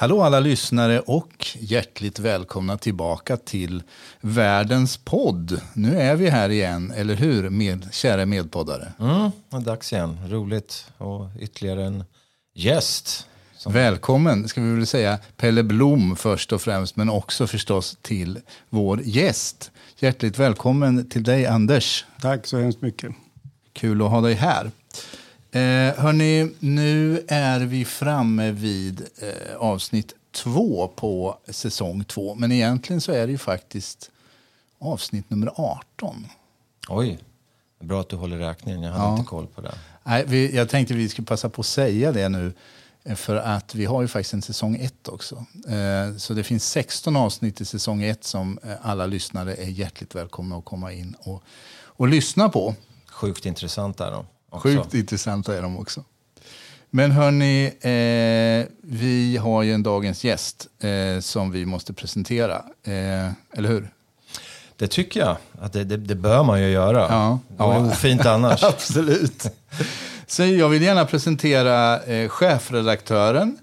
Hallå 0.00 0.22
alla 0.22 0.40
lyssnare 0.40 1.00
och 1.00 1.46
hjärtligt 1.58 2.18
välkomna 2.18 2.78
tillbaka 2.78 3.36
till 3.36 3.82
Världens 4.20 4.96
podd. 4.96 5.60
Nu 5.74 6.00
är 6.00 6.16
vi 6.16 6.30
här 6.30 6.48
igen, 6.48 6.92
eller 6.96 7.14
hur, 7.14 7.50
med, 7.50 7.88
kära 7.92 8.26
medpoddare? 8.26 8.92
Mm, 8.98 9.30
det 9.50 9.56
är 9.56 9.60
dags 9.60 9.92
igen. 9.92 10.18
Roligt. 10.28 10.86
Och 10.98 11.28
ytterligare 11.40 11.84
en 11.84 12.04
gäst. 12.54 13.26
Som... 13.56 13.72
Välkommen, 13.72 14.48
ska 14.48 14.60
vi 14.60 14.74
väl 14.74 14.86
säga, 14.86 15.18
Pelle 15.36 15.62
Blom 15.62 16.16
först 16.16 16.52
och 16.52 16.62
främst, 16.62 16.96
men 16.96 17.10
också 17.10 17.46
förstås 17.46 17.98
till 18.02 18.38
vår 18.68 19.00
gäst. 19.04 19.70
Hjärtligt 19.98 20.38
välkommen 20.38 21.08
till 21.08 21.22
dig, 21.22 21.46
Anders. 21.46 22.04
Tack 22.20 22.46
så 22.46 22.58
hemskt 22.58 22.82
mycket. 22.82 23.12
Kul 23.72 24.02
att 24.02 24.10
ha 24.10 24.20
dig 24.20 24.34
här. 24.34 24.70
Eh, 25.52 25.94
hörni, 25.94 26.54
nu 26.58 27.24
är 27.28 27.60
vi 27.60 27.84
framme 27.84 28.50
vid 28.50 29.00
eh, 29.18 29.56
avsnitt 29.56 30.14
två 30.32 30.88
på 30.88 31.38
säsong 31.48 32.04
två. 32.04 32.34
Men 32.34 32.52
egentligen 32.52 33.00
så 33.00 33.12
är 33.12 33.26
det 33.26 33.32
ju 33.32 33.38
faktiskt 33.38 34.10
avsnitt 34.78 35.30
nummer 35.30 35.52
18. 35.56 36.26
Oj, 36.88 37.18
bra 37.80 38.00
att 38.00 38.08
du 38.08 38.16
håller 38.16 38.38
räkningen. 38.38 38.82
Jag 38.82 38.92
hade 38.92 39.04
ja. 39.04 39.12
inte 39.12 39.28
koll 39.28 39.46
på 39.46 39.60
det. 39.60 39.74
Nej, 40.04 40.24
vi, 40.26 40.56
jag 40.56 40.68
tänkte 40.68 40.94
vi 40.94 41.08
skulle 41.08 41.26
passa 41.26 41.48
på 41.48 41.60
att 41.60 41.66
säga 41.66 42.12
det 42.12 42.28
nu. 42.28 42.52
Eh, 43.04 43.14
för 43.14 43.36
att 43.36 43.74
vi 43.74 43.84
har 43.84 44.02
ju 44.02 44.08
faktiskt 44.08 44.34
en 44.34 44.42
säsong 44.42 44.76
ett 44.76 45.08
också. 45.08 45.44
Eh, 45.68 46.16
så 46.16 46.34
det 46.34 46.44
finns 46.44 46.70
16 46.70 47.16
avsnitt 47.16 47.60
i 47.60 47.64
säsong 47.64 48.02
ett 48.02 48.24
som 48.24 48.58
eh, 48.62 48.72
alla 48.82 49.06
lyssnare 49.06 49.54
är 49.54 49.68
hjärtligt 49.68 50.14
välkomna 50.14 50.56
att 50.56 50.64
komma 50.64 50.92
in 50.92 51.16
och, 51.18 51.42
och 51.84 52.08
lyssna 52.08 52.48
på. 52.48 52.74
Sjukt 53.10 53.46
intressant 53.46 54.00
är 54.00 54.10
de. 54.10 54.26
Också. 54.50 54.68
Sjukt 54.68 54.94
intressanta 54.94 55.56
är 55.56 55.62
de 55.62 55.78
också. 55.78 56.04
Men 56.90 57.10
hörni, 57.10 57.64
eh, 57.66 58.72
vi 58.82 59.36
har 59.36 59.62
ju 59.62 59.74
en 59.74 59.82
dagens 59.82 60.24
gäst 60.24 60.66
eh, 60.80 61.20
som 61.20 61.50
vi 61.50 61.66
måste 61.66 61.92
presentera. 61.92 62.54
Eh, 62.82 63.30
eller 63.58 63.68
hur? 63.68 63.90
Det 64.76 64.86
tycker 64.86 65.20
jag. 65.20 65.36
Att 65.60 65.72
det, 65.72 65.84
det, 65.84 65.96
det 65.96 66.14
bör 66.14 66.44
man 66.44 66.62
ju 66.62 66.68
göra. 66.68 66.98
Ja. 66.98 67.38
Det 67.48 67.62
vore 67.62 67.76
ja. 67.76 67.86
ofint 67.86 68.26
annars. 68.26 68.62
Absolut. 68.64 69.46
Så 70.26 70.44
jag 70.44 70.68
vill 70.68 70.82
gärna 70.82 71.04
presentera 71.04 72.02
eh, 72.02 72.28
chefredaktören, 72.28 73.58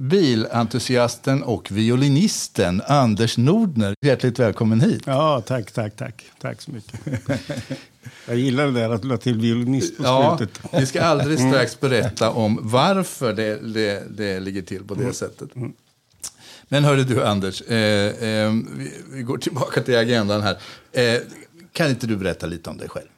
bilentusiasten 0.00 1.42
och 1.42 1.70
violinisten 1.72 2.82
Anders 2.86 3.38
Nordner. 3.38 3.94
Hjärtligt 4.06 4.38
välkommen 4.38 4.80
hit. 4.80 5.02
Ja, 5.06 5.42
tack, 5.46 5.72
tack, 5.72 5.96
tack. 5.96 6.24
Tack 6.40 6.60
så 6.60 6.70
mycket. 6.70 7.00
Jag 8.26 8.36
gillar 8.36 8.66
det 8.66 8.72
där 8.72 8.90
att 8.90 9.02
du 9.02 9.08
la 9.08 9.16
till 9.16 9.38
violinist 9.38 9.96
på 9.96 10.02
ja, 10.02 10.36
slutet. 10.38 10.60
Vi 10.72 10.86
ska 10.86 11.02
alldeles 11.02 11.40
mm. 11.40 11.52
strax 11.52 11.80
berätta 11.80 12.30
om 12.30 12.58
varför 12.62 13.32
det, 13.32 13.74
det, 13.74 14.16
det 14.16 14.40
ligger 14.40 14.62
till 14.62 14.84
på 14.84 14.94
det 14.94 15.02
mm. 15.02 15.14
sättet. 15.14 15.50
Men 16.68 16.84
hörru 16.84 17.04
du 17.04 17.24
Anders, 17.24 17.62
eh, 17.62 17.78
eh, 18.06 18.52
vi, 18.76 18.92
vi, 19.12 19.22
går 19.22 19.38
tillbaka 19.38 19.82
till 19.82 19.96
agendan 19.96 20.42
här. 20.42 20.56
Eh, 20.92 21.20
kan 21.72 21.90
inte 21.90 22.06
du 22.06 22.16
berätta 22.16 22.46
lite 22.46 22.70
om 22.70 22.78
dig 22.78 22.88
själv? 22.88 23.08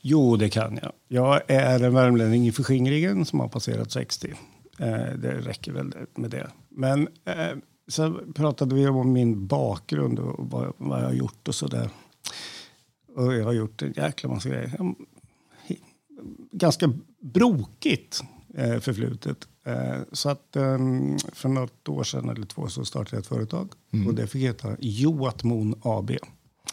Jo, 0.00 0.36
det 0.36 0.48
kan 0.48 0.78
jag. 0.82 0.92
Jag 1.08 1.40
är 1.46 1.84
en 1.84 1.94
värmlänning 1.94 2.48
i 2.48 2.52
förskingringen 2.52 3.24
som 3.24 3.40
har 3.40 3.48
passerat 3.48 3.92
60. 3.92 4.34
Eh, 4.80 5.14
det 5.18 5.40
räcker 5.40 5.72
väl 5.72 5.92
med 6.14 6.30
det. 6.30 6.50
Men 6.68 7.08
eh, 7.24 7.56
så 7.88 8.20
pratade 8.34 8.74
vi 8.74 8.86
om 8.86 9.12
min 9.12 9.46
bakgrund 9.46 10.18
och 10.18 10.50
vad, 10.50 10.72
vad 10.76 11.00
jag 11.00 11.04
har 11.04 11.12
gjort 11.12 11.48
och 11.48 11.54
så 11.54 11.66
där. 11.66 11.90
Och 13.16 13.34
jag 13.34 13.44
har 13.44 13.52
gjort 13.52 13.82
en 13.82 13.92
jäkla 13.96 14.28
massa 14.28 14.48
grejer. 14.48 14.94
Ganska 16.52 16.92
brokigt 17.20 18.22
eh, 18.54 18.78
förflutet. 18.78 19.48
Eh, 19.64 20.00
så 20.12 20.28
att 20.28 20.56
um, 20.56 21.18
för 21.32 21.48
något 21.48 21.88
år 21.88 22.04
sedan 22.04 22.28
eller 22.28 22.46
två 22.46 22.68
så 22.68 22.84
startade 22.84 23.16
jag 23.16 23.20
ett 23.20 23.26
företag. 23.26 23.72
Mm. 23.92 24.06
Och 24.06 24.14
det 24.14 24.26
fick 24.26 24.42
heta 24.42 24.76
Joatmon 24.78 25.74
AB. 25.82 26.10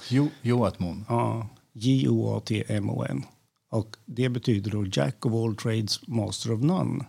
Jo, 0.09 0.29
Joatmon? 0.41 1.05
Ja, 1.09 1.49
J-O-A-T-M-O-N. 1.73 3.23
Och 3.69 3.97
det 4.05 4.29
betyder 4.29 4.71
då 4.71 4.85
Jack 4.85 5.25
of 5.25 5.33
all 5.33 5.55
trades, 5.55 6.07
master 6.07 6.51
of 6.51 6.61
none. 6.61 7.05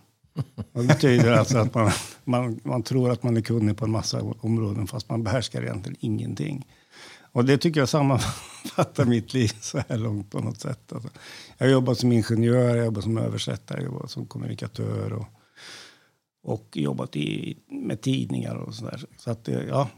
Det 0.73 0.83
betyder 0.83 1.31
alltså 1.31 1.57
att 1.57 1.73
man, 1.73 1.91
man, 2.23 2.59
man 2.63 2.83
tror 2.83 3.11
att 3.11 3.23
man 3.23 3.37
är 3.37 3.41
kunnig 3.41 3.77
på 3.77 3.85
en 3.85 3.91
massa 3.91 4.21
områden 4.39 4.87
fast 4.87 5.09
man 5.09 5.23
behärskar 5.23 5.63
egentligen 5.63 5.97
ingenting. 5.99 6.65
Och 7.31 7.45
det 7.45 7.57
tycker 7.57 7.79
jag 7.79 7.89
sammanfattar 7.89 9.05
mitt 9.05 9.33
liv 9.33 9.51
så 9.61 9.81
här 9.89 9.97
långt 9.97 10.31
på 10.31 10.39
något 10.39 10.61
sätt. 10.61 10.93
Alltså, 10.93 11.09
jag 11.57 11.65
har 11.65 11.71
jobbat 11.71 11.97
som 11.97 12.11
ingenjör, 12.11 12.69
jag 12.69 12.77
har 12.77 12.85
jobbat 12.85 13.03
som 13.03 13.17
översättare, 13.17 13.81
jag 13.81 13.93
jobbat 13.93 14.11
som 14.11 14.25
kommunikatör 14.25 15.13
och, 15.13 15.27
och 16.43 16.67
jobbat 16.73 17.15
i, 17.15 17.57
med 17.67 18.01
tidningar 18.01 18.55
och 18.55 18.75
sådär. 18.75 19.05
Så 19.17 19.31
att, 19.31 19.47
eh, 19.47 19.63
ja, 19.63 19.89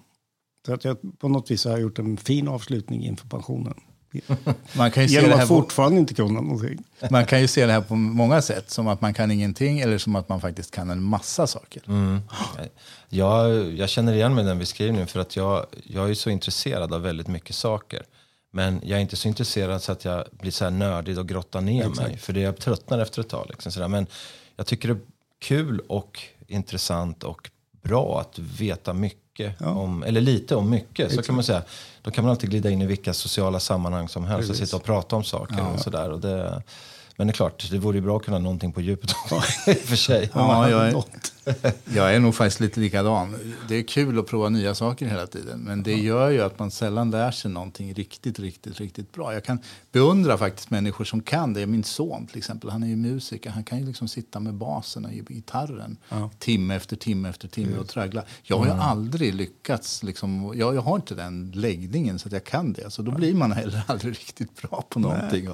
så 0.66 0.74
att 0.74 0.86
jag 0.86 0.98
på 1.20 1.28
något 1.28 1.52
vis 1.52 1.66
har 1.66 1.78
gjort 1.78 2.00
en 2.00 2.18
fin 2.18 2.48
avslutning 2.48 3.06
inför 3.06 3.28
pensionen. 3.28 3.76
Man 4.74 4.92
kan 4.92 5.04
ju 5.04 5.10
Genom 5.10 5.24
se 5.24 5.30
det 5.30 5.36
här 5.36 5.44
att 5.44 5.48
fortfarande 5.48 5.96
på, 5.96 6.00
inte 6.00 6.14
kunna 6.14 6.42
någonting. 6.42 6.84
Man 7.10 7.26
kan 7.26 7.42
ju 7.42 7.48
se 7.48 7.66
det 7.66 7.72
här 7.72 7.82
på 7.82 7.96
många 7.96 8.42
sätt. 8.42 8.72
Som 8.72 8.88
att 8.88 9.02
man 9.02 9.14
kan 9.14 9.32
ingenting 9.32 9.80
eller 9.80 9.98
som 9.98 10.16
att 10.16 10.30
man 10.30 10.42
faktiskt 10.42 10.72
kan 10.72 10.90
en 10.90 11.04
massa 11.04 11.48
saker. 11.48 11.84
Mm. 11.88 12.20
Jag, 13.10 13.74
jag 13.74 13.90
känner 13.90 14.14
igen 14.14 14.36
mig 14.36 14.44
i 14.44 14.48
den 14.48 14.60
beskrivningen 14.60 15.08
för 15.08 15.20
att 15.20 15.36
jag, 15.36 15.66
jag 15.84 16.10
är 16.10 16.14
så 16.14 16.30
intresserad 16.30 16.94
av 16.94 17.02
väldigt 17.02 17.28
mycket 17.28 17.56
saker. 17.56 18.04
Men 18.52 18.82
jag 18.84 18.98
är 18.98 19.02
inte 19.02 19.16
så 19.16 19.28
intresserad 19.28 19.82
så 19.82 19.92
att 19.92 20.06
jag 20.06 20.26
blir 20.32 20.52
så 20.52 20.64
här 20.64 20.72
nördig 20.72 21.20
och 21.20 21.28
grottar 21.28 21.62
ner 21.62 21.90
Exakt. 21.90 22.10
mig. 22.10 22.18
För 22.18 22.34
det 22.34 22.40
jag 22.40 22.58
tröttnar 22.58 23.00
efter 23.00 23.22
ett 23.22 23.30
tag. 23.30 23.46
Liksom 23.50 23.72
sådär. 23.72 23.88
Men 23.88 24.08
jag 24.56 24.66
tycker 24.66 24.88
det 24.88 24.94
är 24.94 25.00
kul 25.40 25.80
och 25.80 26.20
intressant 26.48 27.24
och 27.24 27.50
bra 27.82 28.20
att 28.20 28.40
veta 28.40 28.94
mycket 28.94 29.31
ja. 29.40 29.52
om, 29.60 30.04
eller 30.04 30.22
lite 30.22 30.56
om 30.56 30.70
mycket. 30.70 31.06
Exakt. 31.06 31.16
Så 31.16 31.22
kan 31.22 31.36
man 31.36 31.44
säga. 31.44 31.64
Då 32.02 32.12
kan 32.12 32.24
man 32.24 32.32
alltid 32.32 32.50
glida 32.50 32.70
in 32.70 32.82
i 32.82 32.86
vilka 32.86 33.14
sociala 33.14 33.60
sammanhang 33.60 34.10
som 34.10 34.24
helst 34.24 34.50
Precis. 34.50 34.62
och 34.62 34.68
sitta 34.68 34.78
och 34.78 34.84
prata 34.84 35.16
om 35.16 35.24
saker 35.24 35.58
ja. 35.58 35.68
och 35.68 35.80
sådär. 35.80 36.12
Och 36.12 36.20
det, 36.20 36.64
men 37.22 37.28
det 37.28 37.32
är 37.32 37.36
klart, 37.36 37.70
det 37.72 37.80
vore 37.80 37.98
ju 37.98 38.02
bra 38.02 38.18
att 38.18 38.24
kunna 38.24 38.40
någonting 38.40 38.72
på 38.72 38.82
djupet 38.82 39.12
och 39.32 39.44
för 39.64 39.96
sig. 39.96 40.30
Ja, 40.34 40.70
jag, 40.70 40.88
är, 40.88 41.04
jag 41.96 42.16
är 42.16 42.20
nog 42.20 42.36
faktiskt 42.36 42.60
lite 42.60 42.80
likadan. 42.80 43.36
Det 43.68 43.76
är 43.76 43.84
kul 43.84 44.20
att 44.20 44.28
prova 44.28 44.50
nya 44.50 44.76
saker 44.76 45.06
hela 45.06 45.28
tiden. 45.28 45.60
Men 45.60 45.84
det 45.84 45.94
gör 45.94 46.30
ju 46.30 46.42
att 46.42 46.60
man 46.60 46.72
sällan 46.72 47.12
lär 47.12 47.32
sig 47.32 47.52
någonting 47.52 47.94
riktigt, 47.94 48.40
riktigt, 48.40 48.80
riktigt 48.80 49.12
bra. 49.12 49.34
Jag 49.34 49.44
kan 49.44 49.60
beundra 49.92 50.38
faktiskt 50.38 50.70
människor 50.70 51.06
som 51.06 51.22
kan 51.22 51.54
det. 51.54 51.66
Min 51.66 51.84
son 51.84 52.28
till 52.28 52.38
exempel, 52.38 52.70
han 52.70 52.84
är 52.84 52.88
ju 52.88 52.96
musiker. 52.96 53.50
Han 53.50 53.64
kan 53.64 53.80
ju 53.80 53.86
liksom 53.86 54.08
sitta 54.08 54.40
med 54.40 54.54
basen 54.54 55.12
i 55.12 55.34
gitarren 55.34 55.98
ja. 56.10 56.30
timme 56.40 56.76
efter 56.76 56.96
timme 56.96 57.30
efter 57.30 57.48
timme 57.48 57.78
och 57.78 57.88
traggla. 57.88 58.24
Jag 58.44 58.58
har 58.58 58.66
ju 58.66 58.72
mm. 58.72 58.84
aldrig 58.84 59.34
lyckats. 59.34 60.04
Liksom, 60.04 60.54
jag, 60.56 60.76
jag 60.76 60.82
har 60.82 60.96
inte 60.96 61.16
den 61.16 61.52
läggningen 61.56 62.20
så 62.20 62.28
att 62.28 62.34
jag 62.34 62.44
kan 62.44 62.74
det. 62.74 62.90
Så 62.90 63.02
då 63.02 63.12
blir 63.12 63.34
man 63.34 63.52
heller 63.52 63.84
aldrig 63.88 64.14
riktigt 64.20 64.62
bra 64.62 64.84
på 64.90 65.00
någonting. 65.00 65.46
Nej. 65.46 65.54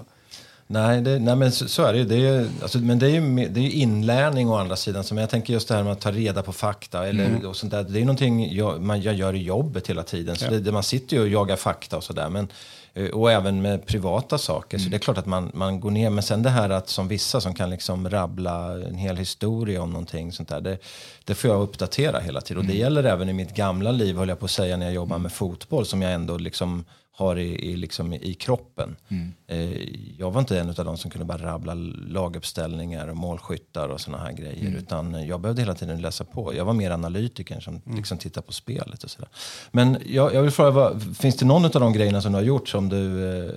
Nej, 0.70 1.02
det, 1.02 1.20
nej 1.20 1.36
men 1.36 1.52
så, 1.52 1.68
så, 1.68 1.84
är 1.84 1.94
det 1.94 2.00
ju. 2.00 2.06
Det 2.06 2.28
är, 2.28 2.48
alltså, 2.62 2.80
men 2.80 3.00
det 3.00 3.06
är 3.06 3.10
ju 3.10 3.50
det 3.50 3.60
är 3.60 3.70
inlärning 3.70 4.50
å 4.50 4.56
andra 4.56 4.76
sidan. 4.76 5.04
Så, 5.04 5.14
men 5.14 5.22
jag 5.22 5.30
tänker 5.30 5.54
just 5.54 5.68
det 5.68 5.76
här 5.76 5.84
med 5.84 5.92
att 5.92 6.02
ta 6.02 6.12
reda 6.12 6.44
på 6.44 6.54
fakta. 6.54 7.08
Eller, 7.08 7.26
mm. 7.26 7.46
och 7.46 7.56
sånt 7.56 7.72
där, 7.72 7.84
det 7.84 8.00
är 8.00 8.06
någonting 8.06 8.56
jag, 8.56 8.82
man, 8.82 9.02
jag 9.02 9.14
gör 9.14 9.34
i 9.34 9.44
jobbet 9.44 9.90
hela 9.90 10.04
tiden. 10.04 10.36
Så 10.36 10.46
ja. 10.46 10.52
det, 10.52 10.72
man 10.72 10.84
sitter 10.84 11.16
ju 11.16 11.22
och 11.22 11.28
jagar 11.28 11.56
fakta 11.56 11.98
och 11.98 12.04
sådär. 12.04 12.48
Eh, 12.94 13.10
och 13.10 13.32
även 13.32 13.62
med 13.62 13.86
privata 13.86 14.38
saker. 14.38 14.78
Mm. 14.78 14.84
Så 14.84 14.90
det 14.90 14.98
är 14.98 15.00
klart 15.00 15.18
att 15.18 15.26
man, 15.26 15.52
man 15.54 15.80
går 15.80 15.92
ner. 15.92 16.10
Men 16.10 16.24
sen 16.24 16.44
det 16.44 16.50
här 16.50 16.70
att 16.70 16.90
som 16.90 17.08
vissa 17.08 17.42
som 17.42 17.54
kan 17.54 17.70
liksom 17.70 18.10
rabbla 18.10 18.74
en 18.74 18.96
hel 18.96 19.18
historia 19.18 19.82
om 19.82 19.92
någonting 19.92 20.32
sånt 20.32 20.50
där. 20.50 20.62
Det, 20.62 20.78
det 21.24 21.36
får 21.36 21.50
jag 21.52 21.62
uppdatera 21.62 22.20
hela 22.20 22.42
tiden. 22.42 22.60
Och 22.60 22.66
det 22.66 22.74
mm. 22.74 22.82
gäller 22.82 23.04
även 23.04 23.30
i 23.30 23.34
mitt 23.34 23.56
gamla 23.56 23.92
liv, 23.92 24.18
höll 24.18 24.30
jag 24.30 24.40
på 24.40 24.46
att 24.46 24.52
säga, 24.52 24.78
när 24.78 24.86
jag 24.86 24.96
jobbar 24.96 25.18
med 25.18 25.32
fotboll. 25.32 25.86
Som 25.86 26.02
jag 26.02 26.14
ändå 26.14 26.38
liksom 26.38 26.86
har 27.18 27.36
i, 27.36 27.72
i, 27.72 27.78
liksom 27.78 28.14
i 28.14 28.34
kroppen. 28.34 28.96
Mm. 29.08 29.34
Eh, 29.48 29.90
jag 30.18 30.32
var 30.32 30.40
inte 30.40 30.60
en 30.60 30.70
av 30.70 30.86
de 30.86 30.98
som 30.98 31.12
kunde 31.12 31.26
bara 31.26 31.38
rabbla 31.38 31.74
laguppställningar 32.08 33.08
och 33.08 33.18
målskyttar 33.18 33.90
och 33.90 34.02
sådana 34.02 34.24
här 34.24 34.32
grejer. 34.32 34.68
Mm. 34.68 34.76
Utan 34.76 35.28
jag 35.28 35.42
behövde 35.42 35.62
hela 35.62 35.76
tiden 35.76 36.02
läsa 36.02 36.24
på. 36.24 36.56
Jag 36.56 36.66
var 36.66 36.74
mer 36.74 36.92
analytiker 36.92 37.60
som 37.60 37.82
mm. 37.86 37.98
liksom 37.98 38.18
tittar 38.18 38.42
på 38.42 38.54
spelet 38.54 39.04
och 39.04 39.10
sådär. 39.10 39.30
Men 39.72 39.98
jag, 40.06 40.34
jag 40.34 40.42
vill 40.42 40.52
fråga, 40.52 40.72
vad, 40.72 41.18
finns 41.18 41.36
det 41.36 41.46
någon 41.46 41.66
av 41.66 41.72
de 41.72 41.94
grejerna 41.94 42.22
som 42.22 42.32
du 42.32 42.38
har 42.38 42.44
gjort 42.44 42.70
som 42.70 42.90
du 42.90 43.30
eh, 43.30 43.52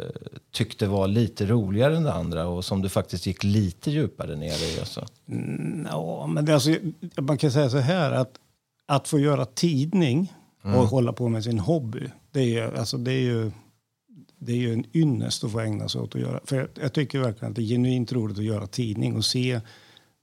tyckte 0.53 0.87
var 0.87 1.09
lite 1.09 1.47
roligare 1.47 1.97
än 1.97 2.03
det 2.03 2.13
andra 2.13 2.47
och 2.47 2.65
som 2.65 2.83
du 2.83 2.89
faktiskt 2.89 3.27
gick 3.27 3.45
lite 3.45 3.91
djupare 3.91 4.37
ner 4.37 4.53
i? 4.53 4.81
Mm, 5.29 5.89
ja, 5.91 6.27
men 6.27 6.45
det, 6.45 6.55
alltså, 6.55 6.71
man 7.17 7.39
kan 7.39 7.53
säga 7.53 7.71
så 7.71 7.79
här 7.79 8.13
att 8.13 8.31
att 8.91 9.09
få 9.09 9.19
göra 9.19 9.45
tidning 9.45 10.33
och 10.63 10.69
mm. 10.69 10.87
hålla 10.87 11.13
på 11.13 11.29
med 11.29 11.45
sin 11.45 11.59
hobby 11.59 12.11
det 12.33 12.59
är, 12.59 12.73
alltså 12.73 12.99
det 12.99 13.13
är 13.13 13.21
ju 13.21 13.51
det 14.39 14.53
är 14.53 14.57
ju 14.57 14.73
en 14.73 14.85
ynnest 14.97 15.45
att 15.45 15.53
få 15.53 15.61
ägna 15.61 15.89
sig 15.89 16.01
åt 16.01 16.15
att 16.15 16.21
göra. 16.21 16.41
För 16.45 16.57
jag, 16.57 16.69
jag, 16.81 16.93
tycker 16.93 17.19
verkligen 17.19 17.51
att 17.51 17.57
det 17.57 17.63
är 17.63 17.67
genuint 17.67 18.13
roligt 18.13 18.39
att 18.39 18.45
göra 18.45 18.67
tidning 18.67 19.17
och 19.17 19.25
se. 19.25 19.61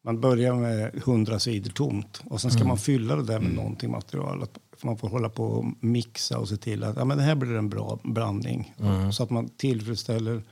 Man 0.03 0.21
börjar 0.21 0.55
med 0.55 1.01
hundra 1.05 1.39
sidor 1.39 1.71
tomt 1.71 2.21
och 2.25 2.41
sen 2.41 2.51
ska 2.51 2.59
mm. 2.59 2.67
man 2.67 2.77
fylla 2.77 3.15
det 3.15 3.23
där 3.23 3.39
med 3.39 3.51
mm. 3.51 3.55
någonting 3.55 3.91
material. 3.91 4.43
Att 4.43 4.83
man 4.83 4.97
får 4.97 5.09
hålla 5.09 5.29
på 5.29 5.43
och 5.43 5.65
mixa 5.79 6.37
och 6.37 6.49
se 6.49 6.57
till 6.57 6.83
att 6.83 6.97
ja, 6.97 7.05
men 7.05 7.17
det 7.17 7.23
här 7.23 7.35
blir 7.35 7.53
en 7.53 7.69
bra 7.69 7.99
blandning. 8.03 8.75
Mm. 8.79 9.11
Så 9.11 9.23
att 9.23 9.29
man 9.29 9.49
tillfredsställer 9.49 10.43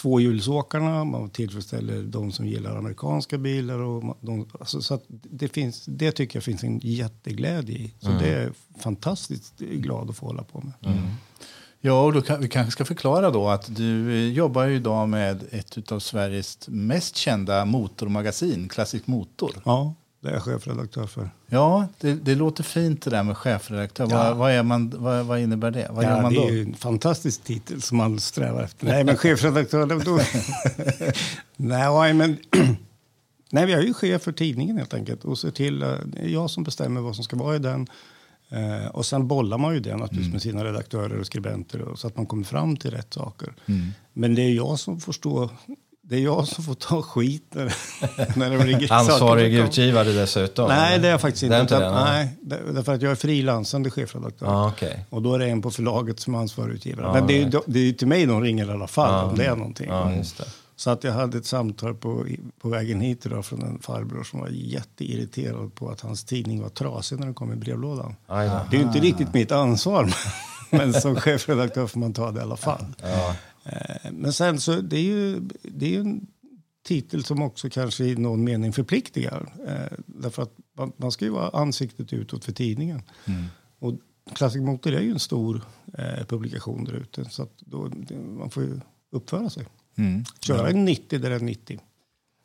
tvåhjulsåkarna, 0.00 1.04
man 1.04 1.30
tillfredsställer 1.30 2.02
de 2.02 2.32
som 2.32 2.46
gillar 2.46 2.76
amerikanska 2.76 3.38
bilar. 3.38 3.78
Och 3.78 4.16
de, 4.20 4.48
alltså, 4.60 4.82
så 4.82 5.00
det, 5.08 5.48
finns, 5.48 5.84
det 5.84 6.12
tycker 6.12 6.36
jag 6.36 6.44
finns 6.44 6.64
en 6.64 6.78
jätteglädje 6.78 7.74
i. 7.74 7.94
Så 8.00 8.08
mm. 8.08 8.22
det 8.22 8.28
är 8.28 8.52
fantastiskt 8.78 9.58
glad 9.58 10.10
att 10.10 10.16
få 10.16 10.26
hålla 10.26 10.42
på 10.42 10.60
med. 10.60 10.92
Mm. 10.92 11.08
Ja, 11.80 12.02
och 12.02 12.12
då 12.12 12.22
kan, 12.22 12.40
vi 12.40 12.48
kanske 12.48 12.72
ska 12.72 12.84
förklara 12.84 13.30
då 13.30 13.48
att 13.48 13.76
du 13.76 14.12
eh, 14.12 14.32
jobbar 14.32 14.64
ju 14.64 14.76
idag 14.76 15.08
med 15.08 15.44
ett 15.50 15.92
av 15.92 16.00
Sveriges 16.00 16.68
mest 16.68 17.16
kända 17.16 17.64
motormagasin, 17.64 18.68
Classic 18.68 19.06
Motor. 19.06 19.52
Ja, 19.64 19.94
det 20.26 20.32
är 20.32 20.34
jag 20.34 20.42
chefredaktör 20.42 21.06
för. 21.06 21.30
Ja, 21.46 21.88
det, 22.00 22.14
det 22.14 22.34
låter 22.34 22.62
fint 22.64 23.02
det 23.02 23.10
där 23.10 23.22
med 23.22 23.36
chefredaktör. 23.36 24.06
Ja. 24.10 24.16
Vad, 24.16 24.36
vad, 24.36 24.52
är 24.52 24.62
man, 24.62 24.94
vad, 24.96 25.26
vad 25.26 25.40
innebär 25.40 25.70
det? 25.70 25.88
Vad 25.90 26.04
ja, 26.04 26.08
gör 26.08 26.22
man 26.22 26.32
det 26.32 26.38
då? 26.38 26.46
är 26.46 26.52
ju 26.52 26.62
en 26.62 26.74
fantastisk 26.74 27.44
titel 27.44 27.82
som 27.82 27.98
man 27.98 28.20
strävar 28.20 28.62
efter. 28.62 28.86
Nej, 28.86 29.04
men 29.04 29.16
chefredaktör... 29.16 29.86
Då... 30.04 30.20
Nej, 31.56 32.14
men... 32.14 32.36
Nej, 33.50 33.70
jag 33.70 33.80
är 33.80 33.86
ju 33.86 33.94
chef 33.94 34.22
för 34.22 34.32
tidningen 34.32 34.76
helt 34.76 34.94
enkelt 34.94 35.24
och 35.24 35.38
ser 35.38 35.50
till, 35.50 35.82
eh, 35.82 35.88
det 36.06 36.18
är 36.18 36.28
jag 36.28 36.50
som 36.50 36.64
bestämmer 36.64 37.00
vad 37.00 37.14
som 37.14 37.24
ska 37.24 37.36
vara 37.36 37.56
i 37.56 37.58
den. 37.58 37.86
Eh, 38.48 38.86
och 38.86 39.06
sen 39.06 39.28
bollar 39.28 39.58
man 39.58 39.74
ju 39.74 39.80
det 39.80 39.96
naturligtvis 39.96 40.20
mm. 40.20 40.32
med 40.32 40.42
sina 40.42 40.64
redaktörer 40.64 41.18
och 41.18 41.26
skribenter 41.26 41.80
och, 41.80 41.98
så 41.98 42.06
att 42.06 42.16
man 42.16 42.26
kommer 42.26 42.44
fram 42.44 42.76
till 42.76 42.90
rätt 42.90 43.14
saker. 43.14 43.54
Mm. 43.66 43.88
Men 44.12 44.34
det 44.34 44.42
är 44.42 44.54
jag 44.54 44.78
som 44.78 45.00
får 45.00 45.12
stå 45.12 45.50
det 46.08 46.16
är 46.16 46.20
jag 46.20 46.48
som 46.48 46.64
får 46.64 46.74
ta 46.74 47.02
skit 47.02 47.44
när, 48.36 48.50
det 48.50 48.64
ligger 48.64 48.92
Ansvarig 48.92 49.54
utgivare 49.54 50.12
dessutom? 50.12 50.68
Nej, 50.68 50.98
det 50.98 51.06
är 51.06 51.10
jag 51.10 51.20
faktiskt 51.20 51.42
inte. 51.42 51.56
inte 51.56 51.76
utan, 51.76 52.04
nej, 52.04 52.36
därför 52.72 52.94
att 52.94 53.02
jag 53.02 53.12
är 53.12 53.16
frilansande 53.16 53.90
chefredaktör. 53.90 54.46
Ah, 54.46 54.68
okay. 54.68 54.94
Och 55.10 55.22
då 55.22 55.34
är 55.34 55.38
det 55.38 55.46
en 55.46 55.62
på 55.62 55.70
förlaget 55.70 56.20
som 56.20 56.34
är 56.34 56.38
ansvarig 56.38 56.74
utgivare. 56.74 57.06
Ah, 57.06 57.12
Men 57.12 57.26
det 57.26 57.42
är, 57.42 57.60
det 57.66 57.80
är 57.80 57.92
till 57.92 58.06
mig 58.06 58.26
de 58.26 58.42
ringer 58.42 58.66
i 58.66 58.70
alla 58.70 58.86
fall 58.86 59.14
ah, 59.14 59.22
om 59.22 59.36
det 59.36 59.44
är 59.44 59.56
någonting. 59.56 59.90
Ah, 59.90 60.10
Så 60.76 60.90
att 60.90 61.04
jag 61.04 61.12
hade 61.12 61.38
ett 61.38 61.46
samtal 61.46 61.94
på, 61.94 62.26
på 62.62 62.68
vägen 62.68 63.00
hit 63.00 63.26
idag 63.26 63.44
från 63.44 63.62
en 63.62 63.78
farbror 63.78 64.24
som 64.24 64.40
var 64.40 64.48
jätteirriterad 64.48 65.74
på 65.74 65.88
att 65.88 66.00
hans 66.00 66.24
tidning 66.24 66.62
var 66.62 66.68
trasig 66.68 67.18
när 67.18 67.26
den 67.26 67.34
kom 67.34 67.52
i 67.52 67.56
brevlådan. 67.56 68.16
Det 68.26 68.76
är 68.76 68.80
ju 68.80 68.86
inte 68.86 68.98
riktigt 68.98 69.34
mitt 69.34 69.52
ansvar. 69.52 70.14
Men 70.70 70.92
som 70.92 71.16
chefredaktör 71.16 71.86
får 71.86 72.00
man 72.00 72.12
ta 72.12 72.30
det 72.30 72.38
i 72.38 72.42
alla 72.42 72.56
fall. 72.56 72.86
Ja. 73.02 73.34
Eh, 73.66 74.12
men 74.12 74.32
sen 74.32 74.60
så 74.60 74.80
det 74.80 74.96
är 74.96 75.02
ju, 75.02 75.40
det 75.62 75.86
är 75.86 75.90
ju 75.90 76.00
en 76.00 76.26
titel 76.86 77.24
som 77.24 77.42
också 77.42 77.70
kanske 77.70 78.04
i 78.04 78.16
någon 78.16 78.44
mening 78.44 78.72
förpliktigar. 78.72 79.52
Eh, 79.66 79.98
därför 80.06 80.42
att 80.42 80.52
man, 80.76 80.92
man 80.96 81.12
ska 81.12 81.24
ju 81.24 81.30
vara 81.30 81.48
ansiktet 81.48 82.12
utåt 82.12 82.44
för 82.44 82.52
tidningen. 82.52 83.02
Mm. 83.24 83.44
Och 83.78 83.94
Classic 84.34 84.62
Motor 84.62 84.92
är 84.92 85.00
ju 85.00 85.10
en 85.10 85.18
stor 85.18 85.62
eh, 85.98 86.26
publikation 86.26 86.84
där 86.84 86.92
ute. 86.92 87.24
Så 87.24 87.42
att 87.42 87.52
då, 87.58 87.90
man 88.38 88.50
får 88.50 88.62
ju 88.62 88.80
uppföra 89.12 89.50
sig. 89.50 89.66
Mm. 89.96 90.24
Köra 90.40 90.68
en 90.68 90.84
90 90.84 91.18
där 91.18 91.30
det 91.30 91.36
är 91.36 91.40
90. 91.40 91.80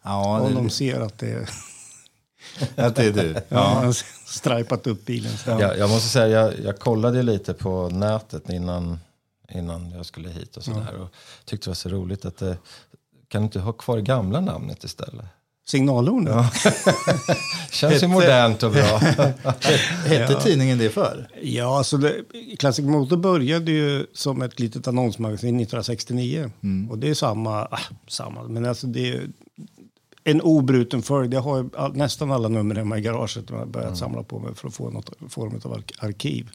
Ja, 0.03 0.41
Om 0.41 0.55
de 0.55 0.69
ser 0.69 0.99
att 0.99 1.17
det 1.17 1.31
är... 1.31 1.49
att 2.87 2.95
det 2.95 3.03
är 3.03 3.13
du? 3.13 3.35
Ja, 3.49 3.93
stripat 4.25 4.87
upp 4.87 5.05
bilen. 5.05 5.31
Ja, 5.45 5.75
jag 5.75 5.89
måste 5.89 6.09
säga, 6.09 6.27
jag, 6.27 6.59
jag 6.59 6.79
kollade 6.79 7.23
lite 7.23 7.53
på 7.53 7.89
nätet 7.89 8.49
innan 8.49 8.99
innan 9.55 9.91
jag 9.91 10.05
skulle 10.05 10.29
hit 10.29 10.57
och 10.57 10.63
sådär. 10.63 10.93
Ja. 10.97 11.03
Och 11.03 11.09
tyckte 11.45 11.65
det 11.65 11.69
var 11.69 11.75
så 11.75 11.89
roligt 11.89 12.25
att 12.25 12.37
det, 12.37 12.57
kan 13.27 13.41
du 13.41 13.45
inte 13.45 13.59
ha 13.59 13.73
kvar 13.73 13.99
gamla 13.99 14.39
namnet 14.39 14.83
istället? 14.83 15.25
Signalhornet? 15.67 16.33
Ja. 16.33 16.49
Känns 17.71 18.03
ju 18.03 18.07
modernt 18.07 18.63
och 18.63 18.71
bra. 18.71 18.97
Hette 20.05 20.33
ja. 20.33 20.41
tidningen 20.41 20.77
det 20.77 20.89
för? 20.89 21.27
Ja, 21.41 21.77
alltså 21.77 21.97
det, 21.97 22.15
Classic 22.59 22.85
Motor 22.85 23.17
började 23.17 23.71
ju 23.71 24.05
som 24.13 24.41
ett 24.41 24.59
litet 24.59 24.87
annonsmagasin 24.87 25.55
1969. 25.55 26.51
Mm. 26.63 26.91
Och 26.91 26.97
det 26.97 27.09
är 27.09 27.13
samma, 27.13 27.61
ah, 27.71 27.79
samma, 28.07 28.43
men 28.43 28.65
alltså 28.65 28.87
det 28.87 29.09
är 29.09 29.29
en 30.23 30.41
obruten 30.41 31.01
följd. 31.01 31.33
Jag 31.33 31.41
har 31.41 31.69
all, 31.77 31.95
nästan 31.95 32.31
alla 32.31 32.47
nummer 32.47 32.75
hemma 32.75 32.97
i 32.97 33.01
garaget 33.01 33.51
och 33.51 33.57
har 33.57 33.65
börjat 33.65 33.87
mm. 33.87 33.97
samla 33.97 34.23
på 34.23 34.39
mig 34.39 34.55
för 34.55 34.67
att 34.67 34.73
få 34.73 34.89
något 34.89 35.11
form 35.29 35.61
av 35.65 35.83
arkiv. 35.99 36.49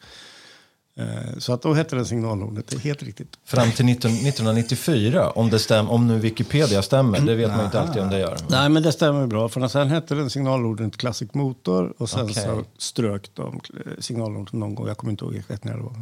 Eh, 0.99 1.39
så 1.39 1.53
att 1.53 1.63
då 1.63 1.75
hette 1.75 1.97
den 1.97 2.07
signalhornet, 2.07 2.67
det 2.69 2.77
är 2.77 2.81
helt 2.81 3.03
riktigt. 3.03 3.39
Fram 3.45 3.73
till 3.73 3.85
19, 3.85 4.11
1994, 4.11 5.31
om, 5.31 5.51
det 5.51 5.59
stäm, 5.59 5.91
om 5.91 6.07
nu 6.07 6.19
Wikipedia 6.19 6.83
stämmer, 6.83 7.21
det 7.21 7.35
vet 7.35 7.51
man 7.51 7.65
inte 7.65 7.81
alltid 7.81 8.03
om 8.03 8.11
det 8.11 8.19
gör. 8.19 8.37
Nej, 8.49 8.69
men 8.69 8.83
det 8.83 8.93
stämmer 8.93 9.27
bra. 9.27 9.49
För 9.49 9.69
sen 9.69 9.89
hette 9.89 10.15
den 10.15 10.31
signalordet 10.31 10.97
Classic 10.97 11.35
Motor 11.35 11.95
och 11.99 12.11
sen 12.11 12.25
okay. 12.25 12.45
så 12.45 12.65
strök 12.79 13.31
de 13.35 13.61
signalordet 13.99 14.53
någon 14.53 14.75
gång. 14.75 14.89
Jag 14.89 14.97
kommer 14.97 15.11
inte 15.11 15.25
ihåg 15.25 15.37
exakt 15.37 15.65
när 15.65 15.75
det 15.75 15.83
var. 15.83 15.97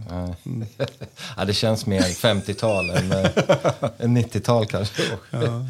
Mm. 0.44 0.67
ja, 1.37 1.44
det 1.44 1.55
känns 1.55 1.87
mer 1.87 2.00
50-tal 2.00 2.90
än, 2.90 3.12
än 3.99 4.17
90-tal 4.19 4.67
kanske. 4.67 5.02
Ja, 5.31 5.40
ja. 5.43 5.69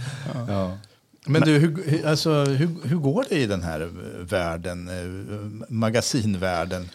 ja. 0.49 0.79
Men 1.27 1.43
du, 1.43 1.59
hur, 1.59 2.07
alltså, 2.07 2.45
hur, 2.45 2.89
hur 2.89 2.97
går 2.97 3.25
det 3.29 3.37
i 3.37 3.47
den 3.47 3.63
här 3.63 3.91
världen, 4.21 4.89
eh, 4.89 5.69
magasinvärlden? 5.69 6.89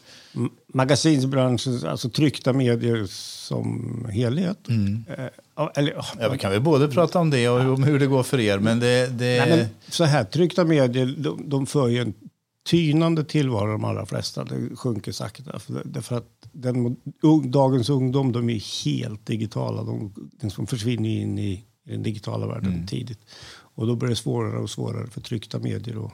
Magasinsbranschen, 0.73 1.87
alltså 1.87 2.09
tryckta 2.09 2.53
medier 2.53 3.05
som 3.09 4.07
helhet. 4.11 4.67
Mm. 4.67 5.03
Eh, 5.07 5.69
eller, 5.75 5.93
ja, 6.19 6.29
vi 6.29 6.37
kan 6.37 6.51
väl 6.51 6.61
både 6.61 6.87
prata 6.87 7.19
om 7.19 7.29
det 7.29 7.49
och 7.49 7.73
om 7.73 7.83
hur 7.83 7.99
det 7.99 8.07
går 8.07 8.23
för 8.23 8.39
er. 8.39 8.59
Men 8.59 8.79
det, 8.79 9.07
det... 9.07 9.45
Nej, 9.45 9.49
men 9.49 9.67
så 9.89 10.03
här, 10.03 10.23
tryckta 10.23 10.65
medier 10.65 11.15
de, 11.17 11.49
de 11.49 11.65
för 11.65 11.87
ju 11.87 12.01
en 12.01 12.13
tynande 12.65 13.23
tillvaro 13.23 13.71
de 13.71 13.83
allra 13.83 14.05
flesta. 14.05 14.43
Det 14.43 14.75
sjunker 14.75 15.11
sakta. 15.11 15.59
För, 15.59 15.81
därför 15.85 16.17
att 16.17 16.29
den, 16.51 16.95
dagens 17.45 17.89
ungdom 17.89 18.31
de 18.31 18.49
är 18.49 18.85
helt 18.85 19.25
digitala. 19.25 19.83
De, 19.83 20.13
de 20.55 20.67
försvinner 20.67 21.09
in 21.09 21.39
i, 21.39 21.65
den 21.89 22.03
digitala 22.03 22.47
världen 22.47 22.73
mm. 22.73 22.87
tidigt. 22.87 23.19
Och 23.75 23.87
då 23.87 23.95
blir 23.95 24.09
det 24.09 24.15
svårare 24.15 24.59
och 24.59 24.69
svårare 24.69 25.07
för 25.07 25.21
tryckta 25.21 25.59
medier 25.59 26.05
att 26.05 26.11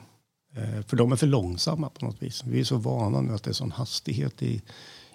för 0.86 0.96
de 0.96 1.12
är 1.12 1.16
för 1.16 1.26
långsamma 1.26 1.88
på 1.88 2.06
något 2.06 2.22
vis. 2.22 2.44
Vi 2.44 2.60
är 2.60 2.64
så 2.64 2.76
vana 2.76 3.20
nu 3.20 3.34
att 3.34 3.42
det 3.42 3.50
är 3.50 3.54
sån 3.54 3.72
hastighet 3.72 4.42
i, 4.42 4.62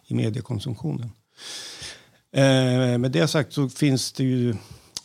i 0.08 0.14
mediekonsumtionen. 0.14 1.12
Eh, 2.32 2.98
med 2.98 3.12
det 3.12 3.28
sagt 3.28 3.54
så 3.54 3.70
finns 3.70 4.12
det 4.12 4.24
ju, 4.24 4.56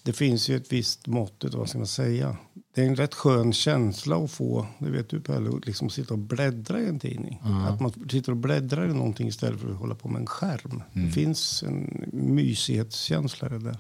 det 0.02 0.12
finns 0.12 0.48
ju 0.48 0.56
ett 0.56 0.72
visst 0.72 1.06
mått, 1.06 1.44
vad 1.52 1.68
ska 1.68 1.78
man 1.78 1.86
säga. 1.86 2.36
Det 2.74 2.82
är 2.82 2.86
en 2.86 2.96
rätt 2.96 3.14
skön 3.14 3.52
känsla 3.52 4.16
att 4.16 4.30
få, 4.30 4.66
det 4.78 4.90
vet 4.90 5.08
du 5.08 5.20
Pelle, 5.20 5.50
att 5.56 5.66
liksom 5.66 5.90
sitta 5.90 6.14
och 6.14 6.18
bläddra 6.18 6.80
i 6.80 6.86
en 6.86 6.98
tidning. 6.98 7.42
Mm. 7.44 7.56
Att 7.56 7.80
man 7.80 7.92
sitter 8.10 8.32
och 8.32 8.38
bläddrar 8.38 8.90
i 8.90 8.94
någonting 8.94 9.28
istället 9.28 9.60
för 9.60 9.70
att 9.70 9.76
hålla 9.76 9.94
på 9.94 10.08
med 10.08 10.20
en 10.20 10.26
skärm. 10.26 10.82
Mm. 10.92 11.06
Det 11.06 11.12
finns 11.12 11.62
en 11.62 12.04
mysighetskänsla 12.12 13.48
i 13.48 13.50
det 13.50 13.58
där. 13.58 13.78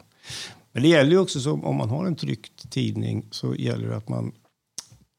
Men 0.72 0.82
det 0.82 0.88
gäller 0.88 1.10
ju 1.10 1.18
också 1.18 1.40
som 1.40 1.64
om 1.64 1.76
man 1.76 1.90
har 1.90 2.06
en 2.06 2.16
tryckt 2.16 2.70
tidning 2.70 3.26
så 3.30 3.54
gäller 3.54 3.88
det 3.88 3.96
att 3.96 4.08
man 4.08 4.32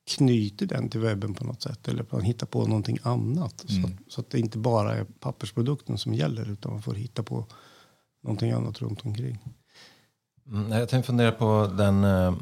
knyter 0.08 0.66
den 0.66 0.90
till 0.90 1.00
webben 1.00 1.34
på 1.34 1.44
något 1.44 1.62
sätt. 1.62 1.88
Eller 1.88 2.06
man 2.10 2.22
hittar 2.22 2.48
på 2.48 2.66
någonting 2.66 2.98
annat. 3.04 3.66
Mm. 3.70 3.82
Så, 3.82 3.88
att, 3.88 3.94
så, 4.08 4.22
att, 4.22 4.30
det 4.30 4.40
inte 4.40 4.58
bara 4.58 4.96
är 4.96 5.06
pappersprodukten 5.20 5.98
som 5.98 6.14
gäller. 6.14 6.52
Utan 6.52 6.72
man 6.72 6.82
får 6.82 6.94
hitta 6.94 7.24
på 7.24 7.46
någonting 8.24 8.52
annat 8.52 8.82
runt 8.82 9.06
omkring. 9.06 9.40
Mm, 10.52 10.72
jag 10.72 10.90
tänkte 10.90 11.08
fundera 11.08 11.32
på 11.32 11.72
den 11.78 12.04
uh, 12.04 12.34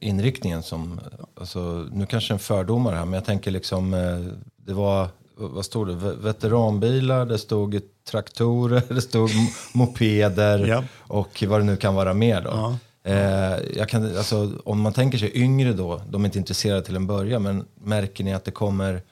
inriktningen 0.00 0.62
som, 0.62 1.00
alltså, 1.34 1.88
nu 1.92 2.06
kanske 2.06 2.34
en 2.34 2.38
fördomar 2.38 2.92
här, 2.92 3.04
men 3.04 3.12
jag 3.12 3.24
tänker 3.24 3.50
liksom, 3.50 3.94
uh, 3.94 4.32
det 4.56 4.72
var, 4.72 5.08
vad 5.36 5.64
stod 5.64 5.88
det, 5.88 5.94
veteranbilar, 6.14 7.26
det 7.26 7.38
stod 7.38 7.80
traktorer, 8.10 8.82
det 8.94 9.02
stod 9.02 9.30
mopeder 9.74 10.66
ja. 10.66 10.84
och 10.98 11.44
vad 11.48 11.60
det 11.60 11.64
nu 11.64 11.76
kan 11.76 11.94
vara 11.94 12.14
mer 12.14 12.42
då. 12.42 12.50
Ja. 12.50 12.78
Eh, 13.02 13.86
kan, 13.86 14.16
alltså, 14.16 14.52
om 14.64 14.80
man 14.80 14.92
tänker 14.92 15.18
sig 15.18 15.30
yngre 15.34 15.72
då, 15.72 16.02
de 16.10 16.22
är 16.22 16.26
inte 16.26 16.38
intresserade 16.38 16.82
till 16.82 16.96
en 16.96 17.06
början, 17.06 17.42
men 17.42 17.64
märker 17.74 18.24
ni 18.24 18.34
att 18.34 18.44
det 18.44 18.50
kommer 18.50 19.02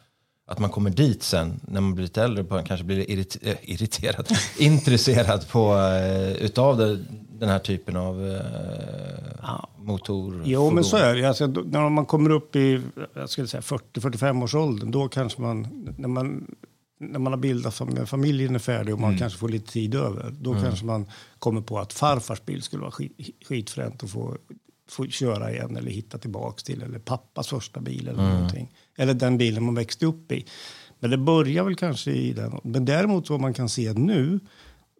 att 0.48 0.58
man 0.58 0.70
kommer 0.70 0.90
dit 0.90 1.22
sen 1.22 1.60
när 1.62 1.80
man 1.80 1.94
blir 1.94 2.02
lite 2.02 2.22
äldre, 2.22 2.44
på, 2.44 2.62
kanske 2.62 2.84
blir 2.84 3.10
irrit, 3.10 3.36
äh, 3.42 3.54
irriterad, 3.62 4.28
intresserad 4.58 5.48
på, 5.48 5.74
uh, 5.74 6.32
utav 6.32 6.76
det, 6.76 6.98
den 7.38 7.48
här 7.48 7.58
typen 7.58 7.96
av 7.96 8.20
uh, 8.20 8.40
ja. 9.42 9.68
motor? 9.76 10.42
Jo, 10.44 10.70
men 10.70 10.84
så 10.84 10.96
är 10.96 11.14
det. 11.14 11.28
Alltså, 11.28 11.46
när 11.46 11.88
man 11.88 12.06
kommer 12.06 12.30
upp 12.30 12.56
i 12.56 12.82
40-45 13.14 14.44
års 14.44 14.54
åldern, 14.54 14.90
då 14.90 15.08
kanske 15.08 15.42
man, 15.42 15.66
när 15.98 16.08
man 16.08 16.46
när 16.98 17.18
man 17.18 17.32
har 17.32 17.40
bildat 17.40 17.74
familj, 17.74 18.06
familjen 18.06 18.54
är 18.54 18.58
färdig 18.58 18.94
och 18.94 19.00
man 19.00 19.10
mm. 19.10 19.18
kanske 19.18 19.38
får 19.38 19.48
lite 19.48 19.72
tid 19.72 19.94
över. 19.94 20.34
Då 20.40 20.50
mm. 20.50 20.64
kanske 20.64 20.84
man 20.84 21.06
kommer 21.38 21.60
på 21.60 21.78
att 21.78 21.92
farfars 21.92 22.44
bil 22.44 22.62
skulle 22.62 22.80
vara 22.80 22.92
skit, 22.92 23.12
skitfränt 23.48 24.02
att 24.02 24.10
få, 24.10 24.36
få 24.88 25.06
köra 25.06 25.52
igen 25.52 25.76
eller 25.76 25.90
hitta 25.90 26.18
tillbaks 26.18 26.62
till. 26.62 26.82
Eller 26.82 26.98
pappas 26.98 27.48
första 27.48 27.80
bil 27.80 28.08
eller 28.08 28.22
mm. 28.22 28.34
någonting. 28.34 28.72
Eller 28.96 29.14
den 29.14 29.38
bilen 29.38 29.64
man 29.64 29.74
växte 29.74 30.06
upp 30.06 30.32
i. 30.32 30.46
Men 30.98 31.10
det 31.10 31.18
börjar 31.18 31.64
väl 31.64 31.76
kanske 31.76 32.10
i 32.10 32.32
den. 32.32 32.60
Men 32.64 32.84
däremot 32.84 33.30
vad 33.30 33.40
man 33.40 33.54
kan 33.54 33.68
se 33.68 33.92
nu 33.92 34.40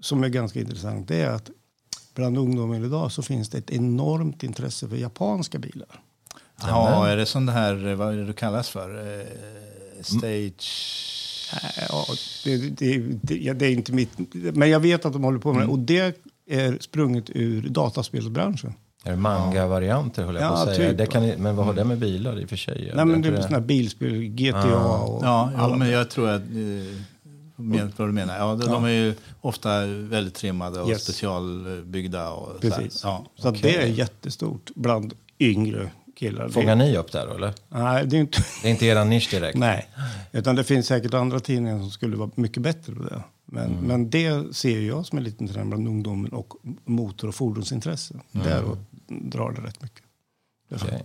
som 0.00 0.24
är 0.24 0.28
ganska 0.28 0.60
intressant 0.60 1.08
det 1.08 1.16
är 1.16 1.30
att 1.30 1.50
bland 2.14 2.38
ungdomar 2.38 2.84
idag 2.84 3.12
så 3.12 3.22
finns 3.22 3.48
det 3.48 3.58
ett 3.58 3.70
enormt 3.70 4.42
intresse 4.42 4.88
för 4.88 4.96
japanska 4.96 5.58
bilar. 5.58 6.00
Ja, 6.60 7.08
är 7.08 7.16
det 7.16 7.46
det 7.46 7.52
här, 7.52 7.94
vad 7.94 8.12
är 8.12 8.16
det, 8.16 8.24
det 8.24 8.32
kallas 8.32 8.68
för? 8.68 9.18
Eh, 9.20 10.02
stage... 10.02 11.27
Ja, 11.88 12.06
det, 12.44 12.56
det, 12.56 12.98
det, 13.22 13.52
det, 13.52 13.66
är 13.66 13.70
inte 13.70 13.92
mitt... 13.92 14.10
Men 14.54 14.70
jag 14.70 14.80
vet 14.80 15.04
att 15.04 15.12
de 15.12 15.24
håller 15.24 15.38
på 15.38 15.52
med 15.52 15.62
det. 15.62 15.70
Och 15.72 15.78
det 15.78 16.16
är 16.50 16.78
sprunget 16.80 17.24
ur 17.30 17.68
dataspelsbranschen. 17.68 18.74
Är 19.04 19.10
det 19.10 19.16
manga-varianter 19.16 20.24
höll 20.24 20.34
jag 20.34 20.44
Ja, 20.44 20.48
på 20.48 20.54
att 20.70 20.76
säga. 20.76 20.88
typ. 20.88 20.98
Det 20.98 21.06
kan, 21.06 21.26
men 21.28 21.56
vad 21.56 21.66
har 21.66 21.74
det 21.74 21.84
med 21.84 21.98
bilar 21.98 22.40
i 22.40 22.44
och 22.44 22.48
för 22.48 22.56
sig? 22.56 22.92
Nej, 22.94 23.04
men 23.04 23.22
det 23.22 23.28
är 23.28 23.36
sådana 23.36 23.56
här 23.58 23.64
bilspel, 23.66 24.24
GTA 24.28 24.78
och 24.78 25.24
Ja, 25.24 25.50
ja 25.56 25.76
men 25.76 25.90
jag 25.90 26.10
tror 26.10 26.28
att... 26.28 26.42
Eh, 26.42 27.00
vet 27.60 27.98
vad 27.98 28.08
du 28.08 28.12
menar. 28.12 28.38
Ja, 28.38 28.54
de, 28.54 28.66
de 28.72 28.84
är 28.84 28.88
ju 28.88 29.14
ofta 29.40 29.86
väldigt 29.86 30.34
trimmade 30.34 30.80
och 30.80 30.90
Yes. 30.90 31.02
specialbyggda. 31.02 32.30
Och 32.30 32.52
så 32.54 32.60
Precis. 32.60 33.04
här. 33.04 33.10
Ja. 33.10 33.26
Så 33.36 33.48
att 33.48 33.62
det 33.62 33.76
är 33.76 33.86
jättestort 33.86 34.70
bland 34.74 35.14
yngre 35.40 35.90
killar. 36.18 36.48
Fångar 36.48 36.76
ni 36.76 36.96
upp 36.96 37.12
där 37.12 37.34
eller? 37.34 37.52
Nej, 37.68 38.06
det 38.06 38.16
är 38.16 38.20
inte... 38.20 38.38
Det 38.62 38.68
är 38.68 38.72
inte 38.72 38.86
er 38.86 39.04
nisch 39.04 39.30
direkt? 39.30 39.58
Nej, 39.58 39.88
utan 40.32 40.56
det 40.56 40.64
finns 40.64 40.86
säkert 40.86 41.14
andra 41.14 41.40
tidningar 41.40 41.78
som 41.78 41.90
skulle 41.90 42.16
vara 42.16 42.30
mycket 42.34 42.62
bättre 42.62 42.94
på 42.94 43.02
det. 43.02 43.22
Men, 43.44 43.64
Mm. 43.72 43.84
men 43.84 44.10
det 44.10 44.56
ser 44.56 44.80
jag 44.80 45.06
som 45.06 45.18
en 45.18 45.24
liten 45.24 45.48
trend 45.48 45.68
bland 45.68 45.88
ungdomen 45.88 46.32
och 46.32 46.54
motor 46.84 47.28
och 47.28 47.34
fordonsintresse. 47.34 48.14
Mm. 48.32 48.46
Däråt 48.46 48.78
drar 49.08 49.52
det 49.52 49.60
rätt 49.68 49.82
mycket. 49.82 50.02
Okej. 50.74 51.04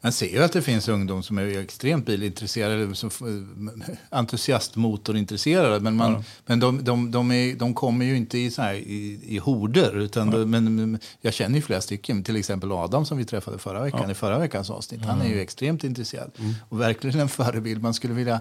Man 0.00 0.12
ser 0.12 0.28
ju 0.28 0.42
att 0.42 0.52
det 0.52 0.62
finns 0.62 0.88
ungdom 0.88 1.22
som 1.22 1.38
är 1.38 1.58
extremt 1.58 2.06
bilintresserade, 2.06 2.94
som, 2.94 3.10
entusiastmotorintresserade. 4.10 5.80
Men, 5.80 5.96
man, 5.96 6.24
men 6.46 6.60
de, 6.60 6.84
de, 6.84 7.10
de, 7.10 7.32
är, 7.32 7.54
de 7.54 7.74
kommer 7.74 8.04
ju 8.04 8.16
inte 8.16 8.38
i, 8.38 8.50
så 8.50 8.62
här, 8.62 8.74
i, 8.74 9.20
i 9.26 9.38
horder. 9.38 9.96
Utan 9.96 10.30
de, 10.30 10.50
men, 10.50 10.98
jag 11.20 11.34
känner 11.34 11.56
ju 11.56 11.62
flera 11.62 11.80
stycken, 11.80 12.22
till 12.22 12.36
exempel 12.36 12.72
Adam 12.72 13.06
som 13.06 13.18
vi 13.18 13.24
träffade 13.24 13.58
förra 13.58 13.82
veckan 13.82 14.10
i 14.10 14.14
förra 14.14 14.38
veckans 14.38 14.70
avsnitt. 14.70 15.04
Han 15.04 15.20
är 15.20 15.28
ju 15.28 15.40
extremt 15.40 15.84
intresserad. 15.84 16.30
Och 16.68 16.80
verkligen 16.80 17.20
en 17.20 17.28
förebild. 17.28 17.82
Man 17.82 17.94
skulle 17.94 18.14
vilja 18.14 18.40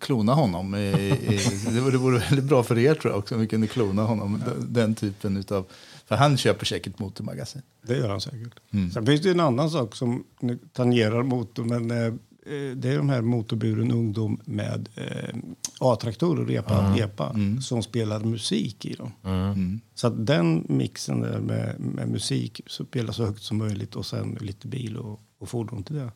klona 0.00 0.34
honom. 0.34 0.74
Eh, 0.74 0.80
eh, 1.12 1.40
det 1.72 1.80
vore, 1.80 1.90
det 1.90 1.98
vore 1.98 2.18
väldigt 2.18 2.44
bra 2.44 2.62
för 2.62 2.78
er 2.78 2.94
tror 2.94 3.12
jag 3.12 3.18
också 3.18 3.34
om 3.34 3.40
vi 3.40 3.46
kunde 3.46 3.66
klona 3.66 4.02
honom. 4.02 4.42
Den, 4.46 4.72
den 4.72 4.94
typen 4.94 5.36
utav... 5.36 5.66
För 6.06 6.16
han 6.16 6.36
köper 6.36 6.66
säkert 6.66 6.98
motormagasin. 6.98 7.62
Det 7.82 7.96
gör 7.96 8.08
han 8.08 8.20
säkert. 8.20 8.52
Mm. 8.70 8.90
Sen 8.90 9.06
finns 9.06 9.20
det 9.20 9.30
en 9.30 9.40
annan 9.40 9.70
sak 9.70 9.96
som 9.96 10.24
tangerar 10.72 11.22
motor. 11.22 11.64
Men 11.64 11.90
eh, 11.90 12.06
eh, 12.06 12.76
det 12.76 12.88
är 12.88 12.96
de 12.96 13.08
här 13.08 13.22
motorburen 13.22 13.90
ungdom 13.90 14.40
med 14.44 14.88
eh, 14.94 15.36
A-traktorer, 15.80 16.50
EPA, 16.50 16.96
EPA 16.98 17.36
som 17.62 17.82
spelar 17.82 18.20
musik 18.20 18.84
i 18.84 18.94
dem. 18.94 19.12
Mm. 19.24 19.80
Så 19.94 20.06
att 20.06 20.26
den 20.26 20.66
mixen 20.68 21.20
där 21.20 21.40
med, 21.40 21.80
med 21.80 22.08
musik 22.08 22.60
så 22.66 22.84
spelar 22.84 23.12
så 23.12 23.24
högt 23.24 23.42
som 23.42 23.58
möjligt 23.58 23.96
och 23.96 24.06
sen 24.06 24.38
lite 24.40 24.68
bil 24.68 24.96
och, 24.96 25.20
och 25.38 25.48
fordon 25.48 25.82
till 25.82 25.96
det. 25.96 26.12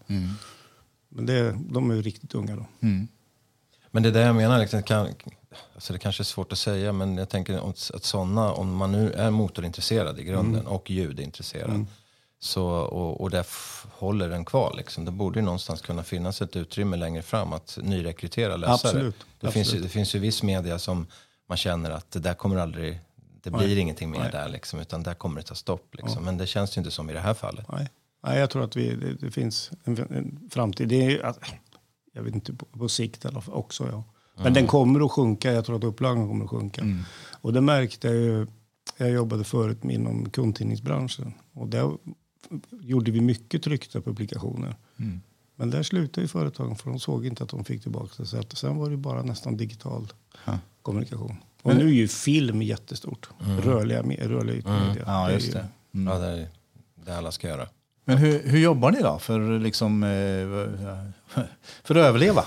Men 1.08 1.26
det, 1.26 1.58
de 1.70 1.90
är 1.90 1.94
ju 1.94 2.02
riktigt 2.02 2.34
unga 2.34 2.56
då. 2.56 2.66
Men 3.90 4.02
det 4.02 4.08
är 4.08 4.12
det 4.12 4.20
jag 4.20 4.34
menar, 4.36 4.58
liksom, 4.58 4.82
kan, 4.82 5.08
alltså 5.74 5.92
det 5.92 5.98
kanske 5.98 6.22
är 6.22 6.24
svårt 6.24 6.52
att 6.52 6.58
säga, 6.58 6.92
men 6.92 7.16
jag 7.16 7.28
tänker 7.28 7.68
att 7.96 8.04
sådana, 8.04 8.52
om 8.52 8.76
man 8.76 8.92
nu 8.92 9.12
är 9.12 9.30
motorintresserad 9.30 10.18
i 10.18 10.24
grunden 10.24 10.66
och 10.66 10.90
ljudintresserad, 10.90 11.86
så, 12.40 12.64
och, 12.66 13.20
och 13.20 13.30
det 13.30 13.40
f- 13.40 13.86
håller 13.92 14.28
den 14.28 14.44
kvar, 14.44 14.74
liksom, 14.76 15.04
då 15.04 15.12
borde 15.12 15.38
ju 15.38 15.44
någonstans 15.44 15.80
kunna 15.82 16.02
finnas 16.04 16.42
ett 16.42 16.56
utrymme 16.56 16.96
längre 16.96 17.22
fram 17.22 17.52
att 17.52 17.78
nyrekrytera 17.82 18.56
läsare. 18.56 18.74
Absolut, 18.74 19.14
Det, 19.40 19.50
Finns, 19.50 19.56
ju- 19.56 19.60
absolut. 19.70 19.82
det 19.82 19.88
finns 19.88 20.14
ju 20.14 20.18
viss 20.18 20.42
media 20.42 20.78
som 20.78 21.06
man 21.48 21.56
känner 21.58 21.90
att 21.90 22.10
det 22.10 22.18
där 22.20 22.34
kommer 22.34 22.56
aldrig, 22.56 23.00
det 23.42 23.50
blir 23.50 23.78
ingenting 23.78 24.10
mer 24.10 24.30
där, 24.32 24.48
liksom, 24.48 24.80
utan 24.80 25.02
där 25.02 25.14
kommer 25.14 25.40
det 25.40 25.46
ta 25.46 25.54
stopp. 25.54 25.94
Liksom. 25.94 26.24
Men 26.24 26.38
det 26.38 26.46
känns 26.46 26.76
ju 26.76 26.80
inte 26.80 26.90
som 26.90 27.10
i 27.10 27.12
det 27.12 27.20
här 27.20 27.34
fallet. 27.34 27.66
Nej. 27.72 27.88
Nej, 28.26 28.38
jag 28.38 28.50
tror 28.50 28.64
att 28.64 28.76
vi, 28.76 28.94
det, 28.94 29.14
det 29.14 29.30
finns 29.30 29.70
en, 29.84 29.98
en 29.98 30.48
framtid. 30.52 30.88
Det 30.88 31.02
är, 31.16 31.22
att, 31.24 31.38
jag 32.18 32.24
vet 32.24 32.34
inte, 32.34 32.52
på, 32.52 32.66
på 32.66 32.88
sikt 32.88 33.24
i 33.24 33.28
alla 33.28 33.40
fall 33.40 33.54
också. 33.54 33.88
Ja. 33.92 34.04
Men 34.42 34.54
den 34.54 34.66
kommer 34.66 35.04
att 35.04 35.10
sjunka. 35.12 35.52
Jag 35.52 35.64
tror 35.64 35.76
att 35.76 35.84
upplagan 35.84 36.28
kommer 36.28 36.44
att 36.44 36.50
sjunka. 36.50 36.84
Och 37.40 37.52
det 37.52 37.60
märkte 37.60 38.08
jag 38.08 38.16
ju. 38.16 38.46
Jag 38.96 39.10
jobbade 39.10 39.44
förut 39.44 39.84
inom 39.84 40.30
kundtidningsbranschen. 40.30 41.32
Och 41.52 41.68
där 41.68 41.96
gjorde 42.80 43.10
vi 43.10 43.20
mycket 43.20 43.62
tryckta 43.62 44.00
publikationer. 44.00 44.76
Men 45.56 45.70
där 45.70 45.82
slutade 45.82 46.20
ju 46.24 46.28
företagen 46.28 46.76
för 46.76 46.90
de 46.90 47.00
såg 47.00 47.26
inte 47.26 47.42
att 47.44 47.48
de 47.50 47.64
fick 47.64 47.82
tillbaka 47.82 48.12
det. 48.16 48.26
Så 48.26 48.38
att 48.38 48.58
sen 48.58 48.76
var 48.76 48.90
det 48.90 48.96
bara 48.96 49.22
nästan 49.22 49.56
digital 49.56 50.12
kommunikation. 50.82 51.36
Och 51.62 51.76
nu 51.76 51.84
är 51.88 51.92
ju 51.92 52.08
film 52.08 52.62
jättestort. 52.62 53.28
Rörliga, 53.38 54.02
me- 54.02 54.28
rörliga 54.28 54.56
ytmedia. 54.56 55.02
Ja, 55.06 55.28
är 55.28 55.34
just 55.34 55.48
ju- 55.48 55.52
det. 55.52 55.68
Ja, 55.90 56.18
det 56.18 56.26
är 56.26 56.48
det 57.04 57.18
alla 57.18 57.32
ska 57.32 57.48
göra. 57.48 57.68
Men 58.08 58.18
hur, 58.18 58.42
hur 58.44 58.58
jobbar 58.58 58.90
ni 58.90 59.00
då 59.02 59.18
för, 59.18 59.58
liksom, 59.58 60.02
eh, 60.02 60.08
för 61.84 61.94
att 61.94 62.06
överleva? 62.06 62.44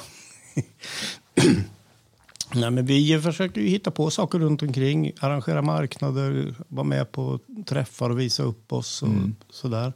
Nej, 2.56 2.72
men 2.72 2.86
vi 2.86 3.22
försöker 3.22 3.62
ju 3.62 3.68
hitta 3.68 3.92
på 3.92 4.10
saker 4.10 4.40
runt 4.40 4.62
omkring. 4.62 5.12
Arrangera 5.20 5.62
marknader, 5.62 6.56
vara 6.68 6.84
med 6.84 7.12
på 7.12 7.40
träffar 7.66 8.10
och 8.10 8.20
visa 8.20 8.44
upp 8.44 8.74
oss 8.74 9.04
och 9.04 9.10
sådär. 9.50 9.94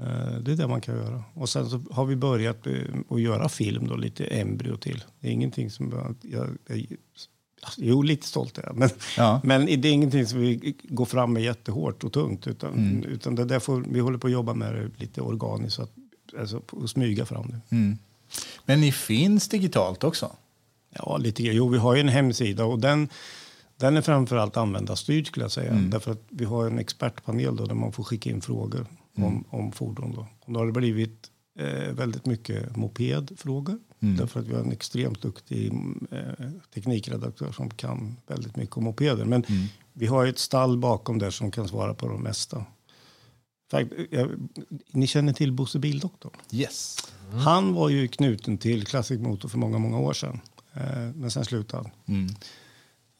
Eh, 0.00 0.38
Det 0.40 0.52
är 0.52 0.56
det 0.56 0.68
man 0.68 0.80
kan 0.80 0.96
göra. 0.96 1.22
Och 1.34 1.48
sen 1.48 1.70
så 1.70 1.82
har 1.90 2.04
vi 2.04 2.16
börjat 2.16 2.66
eh, 2.66 2.72
att 3.10 3.20
göra 3.20 3.48
film 3.48 3.88
då, 3.88 3.96
lite 3.96 4.24
embryo 4.24 4.76
till. 4.76 5.04
Det 5.20 5.28
är 5.28 5.32
ingenting 5.32 5.70
som 5.70 5.90
jag, 5.92 6.16
jag, 6.22 6.48
jag 6.68 6.86
Jo, 7.76 8.02
lite 8.02 8.26
stolt 8.26 8.58
är 8.58 8.62
jag. 8.66 8.76
Men, 8.76 8.90
Ja. 9.16 9.40
men 9.44 9.66
det 9.66 9.88
är 9.88 9.92
ingenting 9.92 10.26
som 10.26 10.40
vi 10.40 10.76
går 10.82 11.04
fram 11.04 11.32
med 11.32 11.42
jättehårt 11.42 12.04
och 12.04 12.12
tungt. 12.12 12.46
Utan, 12.46 13.04
utan 13.08 13.34
det 13.34 13.44
där 13.44 13.58
får, 13.58 13.84
vi 13.88 14.00
håller 14.00 14.18
på 14.18 14.26
att 14.26 14.32
jobba 14.32 14.54
med 14.54 14.74
det 14.74 14.90
lite 14.96 15.20
organiskt. 15.20 15.78
Att, 15.80 15.92
alltså, 16.38 16.62
och 16.70 16.90
smyga 16.90 17.26
fram 17.26 17.46
det. 17.48 17.96
Men 18.64 18.80
ni 18.80 18.92
finns 18.92 19.48
digitalt 19.48 20.04
också? 20.04 20.32
Ja, 20.90 21.16
lite 21.16 21.42
grann. 21.42 21.56
Jo, 21.56 21.68
vi 21.68 21.78
har 21.78 21.94
ju 21.94 22.00
en 22.00 22.08
hemsida 22.08 22.64
och 22.64 22.78
den, 22.78 23.08
den 23.76 23.96
är 23.96 24.02
framförallt 24.02 24.56
användarstyrd 24.56 25.26
skulle 25.26 25.44
jag 25.44 25.52
säga. 25.52 25.72
Därför 25.72 26.12
att 26.12 26.22
vi 26.28 26.44
har 26.44 26.66
en 26.66 26.78
expertpanel 26.78 27.56
då, 27.56 27.64
där 27.66 27.74
man 27.74 27.92
får 27.92 28.04
skicka 28.04 28.30
in 28.30 28.40
frågor 28.40 28.86
om, 29.16 29.44
om 29.50 29.72
fordon. 29.72 30.12
Då. 30.14 30.26
Och 30.40 30.52
då 30.52 30.60
har 30.60 30.66
det 30.66 30.72
blivit 30.72 31.30
eh, 31.58 31.92
väldigt 31.92 32.26
mycket 32.26 32.76
mopedfrågor. 32.76 33.78
Därför 33.98 34.40
att 34.40 34.46
vi 34.46 34.54
har 34.54 34.60
en 34.60 34.72
extremt 34.72 35.22
duktig 35.22 35.72
eh, 36.10 36.50
teknikredaktör 36.74 37.52
som 37.52 37.70
kan 37.70 38.16
väldigt 38.26 38.56
mycket 38.56 38.76
om 38.76 38.84
mopeder. 38.84 39.24
Men 39.24 39.44
vi 39.92 40.06
har 40.06 40.24
ju 40.24 40.30
ett 40.30 40.38
stall 40.38 40.78
bakom 40.78 41.18
där 41.18 41.30
som 41.30 41.50
kan 41.50 41.68
svara 41.68 41.94
på 41.94 42.08
de 42.08 42.22
mesta. 42.22 42.64
Fakt, 43.70 43.92
jag, 44.10 44.30
ni 44.92 45.06
känner 45.06 45.32
till 45.32 45.52
Bosse 45.52 45.78
Bildoktorn? 45.78 46.32
Yes. 46.50 46.96
Han 47.32 47.74
var 47.74 47.88
ju 47.88 48.08
knuten 48.08 48.58
till 48.58 48.86
Classic 48.86 49.20
Motor 49.20 49.48
för 49.48 49.58
många, 49.58 49.78
många 49.78 49.98
år 49.98 50.12
sedan. 50.12 50.40
Eh, 50.74 50.82
men 51.14 51.30
sen 51.30 51.44
slutade 51.44 51.90
han. 52.06 52.26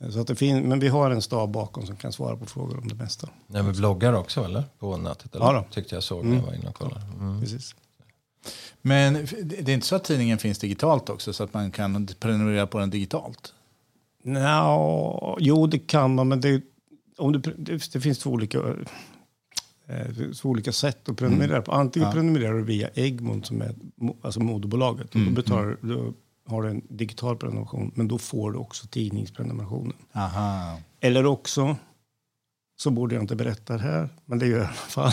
Eh, 0.00 0.10
Så 0.10 0.20
att 0.20 0.26
det 0.26 0.34
fin- 0.36 0.68
men 0.68 0.80
vi 0.80 0.88
har 0.88 1.10
en 1.10 1.22
stab 1.22 1.50
bakom 1.50 1.86
som 1.86 1.96
kan 1.96 2.12
svara 2.12 2.36
på 2.36 2.46
frågor 2.46 2.78
om 2.78 2.88
det 2.88 2.94
mesta. 2.94 3.28
Nej, 3.46 3.62
men 3.62 3.72
bloggar 3.72 4.12
också 4.12 4.44
eller? 4.44 4.64
På 4.78 4.96
nätet? 4.96 5.34
Eller? 5.34 5.44
Ja 5.46 5.52
då. 5.52 5.64
Tyckte 5.74 5.94
jag 5.94 6.02
såg 6.04 6.24
när 6.24 6.36
jag 6.36 6.42
var 6.42 6.52
inne 6.54 6.68
och 6.68 6.74
kollade. 6.74 7.02
Mm. 7.20 7.40
Precis. 7.40 7.74
Men 8.82 9.14
det 9.42 9.68
är 9.68 9.74
inte 9.74 9.86
så 9.86 9.96
att 9.96 10.04
tidningen 10.04 10.38
finns 10.38 10.58
digitalt 10.58 11.08
också 11.08 11.32
så 11.32 11.44
att 11.44 11.54
man 11.54 11.70
kan 11.70 12.06
prenumerera 12.20 12.66
på 12.66 12.78
den 12.78 12.90
digitalt? 12.90 13.52
Nå, 14.22 15.36
jo, 15.40 15.66
det 15.66 15.78
kan 15.78 16.14
man, 16.14 16.28
men 16.28 16.40
det, 16.40 16.62
om 17.18 17.32
du, 17.32 17.38
det, 17.38 17.92
det 17.92 18.00
finns 18.00 18.18
två 18.18 18.30
olika, 18.30 18.58
eh, 19.88 20.30
två 20.40 20.48
olika 20.48 20.72
sätt 20.72 21.08
att 21.08 21.16
prenumerera 21.16 21.62
på. 21.62 21.72
Antingen 21.72 22.12
prenumererar 22.12 22.54
du 22.54 22.64
via 22.64 22.88
Egmont 22.94 23.46
som 23.46 23.62
är 23.62 23.74
alltså 24.22 24.40
moderbolaget. 24.40 25.14
Och 25.14 25.20
då, 25.20 25.30
betalar, 25.30 25.76
då 25.80 26.12
har 26.46 26.62
du 26.62 26.68
en 26.68 26.82
digital 26.88 27.36
prenumeration, 27.36 27.92
men 27.94 28.08
då 28.08 28.18
får 28.18 28.52
du 28.52 28.58
också 28.58 28.86
tidningsprenumerationen. 28.86 29.96
Aha. 30.12 30.80
Eller 31.00 31.26
också, 31.26 31.76
så 32.76 32.90
borde 32.90 33.14
jag 33.14 33.25
inte 33.25 33.37
berätta 33.37 33.73
det 33.73 33.83
här, 33.83 34.09
men 34.25 34.38
det 34.38 34.47
gör 34.47 34.59
jag 34.59 34.64
i 34.64 34.68
alla 34.68 34.75
fall. 34.75 35.12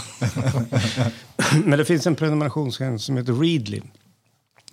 men 1.65 1.79
det 1.79 1.85
finns 1.85 2.07
en 2.07 2.15
prenumerationstjänst 2.15 3.05
som 3.05 3.17
heter 3.17 3.33
Readly. 3.33 3.81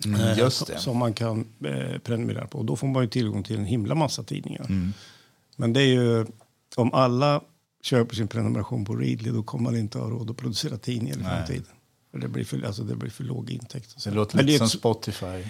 Mm, 0.05 0.21
eh, 0.21 0.37
just 0.37 0.67
det. 0.67 0.77
Som 0.79 0.97
man 0.97 1.13
kan 1.13 1.47
eh, 1.65 1.97
prenumerera 1.99 2.47
på. 2.47 2.57
Och 2.57 2.65
då 2.65 2.75
får 2.75 2.87
man 2.87 3.03
ju 3.03 3.09
tillgång 3.09 3.43
till 3.43 3.57
en 3.57 3.65
himla 3.65 3.95
massa 3.95 4.23
tidningar. 4.23 4.93
Men 5.55 5.73
det 5.73 5.81
är 5.81 5.87
ju, 5.87 6.25
om 6.75 6.93
alla 6.93 7.41
köper 7.83 8.15
sin 8.15 8.27
prenumeration 8.27 8.85
på 8.85 8.95
Readly 8.95 9.31
då 9.31 9.43
kommer 9.43 9.63
man 9.63 9.79
inte 9.79 9.97
ha 9.97 10.09
råd 10.09 10.29
att 10.29 10.37
producera 10.37 10.77
tidningar 10.77 11.19
i 11.19 11.23
framtiden. 11.23 11.73
För 12.11 12.19
det 12.19 12.27
blir 12.27 12.43
för, 12.43 12.65
alltså 12.65 12.83
det 12.83 12.95
blir 12.95 13.09
för 13.09 13.23
låg 13.23 13.49
intäkt. 13.49 14.03
Det 14.03 14.11
låter 14.11 14.35
Men 14.37 14.45
lite 14.45 14.57
som 14.59 14.69
Spotify. 14.69 15.43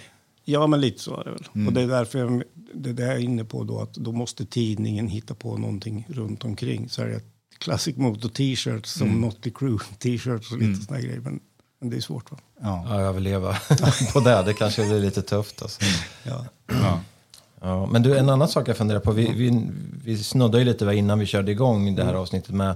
Ja, 0.43 0.67
men 0.67 0.81
lite 0.81 0.99
så 0.99 1.19
är 1.19 1.23
det 1.23 1.31
väl. 1.31 1.47
Mm. 1.55 1.67
Och 1.67 1.73
det 1.73 1.81
är 1.81 1.87
därför 1.87 2.19
jag, 2.19 2.43
det 2.73 2.89
är 2.89 2.93
det 2.93 3.03
jag 3.03 3.15
är 3.15 3.19
inne 3.19 3.45
på 3.45 3.63
då, 3.63 3.79
att 3.79 3.93
då 3.93 4.11
måste 4.11 4.45
tidningen 4.45 5.07
hitta 5.07 5.35
på 5.35 5.57
någonting 5.57 6.05
runt 6.09 6.45
omkring. 6.45 6.89
Så 6.89 7.03
det 7.03 7.21
Classic 7.61 7.97
Motor 7.97 8.29
t-shirts 8.29 8.91
som 8.91 9.07
Mm. 9.07 9.19
Motley 9.19 9.53
Crue 9.53 9.79
t-shirts 9.99 10.51
och 10.51 10.57
lite 10.57 10.85
såna 10.85 10.97
här 10.97 11.05
grejer. 11.05 11.19
Men, 11.19 11.39
men 11.79 11.89
det 11.89 11.97
är 11.97 12.01
svårt 12.01 12.31
va? 12.31 12.37
Ja. 12.61 12.85
Ja, 12.89 13.01
överleva 13.01 13.57
på 14.13 14.19
det. 14.19 14.43
Det 14.45 14.53
kanske 14.53 14.85
blir 14.85 14.99
lite 14.99 15.21
tufft. 15.21 15.61
Alltså. 15.61 15.81
Ja. 16.23 16.45
Ja. 16.67 16.99
Ja, 17.61 17.85
men 17.85 18.03
du, 18.03 18.17
en 18.17 18.29
annan 18.29 18.47
sak 18.47 18.67
jag 18.67 18.77
funderar 18.77 18.99
på. 18.99 19.11
Vi, 19.11 19.31
vi, 19.33 19.69
vi 20.03 20.17
snuddade 20.23 20.59
ju 20.59 20.65
lite 20.65 20.85
innan 20.85 21.19
vi 21.19 21.25
körde 21.25 21.51
igång 21.51 21.95
det 21.95 22.03
här 22.03 22.13
avsnittet 22.13 22.55
med 22.55 22.75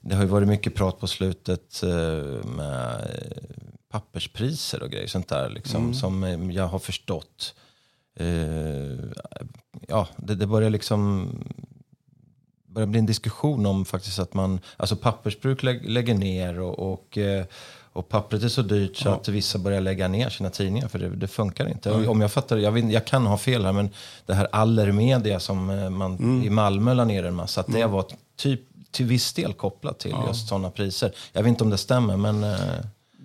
det 0.00 0.14
har 0.14 0.22
ju 0.22 0.28
varit 0.28 0.48
mycket 0.48 0.74
prat 0.74 1.00
på 1.00 1.06
slutet 1.06 1.82
eh, 1.82 2.46
med 2.48 3.08
papperspriser 3.90 4.82
och 4.82 4.90
grejer 4.90 5.06
sånt 5.06 5.28
där 5.28 5.48
liksom, 5.50 5.94
som 5.94 6.24
eh, 6.24 6.50
jag 6.50 6.66
har 6.68 6.78
förstått. 6.78 7.54
Eh, 8.16 9.08
ja, 9.88 10.08
det, 10.16 10.34
det 10.34 10.46
börjar 10.46 10.70
liksom 10.70 11.30
börjar 12.74 12.86
bli 12.86 12.98
en 12.98 13.06
diskussion 13.06 13.66
om 13.66 13.84
faktiskt 13.84 14.18
att 14.18 14.34
man, 14.34 14.60
alltså 14.76 14.96
pappersbruk 14.96 15.62
lä 15.62 15.80
lägger 15.82 16.14
ner 16.14 16.60
och, 16.60 16.92
och, 16.92 17.18
eh, 17.18 17.44
och 17.92 18.08
pappret 18.08 18.42
är 18.42 18.48
så 18.48 18.62
dyrt 18.62 18.96
så 18.96 19.08
att 19.08 19.28
vissa 19.28 19.58
börjar 19.58 19.80
lägga 19.80 20.08
ner 20.08 20.28
sina 20.28 20.50
tidningar 20.50 20.88
för 20.88 20.98
det, 20.98 21.08
det 21.08 21.28
funkar 21.28 21.68
inte. 21.68 21.90
Och 21.90 22.06
Om 22.08 22.20
jag 22.20 22.32
fattar, 22.32 22.56
jag, 22.56 22.72
vet, 22.72 22.92
jag 22.92 23.04
kan 23.04 23.26
ha 23.26 23.38
fel 23.38 23.64
här 23.64 23.72
men 23.72 23.90
det 24.26 24.34
här 24.34 24.48
Allermedia 24.52 25.40
som 25.40 25.70
eh, 25.70 25.90
man 25.90 26.14
Mm. 26.16 26.42
i 26.42 26.50
Malmö 26.50 26.94
la 26.94 27.04
ner 27.04 27.24
en 27.24 27.34
massa, 27.34 27.60
att 27.60 27.72
det 27.72 27.86
var 27.86 28.04
typ 28.36 28.60
till 28.90 29.06
viss 29.06 29.32
del 29.32 29.52
kopplat 29.52 29.98
till 29.98 30.14
just 30.26 30.48
sådana 30.48 30.70
priser. 30.70 31.12
Jag 31.32 31.42
vet 31.42 31.48
inte 31.48 31.64
om 31.64 31.70
det 31.70 31.78
stämmer 31.78 32.16
men 32.16 32.44
eh, 32.44 32.58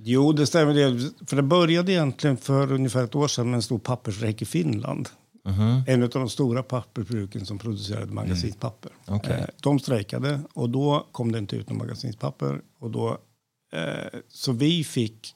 Jo, 0.03 0.31
det 0.31 0.45
stämmer. 0.47 0.73
Det. 0.73 1.11
För 1.27 1.35
det 1.35 1.41
började 1.41 1.91
egentligen 1.91 2.37
för 2.37 2.71
ungefär 2.71 3.03
ett 3.03 3.15
år 3.15 3.27
sedan 3.27 3.49
med 3.49 3.55
en 3.55 3.61
stor 3.61 3.79
pappersräck 3.79 4.41
i 4.41 4.45
Finland. 4.45 5.09
En 5.87 6.03
av 6.03 6.09
de 6.09 6.29
stora 6.29 6.63
pappersbruken 6.63 7.45
som 7.45 7.57
producerade 7.57 8.11
magasinspapper. 8.13 8.91
Okej. 9.07 9.31
Eh, 9.39 9.45
De 9.61 9.79
strejkade 9.79 10.41
och 10.53 10.69
då 10.69 11.07
kom 11.11 11.31
det 11.31 11.37
inte 11.39 11.55
ut 11.55 11.69
någon 11.69 11.77
magasinspapper. 11.77 12.61
Och 12.79 12.91
då, 12.91 13.17
eh, 13.73 14.19
så 14.29 14.51
vi 14.51 14.83
fick, 14.83 15.35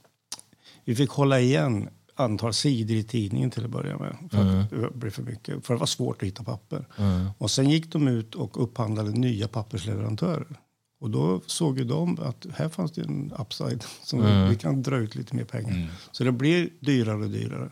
vi 0.85 0.95
fick 0.95 1.09
hålla 1.09 1.39
igen 1.39 1.89
antal 2.15 2.53
sidor 2.53 2.97
i 2.97 3.03
tidningen 3.03 3.51
till 3.51 3.65
att 3.65 3.71
börja 3.71 3.97
med. 3.97 4.17
För 4.31 4.37
att 4.61 4.69
det 4.69 4.89
blev 4.93 5.11
för 5.11 5.23
mycket. 5.23 5.65
För 5.65 5.73
det 5.73 5.79
var 5.79 5.87
svårt 5.87 6.21
att 6.21 6.27
hitta 6.27 6.43
papper. 6.43 6.87
Och 7.37 7.51
sen 7.51 7.69
gick 7.69 7.91
de 7.91 8.07
ut 8.07 8.35
och 8.35 8.63
upphandlade 8.63 9.11
nya 9.11 9.47
pappersleverantörer. 9.47 10.59
Och 10.99 11.09
då 11.09 11.41
såg 11.45 11.77
ju 11.79 11.83
de 11.85 12.19
att 12.21 12.45
här 12.55 12.69
fanns 12.69 12.91
det 12.91 13.01
en 13.01 13.33
upside 13.39 13.83
som 14.03 14.25
vi, 14.25 14.49
vi 14.49 14.55
kan 14.55 14.83
dra 14.83 14.97
ut 14.97 15.15
lite 15.15 15.35
mer 15.35 15.43
pengar. 15.45 15.89
Så 16.11 16.23
det 16.23 16.31
blir 16.31 16.69
dyrare 16.79 17.23
och 17.23 17.29
dyrare. 17.29 17.71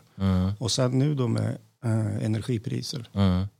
Och 0.58 0.70
sen 0.70 0.98
nu 0.98 1.14
då 1.14 1.28
med 1.28 1.58
eh, 1.84 2.24
energipriser 2.24 3.08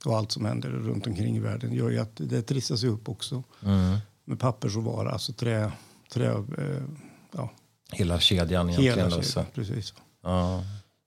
och 0.04 0.16
allt 0.16 0.32
som 0.32 0.44
händer 0.44 0.68
runt 0.68 1.06
omkring 1.06 1.36
i 1.36 1.40
världen 1.40 1.72
gör 1.72 1.90
ju 1.90 1.98
att 1.98 2.16
det 2.16 2.42
trissas 2.42 2.84
upp 2.84 3.08
också. 3.08 3.42
Med 4.24 4.38
pappersråvara, 4.38 5.10
alltså 5.10 5.32
trä, 5.32 5.72
trä 6.12 6.28
eh, 6.28 6.82
ja, 7.32 7.50
hela 7.92 8.20
kedjan 8.20 8.70
egentligen. 8.70 8.98
hela 8.98 9.22
kedjan. 9.22 9.46
Precis. 9.54 9.94
Ja. 10.22 10.64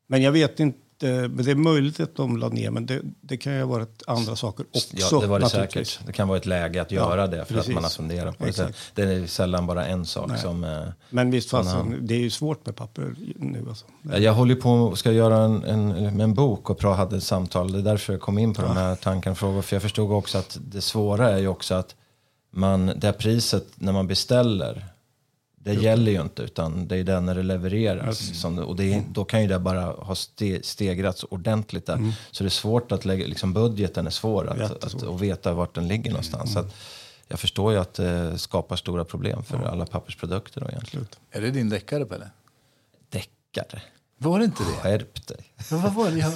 Men 0.08 0.22
jag 0.22 0.32
vet 0.32 0.60
inte, 0.60 0.80
men 1.04 1.38
det 1.38 1.52
är 1.52 1.56
möjligt 1.56 2.00
att 2.00 2.16
de 2.16 2.38
la 2.38 2.50
ner, 2.50 2.72
men 2.72 2.86
det, 2.86 3.02
det 3.22 3.38
kan 3.38 3.54
ju 3.54 3.60
ha 3.60 3.68
varit 3.68 4.04
andra 4.08 4.36
saker 4.36 4.66
också. 4.72 4.88
Ja, 5.14 5.20
det 5.22 5.28
var 5.28 5.40
det 5.40 5.50
säkert. 5.50 6.00
Det 6.06 6.12
kan 6.12 6.28
vara 6.28 6.38
ett 6.38 6.46
läge 6.46 6.82
att 6.82 6.92
göra 6.92 7.28
det 7.28 7.46
för 7.46 7.54
precis. 7.54 7.70
att 7.70 7.74
man 7.74 7.84
har 7.84 7.90
funderat 7.90 8.38
på 8.38 8.44
det. 8.44 8.50
Exakt. 8.50 8.78
Det 8.96 9.02
är 9.04 9.28
sällan 9.28 9.68
bara 9.68 9.86
en 9.86 10.06
sak 10.06 10.38
som... 10.38 10.64
eh, 10.64 10.82
Men 11.10 11.32
visst 11.32 11.50
fasen, 11.50 11.98
det 12.02 12.16
är 12.16 12.20
ju 12.20 12.30
svårt 12.30 12.66
med 12.66 12.76
papper 12.76 13.16
nu 13.36 13.66
alltså. 13.70 13.86
Ja, 14.02 14.18
Jag 14.18 14.34
håller 14.34 14.56
på 14.56 14.72
och 14.72 14.98
ska 14.98 15.12
göra 15.12 15.38
en, 15.38 15.64
en, 15.64 16.22
en 16.22 16.34
bok 16.34 16.70
och 16.70 16.96
hade 16.96 17.18
ett 17.18 17.24
samtal. 17.24 17.72
Det 17.72 17.78
är 17.80 17.84
därför 17.84 18.14
jag 18.14 18.22
kom 18.22 18.38
in 18.38 18.54
på 18.54 18.62
de 18.62 18.78
här 18.78 18.96
tankarna. 18.96 19.36
För 19.36 19.74
jag 19.76 19.82
förstod 19.82 20.12
också 20.12 20.38
att 20.38 20.58
det 20.62 20.82
svåra 20.82 21.30
är 21.32 21.38
ju 21.38 21.48
också 21.48 21.76
att 21.76 21.96
man, 22.52 22.86
det 22.86 23.04
här 23.08 23.12
priset 23.14 23.66
när 23.76 23.92
man 23.92 24.08
beställer, 24.08 24.86
det 25.66 25.74
gäller 25.74 26.12
ju 26.12 26.22
inte 26.22 26.42
utan 26.42 26.88
det 26.88 26.98
är 26.98 27.04
den 27.04 27.26
när 27.26 27.36
det 27.36 27.44
levereras. 27.44 28.42
Som, 28.42 28.60
och 28.60 28.76
det 28.76 28.94
är, 28.94 29.04
då 29.12 29.26
kan 29.26 29.42
ju 29.42 29.48
det 29.48 29.60
bara 29.60 29.82
ha 29.82 30.16
ste, 30.16 30.60
stegrats 30.64 31.24
ordentligt 31.30 31.86
där. 31.86 32.14
Så 32.32 32.44
det 32.44 32.48
är 32.48 32.50
svårt 32.50 32.92
att 32.92 33.06
lägga, 33.06 33.28
liksom 33.28 33.54
budgeten 33.54 34.08
är 34.08 34.12
svår 34.12 34.48
att, 34.48 34.58
Jättesvårt. 34.58 35.04
att, 35.04 35.10
att 35.10 35.22
veta 35.22 35.54
vart 35.54 35.76
den 35.76 35.88
ligger 35.88 36.12
någonstans. 36.12 36.54
Så 36.54 36.60
att 36.60 36.76
jag 37.28 37.40
förstår 37.40 37.74
ju 37.74 37.80
att 37.80 37.94
det 37.94 38.38
skapar 38.38 38.76
stora 38.76 39.06
problem 39.06 39.44
för 39.44 39.64
alla 39.64 39.86
pappersprodukter 39.86 40.62
då 40.62 40.68
egentligen. 40.70 41.08
Är 41.32 41.42
det 41.42 41.52
din 41.52 41.70
deckare, 41.70 42.06
Pelle? 42.06 42.30
Deckare. 43.10 43.82
Var 44.18 44.40
det 44.40 44.46
inte 44.46 44.64
det? 44.64 44.70
Skärp 44.70 45.28
dig. 45.28 45.54
Men 45.70 45.82
vad 45.82 45.94
var 45.94 46.12
det? 46.12 46.18
Jag, 46.18 46.32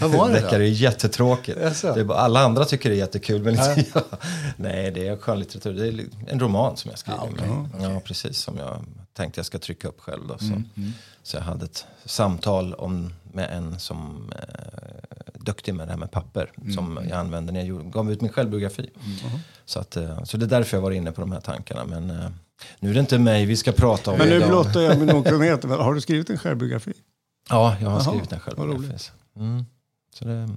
vad 0.00 0.10
var 0.10 0.28
det 0.28 0.34
Deckare 0.34 0.64
är 0.64 0.70
jättetråkigt. 0.70 1.58
Det 1.82 2.00
är 2.00 2.04
bara, 2.04 2.18
alla 2.18 2.40
andra 2.40 2.64
tycker 2.64 2.88
det 2.88 2.94
är 2.94 2.98
jättekul, 2.98 3.42
men 3.42 3.54
inte 3.54 3.84
jag. 3.94 4.02
Nej, 4.56 4.90
det 4.90 5.08
är 5.08 5.16
skönlitteratur. 5.16 5.72
Det 5.72 5.86
är 5.86 6.06
en 6.26 6.40
roman 6.40 6.76
som 6.76 6.90
jag 6.90 6.98
skriver. 6.98 7.68
Ja, 7.80 8.00
precis. 8.04 8.38
Som 8.38 8.58
jag 8.58 8.84
tänkte 9.16 9.38
jag 9.38 9.46
ska 9.46 9.58
trycka 9.58 9.88
upp 9.88 10.00
själv. 10.00 10.26
Då, 10.28 10.38
så. 10.38 10.62
så 11.22 11.36
jag 11.36 11.42
hade 11.42 11.64
ett 11.64 11.86
samtal 12.04 12.74
om, 12.74 13.12
med 13.32 13.50
en 13.50 13.78
som 13.78 14.32
eh, 14.32 14.38
är 15.34 15.44
duktig 15.44 15.74
med 15.74 15.86
det 15.86 15.90
här 15.90 15.98
med 15.98 16.10
papper. 16.10 16.52
Som 16.74 17.00
jag 17.08 17.18
använde 17.18 17.52
när 17.52 17.60
jag 17.60 17.68
gjorde, 17.68 17.84
gav 17.84 18.12
ut 18.12 18.20
min 18.20 18.32
självbiografi. 18.32 18.90
Så, 19.64 19.80
att, 19.80 19.96
eh, 19.96 20.24
så 20.24 20.36
det 20.36 20.44
är 20.44 20.48
därför 20.48 20.76
jag 20.76 20.82
var 20.82 20.90
inne 20.90 21.12
på 21.12 21.20
de 21.20 21.32
här 21.32 21.40
tankarna. 21.40 21.84
Men 21.84 22.10
eh, 22.10 22.28
nu 22.80 22.90
är 22.90 22.94
det 22.94 23.00
inte 23.00 23.18
mig 23.18 23.46
vi 23.46 23.56
ska 23.56 23.72
prata 23.72 24.10
om 24.10 24.18
Men 24.18 24.28
nu 24.28 24.46
blottar 24.46 24.80
jag 24.80 24.98
min 24.98 25.10
okunnighet. 25.10 25.64
Har 25.64 25.94
du 25.94 26.00
skrivit 26.00 26.30
en 26.30 26.38
självbiografi? 26.38 26.92
Ja, 27.48 27.76
jag 27.80 27.88
har 27.90 27.96
Jaha, 27.96 28.04
skrivit 28.04 28.30
den 28.30 28.40
själv. 28.40 28.58
vad 28.58 28.68
roligt. 28.68 29.12
Mm. 29.36 29.64
Så 30.14 30.24
det, 30.24 30.48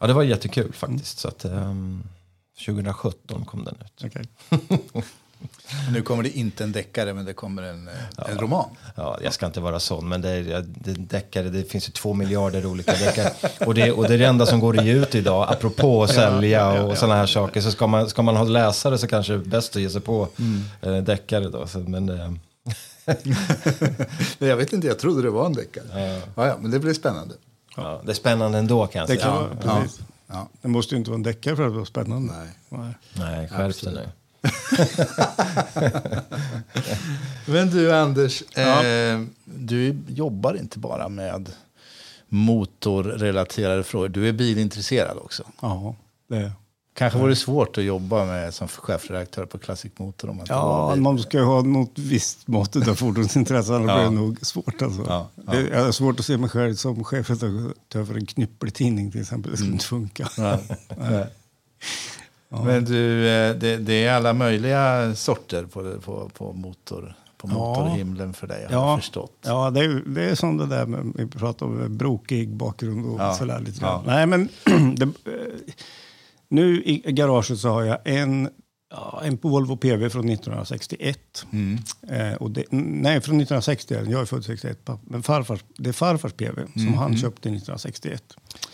ja, 0.00 0.06
det 0.06 0.12
var 0.12 0.22
jättekul 0.22 0.72
faktiskt. 0.72 1.18
Så 1.18 1.28
att, 1.28 1.44
ehm, 1.44 2.02
2017 2.66 3.44
kom 3.44 3.64
den 3.64 3.74
ut. 3.84 4.04
Okej. 4.04 4.28
Nu 5.92 6.02
kommer 6.02 6.22
det 6.22 6.38
inte 6.38 6.64
en 6.64 6.72
deckare, 6.72 7.14
men 7.14 7.24
det 7.24 7.32
kommer 7.32 7.62
en, 7.62 7.88
eh, 7.88 7.94
en 8.30 8.38
roman. 8.38 8.70
Ja, 8.94 9.18
jag 9.22 9.32
ska 9.32 9.46
inte 9.46 9.60
vara 9.60 9.80
sån, 9.80 10.08
men 10.08 10.20
det, 10.20 10.28
är, 10.30 10.42
ja, 10.42 10.60
det, 10.60 10.92
deckare, 10.92 11.48
det 11.50 11.64
finns 11.64 11.88
ju 11.88 11.92
två 11.92 12.14
miljarder 12.14 12.66
olika 12.66 12.92
deckare. 12.92 13.32
Och 13.66 13.74
det, 13.74 13.92
och 13.92 14.08
det 14.08 14.14
är 14.14 14.18
det 14.18 14.24
enda 14.26 14.46
som 14.46 14.60
går 14.60 14.82
ge 14.82 14.92
ut 14.92 15.14
idag, 15.14 15.46
apropå 15.52 16.02
att 16.02 16.10
sälja 16.14 16.82
och 16.82 16.98
sådana 16.98 17.14
här 17.14 17.26
saker. 17.26 17.60
Så 17.60 17.70
ska 17.70 17.86
man, 17.86 18.08
ska 18.10 18.22
man 18.22 18.36
ha 18.36 18.44
läsare 18.44 18.98
så 18.98 19.06
kanske 19.06 19.32
det 19.32 19.38
är 19.38 19.44
bäst 19.50 19.76
att 19.76 19.82
ge 19.82 19.90
sig 19.90 20.00
på 20.00 20.28
Mm. 20.38 20.62
eh, 20.82 21.02
deckare 21.04 21.48
då. 21.48 21.66
Så, 21.66 21.78
men, 21.78 22.08
eh, 22.08 22.32
Nej, 24.38 24.50
jag 24.50 24.56
vet 24.56 24.72
inte, 24.72 24.86
jag 24.86 24.98
trodde 24.98 25.22
det 25.22 25.30
var 25.30 25.46
en 25.46 25.52
deckare. 25.52 26.20
Ja. 26.36 26.46
Ja, 26.46 26.56
men 26.60 26.70
det 26.70 26.78
blir 26.78 26.94
spännande. 26.94 27.34
ja, 27.76 28.00
det 28.04 28.10
är 28.10 28.14
spännande 28.14 28.58
ändå 28.58 28.86
kan 28.86 29.00
jag 29.00 29.08
Det 29.08 29.16
kan 29.16 29.58
Ja. 29.64 29.84
Ja. 30.26 30.48
Det 30.62 30.68
måste 30.68 30.94
ju 30.94 30.98
inte 30.98 31.10
vara 31.10 31.16
en 31.16 31.22
deckare 31.22 31.56
för 31.56 31.66
att 31.66 31.72
vara 31.72 31.84
spännande. 31.84 32.32
Nej. 32.32 32.48
Nej. 32.68 32.94
Nej, 33.12 33.48
skärp 33.48 33.80
dig 33.84 33.94
nu. 33.94 34.08
Men 37.52 37.70
du, 37.70 37.92
Anders, 37.92 38.42
eh, 38.42 39.20
du 39.44 39.96
jobbar 40.08 40.56
inte 40.56 40.78
bara 40.78 41.08
med 41.08 41.50
motorrelaterade 42.28 43.82
frågor. 43.82 44.08
Du 44.08 44.28
är 44.28 44.32
bilintresserad 44.32 45.18
också. 45.18 45.42
Ja, 45.62 45.96
det 46.28 46.52
Kanske 46.98 47.18
vore 47.18 47.30
det 47.32 47.36
svårt 47.36 47.78
att 47.78 47.84
jobba 47.84 48.24
med 48.24 48.54
som 48.54 48.68
chefredaktör 48.68 49.46
på 49.46 49.58
Classic 49.58 49.92
Motor 49.98 50.30
om 50.30 50.36
man 50.36 50.46
Ja, 50.48 50.96
man 50.96 51.18
ska 51.18 51.42
ha 51.42 51.62
något 51.62 51.98
visst 51.98 52.48
mått 52.48 52.76
av 52.88 52.94
fordonsintresse, 52.94 53.74
annars 53.74 53.94
blir 53.96 54.04
det 54.04 54.10
nog 54.10 54.46
svårt. 54.46 54.82
Alltså. 54.82 55.02
Ja, 55.08 55.28
ja. 55.46 55.52
Det- 55.52 55.78
har 55.80 55.92
svårt 55.92 56.20
att 56.20 56.26
se 56.26 56.36
mig 56.36 56.50
själv 56.50 56.74
som 56.74 57.04
chefredaktör 57.04 58.04
för 58.04 58.14
en 58.14 58.26
knyppeltidning 58.26 59.10
till 59.10 59.20
exempel. 59.20 59.50
Det 59.50 59.56
skulle 59.56 59.72
inte 59.72 59.84
funka. 59.84 60.28
Nej. 60.38 60.58
Nej. 60.98 61.26
Men 62.48 62.84
du, 62.84 63.28
eh, 63.28 63.54
det, 63.56 63.76
det 63.76 64.04
är 64.04 64.14
alla 64.14 64.32
möjliga 64.32 65.14
sorter 65.14 65.64
på, 65.64 65.94
på, 66.04 66.30
på, 66.34 66.52
motor, 66.52 67.14
på 67.36 67.48
Ja. 67.48 67.54
motorhimlen 67.54 68.34
för 68.34 68.46
dig, 68.46 68.64
har 68.64 68.72
Ja. 68.72 68.90
jag 68.90 68.98
förstått. 68.98 69.32
Ja, 69.42 69.70
det 69.70 69.80
är, 69.80 70.02
det 70.06 70.24
är 70.30 70.34
som 70.34 70.56
det 70.56 70.66
där 70.66 70.86
med, 70.86 71.12
vi 71.14 71.26
pratar 71.26 71.66
om 71.66 71.96
brokig 71.96 72.48
bakgrund 72.56 73.06
och 73.06 73.20
Ja. 73.20 73.34
sådär 73.34 73.60
lite 73.60 73.78
Ja. 73.80 73.86
grann. 73.88 74.02
Nej, 74.06 74.26
men 74.26 74.48
det, 74.96 75.08
nu 76.50 76.82
i 76.82 77.12
garaget 77.12 77.58
så 77.58 77.68
har 77.68 77.82
jag 77.82 77.98
en, 78.04 78.48
ja, 78.90 79.20
en 79.24 79.36
Volvo 79.42 79.76
PV 79.76 80.10
från 80.10 80.28
1961. 80.28 81.46
Mm. 81.52 81.78
Eh, 82.08 82.34
och 82.34 82.50
det, 82.50 82.64
nej, 82.70 83.20
från 83.20 83.36
1960 83.40 83.94
är 83.94 84.00
den. 84.02 84.10
Jag 84.10 84.20
är 84.20 84.24
född 84.24 84.44
61. 84.44 84.84
papp- 84.84 85.00
Men 85.02 85.22
farfars, 85.22 85.60
det 85.78 85.88
är 85.88 85.92
farfars 85.92 86.32
PV 86.32 86.66
som 86.72 86.82
Mm, 86.82 86.94
han 86.94 87.16
köpte 87.16 87.48
1961. 87.48 88.22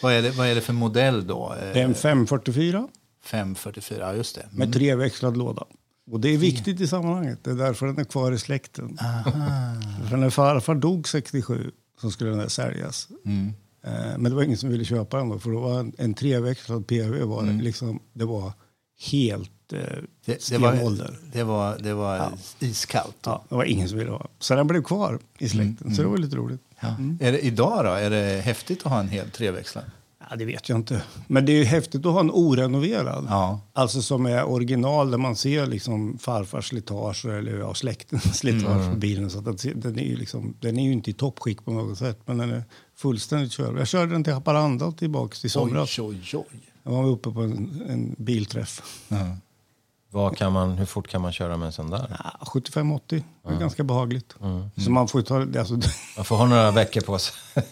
Vad, 0.02 0.12
är 0.12 0.22
det, 0.22 0.30
vad 0.30 0.46
är 0.48 0.54
det 0.54 0.60
för 0.60 0.72
modell 0.72 1.26
då? 1.26 1.52
Eh, 1.62 1.72
Det 1.72 1.80
är 1.80 1.84
en 1.84 1.94
544 1.94 2.88
544, 3.24 3.98
ja 4.00 4.14
just 4.14 4.34
det. 4.34 4.46
med 4.50 4.72
treväxlad 4.72 5.36
låda. 5.36 5.64
Och 6.10 6.20
det 6.20 6.28
är 6.28 6.38
viktigt 6.38 6.80
i 6.80 6.86
sammanhanget. 6.86 7.38
Det 7.44 7.50
är 7.50 7.54
därför 7.54 7.86
den 7.86 7.98
är 7.98 8.04
kvar 8.04 8.32
i 8.32 8.38
släkten. 8.38 8.98
För 10.10 10.16
när 10.16 10.30
farfar 10.30 10.74
dog 10.74 11.08
67 11.08 11.70
så 12.00 12.10
skulle 12.10 12.30
den 12.30 12.38
där 12.38 12.48
säljas. 12.48 13.08
Mm. 13.26 13.52
Eh, 13.84 13.92
Men 14.18 14.22
det 14.24 14.34
var 14.34 14.42
ingen 14.42 14.58
som 14.58 14.70
ville 14.70 14.84
köpa 14.84 15.16
den 15.16 15.28
då. 15.28 15.38
För 15.38 15.50
då 15.50 15.60
var 15.60 15.92
en, 15.98 16.14
treväxlad 16.14 16.86
PV 16.86 17.22
var 17.24 17.42
det 17.42 17.52
liksom, 17.62 18.00
det 18.12 18.24
var 18.24 18.52
helt 19.10 19.72
eh, 19.72 19.78
Det, 20.24 20.48
det, 20.50 20.58
var, 20.58 20.72
det 21.32 21.44
var, 21.44 21.78
det 21.78 21.94
var 21.94 22.32
iskallt. 22.58 23.16
då. 23.20 23.30
Ja, 23.30 23.44
det 23.48 23.54
var 23.54 23.64
ingen 23.64 23.88
som 23.88 23.98
ville 23.98 24.10
ha. 24.10 24.26
Så 24.38 24.54
den 24.54 24.66
blev 24.66 24.82
kvar 24.82 25.18
i 25.38 25.48
släkten. 25.48 25.94
Så 25.94 26.02
det 26.02 26.08
var 26.08 26.18
lite 26.18 26.36
roligt. 26.36 26.60
Ja. 26.80 26.96
Är 27.20 27.32
det, 27.32 27.38
idag 27.46 27.84
då? 27.84 27.90
Är 27.90 28.10
det 28.10 28.40
häftigt 28.44 28.86
att 28.86 28.92
ha 28.92 29.00
en 29.00 29.08
helt 29.08 29.32
treväxlad? 29.32 29.84
Ja, 30.34 30.38
det 30.38 30.44
vet 30.44 30.68
jag 30.68 30.78
inte. 30.78 31.02
Men 31.26 31.46
det 31.46 31.52
är 31.52 31.56
ju 31.56 31.64
häftigt 31.64 32.06
att 32.06 32.12
ha 32.12 32.20
en 32.20 32.30
orenoverad. 32.30 33.26
Ja. 33.28 33.60
Alltså 33.72 34.02
som 34.02 34.26
är 34.26 34.44
original 34.44 35.10
där 35.10 35.18
man 35.18 35.36
ser 35.36 35.66
liksom 35.66 36.18
farfars 36.18 36.68
slitage 36.68 37.26
eller 37.26 37.58
ja, 37.58 37.74
släktens 37.74 38.22
slitage 38.38 38.90
på 38.90 38.96
bilen. 38.96 39.30
Så 39.30 39.38
att 39.38 39.44
den, 39.74 39.98
är 39.98 40.04
ju 40.04 40.16
liksom, 40.16 40.56
den 40.60 40.78
är 40.78 40.84
ju 40.84 40.92
inte 40.92 41.10
i 41.10 41.12
toppskick 41.12 41.64
på 41.64 41.70
något 41.70 41.98
sätt. 41.98 42.18
Men 42.24 42.38
den 42.38 42.50
är 42.50 42.64
fullständigt 42.96 43.52
körbar. 43.52 43.78
Jag 43.78 43.88
körde 43.88 44.12
den 44.12 44.24
till 44.24 44.32
Haparanda 44.32 44.86
och 44.86 44.98
tillbaks 44.98 45.44
i 45.44 45.48
somras. 45.48 45.98
Oj, 45.98 46.04
oj, 46.06 46.44
oj. 46.52 46.60
Jag 46.82 46.92
var 46.92 47.06
uppe 47.06 47.30
på 47.30 47.40
en, 47.40 47.82
en 47.88 48.14
bilträff. 48.18 48.82
Ja. 49.08 49.36
Vad 50.14 50.36
kan 50.36 50.52
man, 50.52 50.78
hur 50.78 50.86
fort 50.86 51.08
kan 51.08 51.20
man 51.20 51.32
köra 51.32 51.56
med 51.56 51.66
en 51.66 51.72
sån 51.72 51.90
där? 51.90 52.16
Ja, 52.24 52.46
75-80, 52.46 53.00
det 53.08 53.22
är 53.54 53.58
ganska 53.60 53.84
behagligt. 53.84 54.34
Så 54.76 54.90
man 54.90 55.08
får 55.08 55.22
ta 55.22 55.38
det. 55.38 55.58
Alltså, 55.58 55.74
Man 56.16 56.24
får 56.24 56.36
ha 56.36 56.46
några 56.46 56.70
veckor 56.70 57.00
på 57.00 57.18
sig. 57.18 57.34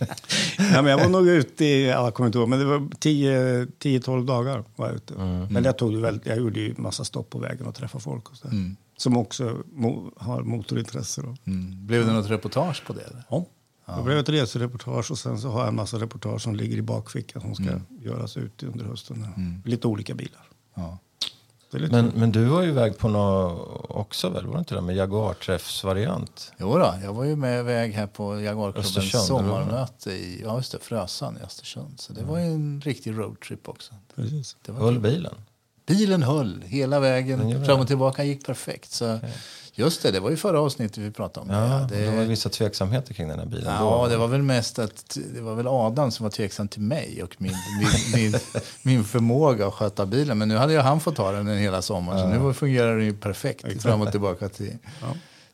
ja, 0.59 0.83
men 0.83 0.87
jag 0.87 0.99
var 0.99 1.09
nog 1.09 1.29
ute 1.29 1.65
i, 1.65 1.87
jag 1.87 2.15
kommer 2.15 2.27
inte 2.27 2.39
ihåg, 2.39 2.49
men 2.49 2.59
det 2.59 2.65
var 2.65 2.89
10 2.99 3.65
10-12 3.65 4.27
dagar 4.27 4.65
var 4.77 4.87
jag 4.87 4.97
ute. 4.97 5.15
Men 5.51 5.65
jag, 5.65 5.79
tog 5.79 5.93
det 5.93 6.01
väldigt, 6.01 6.27
jag 6.27 6.39
gjorde 6.39 6.61
ju 6.61 6.75
massa 6.79 7.05
stopp 7.05 7.31
på 7.31 7.39
vägen 7.39 7.67
och 7.67 7.75
träffade 7.75 8.05
folk 8.05 8.31
och 8.31 8.37
så 8.37 8.49
där. 8.49 8.75
Som 8.97 9.17
också 9.17 9.63
mo, 9.73 10.13
har 10.17 10.43
motorintresse. 10.43 11.23
Då. 11.23 11.37
Mm. 11.45 11.87
Blev 11.87 12.07
det 12.07 12.13
något 12.13 12.31
reportage 12.31 12.87
på 12.87 12.93
det? 12.93 13.01
Eller? 13.01 13.25
Ja. 13.29 13.47
Det 13.97 14.03
blev 14.03 14.19
ett 14.19 14.29
resereportage 14.29 15.11
och 15.11 15.19
sen 15.19 15.39
så 15.39 15.49
har 15.49 15.61
jag 15.61 15.69
en 15.69 15.77
massa 15.77 15.97
reportage 15.97 16.43
som 16.43 16.57
ligger 16.57 16.77
i 16.77 16.83
bakfickan 16.83 17.43
som 17.43 17.55
ska 17.55 17.81
göras 18.01 18.37
ut 18.37 18.63
under 18.63 18.85
hösten. 18.85 19.63
Lite 19.65 19.87
olika 19.87 20.15
bilar. 20.15 20.49
Ja. 20.75 20.99
Men, 21.73 22.13
men 22.15 22.33
du 22.33 22.45
var 22.45 22.63
ju 22.63 22.69
iväg 22.69 22.99
på 22.99 23.09
något 23.09 23.87
också 23.89 24.29
väl? 24.29 24.47
Var 24.47 24.55
det 24.55 24.59
inte 24.59 24.75
det 24.75 24.81
med 24.81 24.97
Jaguar-träffsvariant? 24.97 26.53
Jo 26.59 26.79
då, 26.79 26.95
jag 27.03 27.13
var 27.13 27.25
ju 27.25 27.37
med 27.37 27.61
iväg 27.61 27.93
här 27.93 28.07
på 28.07 28.41
Jaguarklubbens 28.41 29.27
sommarmöte 29.27 30.11
i 30.11 30.43
ja, 30.45 30.57
just 30.57 30.73
det, 30.73 30.79
Frösön 30.79 31.39
i 31.41 31.45
Östersund. 31.45 32.01
Så 32.01 32.13
det 32.13 32.25
var 32.25 32.39
ju 32.39 32.45
en 32.45 32.81
riktig 32.81 33.19
roadtrip 33.19 33.69
också. 33.69 33.95
Precis. 34.15 34.57
Det 34.63 34.73
var 34.73 34.81
Höll 34.81 34.99
bilen? 34.99 35.35
Bilen 35.87 36.23
höll 36.23 36.63
hela 36.63 37.01
vägen, 37.01 37.41
fram 37.41 37.63
det. 37.65 37.73
och 37.73 37.87
tillbaka 37.87 38.25
gick 38.25 38.47
perfekt. 38.47 38.93
Så, 38.93 39.19
Just 39.75 40.03
det, 40.03 40.11
det 40.11 40.21
var 40.21 40.31
ju 40.31 40.37
förra 40.37 40.61
avsnittet 40.61 40.99
vi 40.99 41.11
pratade 41.11 41.51
om. 41.51 41.57
Ja, 41.57 41.87
det, 41.91 42.05
det 42.05 42.17
var 42.17 42.25
vissa 42.25 42.49
tveksamheter 42.49 43.15
kring 43.15 43.29
den 43.29 43.39
här 43.39 43.47
bilen. 43.47 43.75
Ja, 43.75 44.01
då. 44.03 44.09
det 44.09 44.17
var 44.17 44.27
väl 44.27 44.43
mest 44.43 44.79
att 44.79 45.19
det 45.35 45.41
var 45.41 45.55
väl 45.55 45.67
Adam 45.67 46.11
som 46.11 46.25
var 46.25 46.31
tveksam 46.31 46.69
till 46.69 46.81
mig 46.81 47.23
och 47.23 47.37
min, 47.39 47.55
min, 47.81 47.91
min, 48.33 48.41
min 48.83 49.05
förmåga 49.05 49.67
att 49.67 49.75
sköta 49.75 50.07
bilen. 50.07 50.39
Men 50.39 50.49
nu 50.49 50.57
hade 50.57 50.73
ju 50.73 50.79
han 50.79 51.01
fått 51.01 51.17
ta 51.17 51.33
den 51.33 51.47
hela 51.47 51.83
sommaren, 51.83 52.21
så 52.21 52.45
nu 52.45 52.55
fungerar 52.55 52.97
den 52.97 53.05
ju 53.05 53.15
perfekt 53.15 53.83
fram 53.83 54.01
och 54.01 54.11
tillbaka 54.11 54.49
till, 54.49 54.77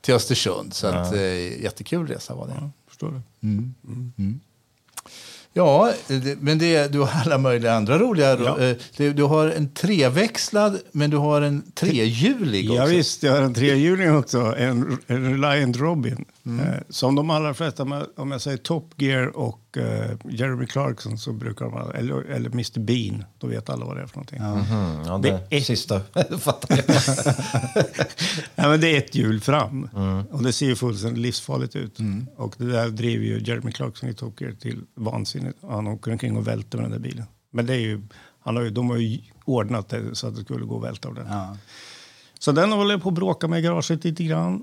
till 0.01 0.15
Östersund. 0.15 0.75
Så 0.75 0.87
att, 0.87 1.15
eh, 1.15 1.63
jättekul 1.63 2.07
resa 2.07 2.35
var 2.35 2.47
det. 2.47 2.71
Förstår 2.89 3.11
du? 3.11 3.21
Ja, 5.59 5.93
det, 6.07 6.41
men 6.41 6.59
det, 6.59 6.93
du 6.93 6.99
har 6.99 7.11
alla 7.25 7.39
möjliga 7.39 7.73
andra 7.73 7.99
roliga. 7.99 8.39
Ja. 8.45 8.61
eh, 8.61 8.77
det, 8.97 9.13
du 9.13 9.23
har 9.23 9.47
en 9.49 9.69
treväxlad, 9.69 10.79
men 10.93 11.11
du 11.11 11.17
har 11.17 11.43
en 11.43 11.63
trehjulig 11.75 12.71
också. 12.71 12.83
Ja, 12.83 12.87
visst, 12.87 13.23
jag 13.23 13.33
har 13.33 13.43
en 13.43 13.55
trehjuling 13.55 14.17
också, 14.17 14.55
en, 14.59 14.99
en 15.07 15.43
Reliant 15.43 15.77
Robin. 15.77 16.25
Eh, 16.49 16.81
som 16.89 17.15
de 17.15 17.31
allra 17.31 17.55
flesta, 17.55 17.83
om 18.17 18.31
jag- 18.31 18.41
säger 18.41 18.57
Top 18.57 18.95
Gear 19.03 19.37
och 19.37 19.77
eh, 19.79 20.11
Jeremy 20.31 20.67
Clarkson 20.67 21.19
så 21.19 21.33
brukar 21.33 21.65
de 21.67 21.91
eller, 21.99 22.23
eller 22.31 22.51
Mr 22.51 22.81
Bean, 22.81 23.25
då 23.39 23.47
vet 23.47 23.71
alla 23.71 23.85
vad 23.87 23.97
det 23.97 24.03
är 24.03 24.07
för 24.07 24.17
någonting. 24.17 24.41
Mhm, 24.43 25.03
ja, 25.07 25.19
det, 25.19 25.41
Det 25.51 25.57
är- 25.57 25.61
sista 25.61 26.01
fattar 26.39 26.77
jag. 26.77 26.85
Ja, 28.55 28.69
men 28.69 28.81
det 28.81 28.89
är 28.95 28.99
ett 28.99 29.15
hjul 29.15 29.41
fram 29.41 29.89
och 30.31 30.43
det 30.43 30.53
ser 30.53 30.67
ju 30.67 30.77
fullständigt 30.77 31.19
livsfarligt 31.23 31.77
ut. 31.77 31.99
Och 32.37 32.55
det 32.59 32.73
där 32.73 32.89
driver 32.89 33.25
ju 33.25 33.41
Jeremy 33.45 33.73
Clarkson 33.73 34.09
i 34.09 34.15
Top 34.15 34.41
Gear 34.41 34.53
till 34.53 34.81
vansinnigt. 34.95 35.59
Han 35.63 35.87
åker 35.87 36.13
omkring 36.13 36.37
och 36.37 36.49
välter 36.49 36.79
med 36.79 36.85
den 36.85 36.93
där 37.03 37.09
bilen. 37.09 37.25
Men 37.53 37.67
det 37.67 37.75
är 37.75 37.79
ju, 37.81 38.03
han 38.41 38.57
har 38.57 38.63
ju, 38.63 38.71
de 38.71 38.91
har 38.91 38.97
ju 38.97 39.19
ordnat 39.45 39.89
det 39.89 40.15
så 40.15 40.27
att 40.27 40.37
det 40.37 40.43
skulle 40.43 40.65
gå 40.67 40.77
att 40.79 40.85
välta 40.85 41.09
av 41.09 41.15
den. 41.15 41.27
Ja. 41.29 41.57
Så 42.39 42.53
den 42.53 42.73
håller 42.73 42.91
jag 42.95 43.03
på 43.03 43.09
att 43.09 43.15
bråka 43.15 43.49
med 43.49 43.59
i 43.59 43.63
garaget 43.63 44.05
lite 44.05 44.25
grann. 44.25 44.63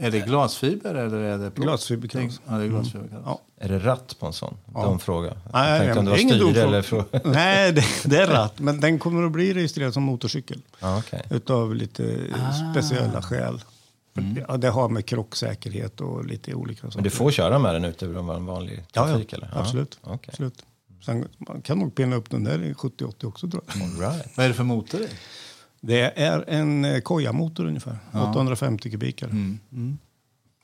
Är 0.00 0.10
det 0.10 0.20
glasfiber 0.20 0.94
eller 0.94 1.18
är 1.18 1.38
det 1.38 1.50
plåt? 1.50 1.66
Glasfiberkrans. 1.66 2.40
Ja, 2.48 2.54
det 2.54 2.64
är 2.64 2.68
glasfiber. 2.68 3.08
Ja. 3.24 3.40
Är 3.58 3.68
det 3.68 3.78
ratt 3.78 4.16
på 4.20 4.26
en 4.26 4.32
sån? 4.32 4.56
Dum 4.74 4.98
fråga. 4.98 5.36
Nej, 5.52 5.70
jag 5.70 5.78
tänkte 5.80 5.98
om 5.98 6.04
det 6.04 6.10
var 6.10 6.38
fråga. 6.38 6.62
eller 6.62 6.82
fråga. 6.82 7.04
Nej, 7.24 7.72
det, 7.72 7.84
det 8.04 8.16
är 8.16 8.26
ratt. 8.26 8.58
Men 8.58 8.80
den 8.80 8.98
kommer 8.98 9.22
att 9.26 9.32
bli 9.32 9.54
registrerad 9.54 9.94
som 9.94 10.02
motorcykel. 10.02 10.62
Ja, 10.80 10.98
okej. 10.98 11.22
Utav 11.30 11.74
lite 11.74 12.16
Ah. 12.34 12.72
speciella 12.72 13.22
skäl. 13.22 13.62
Mm. 14.16 14.44
Ja, 14.48 14.56
det 14.56 14.68
har 14.68 14.88
med 14.88 15.06
krocksäkerhet 15.06 16.00
och 16.00 16.24
lite 16.24 16.54
olika 16.54 16.80
saker. 16.80 16.96
Men 16.96 17.04
du 17.04 17.10
får 17.10 17.30
köra 17.30 17.58
med 17.58 17.74
den 17.74 17.84
ute 17.84 18.06
ur 18.06 18.18
en 18.18 18.46
vanlig 18.46 18.84
ja, 18.92 19.06
trafik? 19.06 19.32
ja, 19.32 19.36
eller? 19.38 19.50
absolut. 19.60 19.98
Okej. 20.02 20.28
absolut. 20.28 20.64
Sen, 21.06 21.28
man 21.38 21.62
kan 21.62 21.78
nog 21.78 21.94
pinna 21.94 22.16
upp 22.16 22.30
den 22.30 22.44
där 22.44 22.62
i 22.62 22.72
70-80 22.72 23.24
också 23.24 23.50
tror 23.50 23.62
jag. 23.66 23.82
All 23.82 24.12
right. 24.14 24.26
Vad 24.36 24.44
är 24.44 24.48
det 24.48 24.54
för 24.54 24.64
motor 24.64 25.00
i? 25.00 25.08
Det 25.80 26.18
är 26.20 26.44
en 26.48 26.84
eh, 26.84 27.00
Koja-motor 27.00 27.66
ungefär. 27.66 27.98
850 28.30 28.90
kubikare. 28.90 29.30
Mm. 29.30 29.58
Eh, 29.72 29.78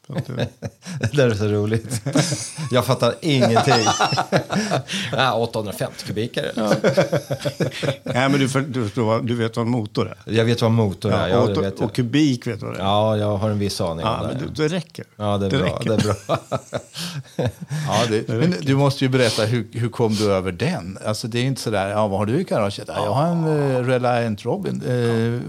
Det 1.00 1.16
där 1.16 1.30
är 1.30 1.34
så 1.34 1.44
roligt. 1.44 2.02
Jag 2.70 2.84
fattar 2.84 3.14
ingenting. 3.20 3.84
ja, 5.12 5.34
850 5.34 6.06
kubikare. 6.06 6.50
nej, 8.02 8.28
men 8.28 8.32
du, 8.32 8.46
du, 8.46 8.90
du 9.22 9.34
vet 9.34 9.56
vad 9.56 9.66
en 9.66 9.70
motor 9.72 10.08
är? 10.08 10.32
Jag 10.32 10.44
vet 10.44 10.62
vad 10.62 10.70
motor 10.70 11.12
är. 11.12 11.28
Ja, 11.28 11.38
och, 11.38 11.48
det 11.48 11.60
vet 11.60 11.80
och 11.80 11.94
kubik 11.94 12.46
vet 12.46 12.60
du 12.60 12.66
vad 12.66 12.74
det 12.74 12.80
är? 12.80 12.84
Ja, 12.84 13.16
jag 13.16 13.36
har 13.36 13.50
en 13.50 13.58
viss 13.58 13.80
aning 13.80 14.06
Ja, 14.06 14.20
om 14.20 14.26
men 14.26 14.38
det. 14.38 14.62
det, 14.62 14.68
det 14.68 14.76
räcker. 14.76 15.04
Ja, 15.16 15.38
det 15.38 15.46
är 15.46 15.50
det 15.50 15.58
bra. 15.58 15.66
räcker. 15.66 15.90
Det 15.90 15.94
är 15.94 16.16
bra. 16.26 16.38
Ja, 17.86 18.04
det, 18.08 18.28
men 18.28 18.54
du 18.60 18.76
måste 18.76 19.04
ju 19.04 19.08
berätta, 19.08 19.44
hur, 19.44 19.66
hur 19.72 19.88
kom 19.88 20.14
du 20.14 20.32
över 20.32 20.52
den? 20.52 20.98
Alltså 21.04 21.28
det 21.28 21.38
är 21.38 21.44
inte 21.44 21.60
sådär, 21.60 21.88
ja, 21.88 22.06
vad 22.06 22.18
har 22.18 22.26
du 22.26 22.40
i 22.40 22.44
garaget? 22.44 22.88
Ja, 22.88 23.04
jag 23.04 23.12
har 23.12 23.26
en 23.26 23.44
uh, 23.44 23.86
Reliant 23.86 24.44
Robin. 24.44 24.82
Uh, 24.82 25.40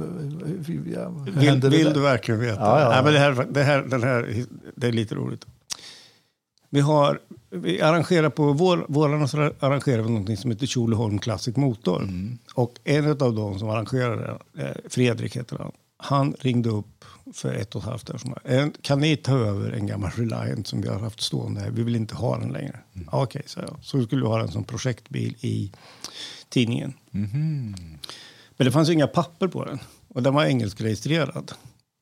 ja, 0.93 1.09
Vill, 1.25 1.59
det 1.59 1.69
vill 1.69 1.93
du 1.93 1.99
verkligen 1.99 2.39
veta? 2.39 2.61
Ja, 2.61 2.79
ja, 2.79 2.81
ja. 2.81 2.89
Nej, 2.89 3.03
men 3.03 3.13
det, 3.13 3.19
här, 3.19 3.47
det, 3.49 3.63
här, 3.63 3.81
den 3.81 4.03
här, 4.03 4.45
det 4.75 4.87
är 4.87 4.91
lite 4.91 5.15
roligt. 5.15 5.45
Vi, 6.69 6.79
har, 6.79 7.19
vi 7.49 7.81
arrangerar 7.81 8.29
på 8.29 8.53
vår, 8.53 8.85
vårarna 8.89 9.27
så 9.27 9.51
arrangerar 9.59 10.01
vi 10.01 10.09
något 10.09 10.39
som 10.39 10.51
heter 10.51 10.65
Tjolöholm 10.65 11.19
Classic 11.19 11.55
Motor. 11.55 12.03
Mm. 12.03 12.37
Och 12.53 12.73
en 12.83 13.09
av 13.09 13.35
de 13.35 13.59
som 13.59 13.69
arrangerade 13.69 14.37
det, 14.53 14.63
eh, 14.63 14.75
Fredrik 14.89 15.35
heter 15.35 15.57
han, 15.57 15.71
han 15.97 16.35
ringde 16.39 16.69
upp 16.69 17.05
för 17.33 17.53
ett 17.53 17.75
och 17.75 17.81
ett 17.81 17.87
halvt 17.87 18.09
år 18.09 18.17
sedan. 18.17 18.73
Kan 18.81 18.99
ni 18.99 19.17
ta 19.17 19.37
över 19.37 19.71
en 19.71 19.87
gammal 19.87 20.11
Reliant 20.11 20.67
som 20.67 20.81
vi 20.81 20.87
har 20.87 20.99
haft 20.99 21.21
stående 21.21 21.61
här? 21.61 21.69
Vi 21.69 21.83
vill 21.83 21.95
inte 21.95 22.15
ha 22.15 22.39
den 22.39 22.49
längre. 22.49 22.79
Mm. 22.95 23.09
Ja, 23.11 23.23
Okej, 23.23 23.41
sa 23.45 23.61
jag. 23.61 23.77
Så 23.81 24.03
skulle 24.03 24.21
vi 24.21 24.27
ha 24.27 24.37
den 24.37 24.51
som 24.51 24.63
projektbil 24.63 25.35
i 25.41 25.71
tidningen. 26.49 26.93
Mhm. 27.11 27.75
Men 28.57 28.65
det 28.65 28.71
fanns 28.71 28.89
inga 28.89 29.07
papper 29.07 29.47
på 29.47 29.65
den 29.65 29.79
och 30.07 30.23
den 30.23 30.33
var 30.33 30.45
engelskregistrerad. 30.45 31.51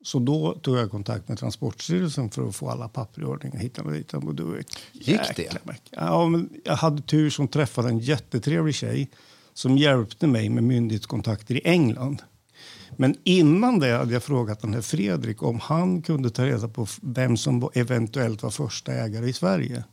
Så 0.05 0.19
då 0.19 0.53
tog 0.53 0.77
jag 0.77 0.91
kontakt 0.91 1.27
med 1.27 1.37
Transportstyrelsen 1.37 2.29
för 2.29 2.47
att 2.47 2.55
få 2.55 2.69
alla 2.69 2.89
papper 2.89 3.21
i 3.21 3.25
ordning. 3.25 3.71
Och 3.85 3.91
dittan. 3.91 4.27
Och 4.27 4.35
då, 4.35 4.55
Gick 4.91 5.35
det? 5.35 5.57
Ja, 5.89 6.27
men 6.27 6.49
jag 6.63 6.75
hade 6.75 7.01
tur 7.01 7.29
som 7.29 7.47
träffade 7.47 7.89
en 7.89 7.99
jättetrevlig 7.99 8.75
tjej 8.75 9.09
som 9.53 9.77
hjälpte 9.77 10.27
mig 10.27 10.49
med 10.49 10.63
myndighetskontakter 10.63 11.55
i 11.55 11.61
England. 11.63 12.21
Men 12.97 13.15
innan 13.23 13.79
det 13.79 13.97
hade 13.97 14.13
jag 14.13 14.23
frågat 14.23 14.61
den 14.61 14.73
här 14.73 14.81
Fredrik 14.81 15.43
om 15.43 15.59
han 15.59 16.01
kunde 16.01 16.29
ta 16.29 16.45
reda 16.45 16.67
på 16.67 16.87
vem 17.01 17.37
som 17.37 17.69
eventuellt 17.73 18.43
var 18.43 18.49
första 18.49 18.93
ägare 18.93 19.29
i 19.29 19.33
Sverige. 19.33 19.83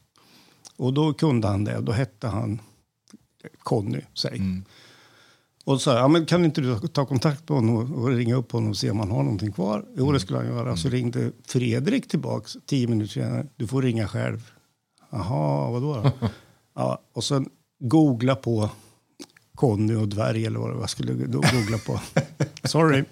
Och 0.77 0.93
då 0.93 1.15
kunde 1.15 1.49
han 1.49 1.65
det. 1.65 1.81
Då 1.81 1.93
hette 1.93 2.29
han 2.29 2.61
Conny, 3.59 4.01
säg. 4.15 4.41
Och 5.65 5.81
så 5.81 5.91
jag, 5.91 5.99
ja, 5.99 6.09
men 6.09 6.27
kan 6.27 6.45
inte 6.45 6.61
du 6.61 6.79
ta 6.79 7.07
kontakt 7.07 7.49
med 7.49 7.59
honom 7.59 7.95
och 7.95 8.09
ringa 8.09 8.35
upp 8.35 8.53
honom 8.53 8.71
och 8.71 8.77
se 8.77 8.91
om 8.91 8.99
han 8.99 9.11
har 9.11 9.23
någonting 9.23 9.53
kvar? 9.53 9.85
Jo, 9.97 10.13
det 10.13 10.21
skulle 10.21 10.39
han 10.39 10.49
göra. 10.49 10.77
Så 10.77 10.89
ringde 10.89 11.33
Fredrik 11.47 12.09
tillbaks 12.09 12.57
tio 12.67 12.89
minuter 12.89 13.13
senare. 13.13 13.47
Du 13.57 13.67
får 13.67 13.83
ringa 13.83 14.09
själv. 14.09 14.51
Jaha, 15.11 15.71
vadå 15.71 15.95
då? 15.95 16.29
ja, 16.75 17.03
och 17.13 17.25
sen 17.25 17.49
googla 17.81 18.35
på 18.35 18.71
Conny 19.55 19.95
och 19.95 20.09
dvärg 20.09 20.47
eller 20.47 20.59
vad 20.59 20.83
jag 20.83 20.91
skulle 20.91 21.13
googla 21.13 21.79
på. 21.87 22.01
Sorry. 22.69 23.05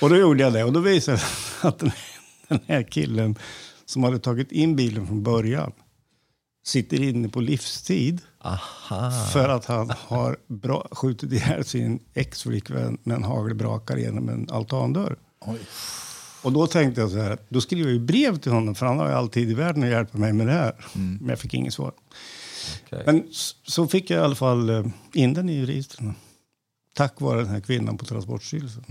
Och 0.00 0.08
då 0.08 0.16
gjorde 0.16 0.42
jag 0.42 0.52
det 0.52 0.64
och 0.64 0.72
då 0.72 0.80
visade 0.80 1.16
det 1.62 1.68
att 1.68 1.78
den 1.78 2.60
här 2.66 2.82
killen 2.82 3.38
som 3.84 4.04
hade 4.04 4.18
tagit 4.18 4.52
in 4.52 4.76
bilen 4.76 5.06
från 5.06 5.22
början 5.22 5.72
sitter 6.66 7.02
inne 7.02 7.28
på 7.28 7.40
livstid. 7.40 8.20
Aha. 8.40 9.10
För 9.32 9.48
att 9.48 9.64
han 9.64 9.92
har 9.98 10.36
bra, 10.46 10.88
skjutit 10.90 11.32
ihjäl 11.32 11.64
sin 11.64 12.00
ex-flickvän 12.14 12.98
med 13.02 13.16
en 13.16 13.24
hagelbrakare 13.24 14.00
genom 14.00 14.28
en 14.28 14.50
altandörr. 14.50 15.16
Oj. 15.40 15.58
Och 16.42 16.52
då 16.52 16.66
tänkte 16.66 17.00
jag 17.00 17.10
så 17.10 17.18
här, 17.18 17.38
då 17.48 17.60
skriver 17.60 17.84
jag 17.84 17.92
ju 17.92 18.00
brev 18.00 18.36
till 18.36 18.52
honom 18.52 18.74
för 18.74 18.86
han 18.86 18.98
har 18.98 19.08
ju 19.08 19.14
alltid 19.14 19.50
i 19.50 19.54
världen 19.54 19.82
att 19.82 19.88
hjälpa 19.88 20.18
mig 20.18 20.32
med 20.32 20.46
det 20.46 20.52
här. 20.52 20.86
Men 20.94 21.28
jag 21.28 21.38
fick 21.38 21.54
inget 21.54 21.74
svar. 21.74 21.92
Okej. 22.86 23.02
Men 23.06 23.24
så 23.62 23.88
fick 23.88 24.10
jag 24.10 24.20
i 24.20 24.24
alla 24.24 24.34
fall 24.34 24.70
eh, 24.70 24.86
in 25.12 25.34
den 25.34 25.48
i 25.48 25.66
registren. 25.66 26.14
Tack 26.94 27.20
vare 27.20 27.40
den 27.40 27.48
här 27.48 27.60
kvinnan 27.60 27.98
på 27.98 28.04
Transportstyrelsen. 28.04 28.84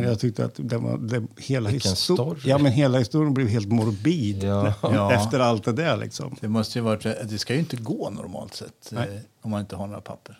Men 0.00 0.10
jag 0.10 0.20
tyckte 0.20 0.44
att 0.44 0.54
det 0.58 0.78
var, 0.78 0.98
det, 0.98 1.22
hela, 1.38 1.70
Vilken 1.70 1.92
histo- 1.92 2.14
story. 2.14 2.40
ja, 2.44 2.58
men 2.58 2.72
hela 2.72 2.98
historien 2.98 3.34
blev 3.34 3.48
helt 3.48 3.68
morbid 3.68 4.42
Ja. 4.44 4.74
Ja. 4.82 5.12
efter 5.12 5.40
allt 5.40 5.64
det 5.64 5.72
där. 5.72 5.96
Liksom. 5.96 6.36
Det 6.40 6.48
måste 6.48 6.78
ju 6.78 6.82
varit, 6.82 7.02
det 7.02 7.38
ska 7.38 7.52
ju 7.54 7.58
inte 7.60 7.76
gå 7.76 8.10
normalt 8.10 8.54
sett 8.54 8.92
eh, 8.92 8.98
Nej. 8.98 9.22
om 9.42 9.50
man 9.50 9.60
inte 9.60 9.76
har 9.76 9.86
några 9.86 10.00
papper. 10.00 10.38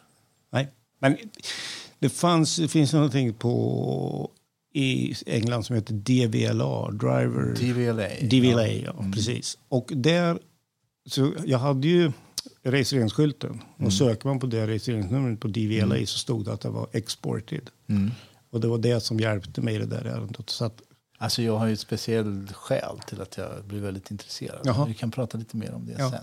Nej. 0.53 0.69
Men 1.01 1.17
det, 1.99 2.09
fanns, 2.09 2.57
det 2.57 2.69
finns 2.69 2.93
någonting 2.93 3.33
på, 3.35 4.31
i 4.75 5.15
England 5.27 5.65
som 5.65 5.77
heter 5.77 5.95
DVLA, 5.95 6.91
Driver... 6.91 7.55
DVLA. 7.55 8.09
DVLA, 8.29 8.67
ja, 8.69 9.05
precis. 9.15 9.59
Och 9.69 9.91
där, 9.95 10.39
så 11.09 11.33
jag 11.45 11.59
hade 11.59 11.89
ju 11.89 12.13
registreringsskylten. 12.63 13.61
Och 13.79 13.93
söker 13.93 14.29
man 14.29 14.39
på 14.41 14.47
det 14.47 14.67
registreringsnumret 14.67 15.41
på 15.41 15.49
DVLA 15.49 15.97
så 16.07 16.19
stod 16.19 16.45
det 16.45 16.53
att 16.53 16.61
det 16.61 16.69
var 16.69 16.87
exported. 16.93 17.71
Mm. 17.89 18.11
Och 18.57 18.61
det 18.63 18.69
var 18.69 18.79
det 18.79 19.01
som 19.01 19.21
hjälpte 19.21 19.61
mig 19.61 19.75
i 19.75 19.79
det 19.79 19.87
där 19.87 20.05
ärendet. 20.05 20.51
Så 20.51 20.65
att, 20.65 20.83
Alltså 21.19 21.43
jag 21.43 21.57
har 21.57 21.67
ju 21.67 21.73
ett 21.73 21.81
speciellt 21.81 22.53
skäl 22.53 22.99
till 23.07 23.21
att 23.23 23.37
jag 23.37 23.49
blir 23.65 23.81
väldigt 23.81 24.11
intresserad. 24.11 24.59
Jaha. 24.65 24.85
Vi 24.87 24.95
kan 24.95 25.11
prata 25.11 25.39
lite 25.39 25.57
mer 25.57 25.75
om 25.75 25.87
det 25.87 25.95
Ja. 25.99 26.11
sen. 26.11 26.21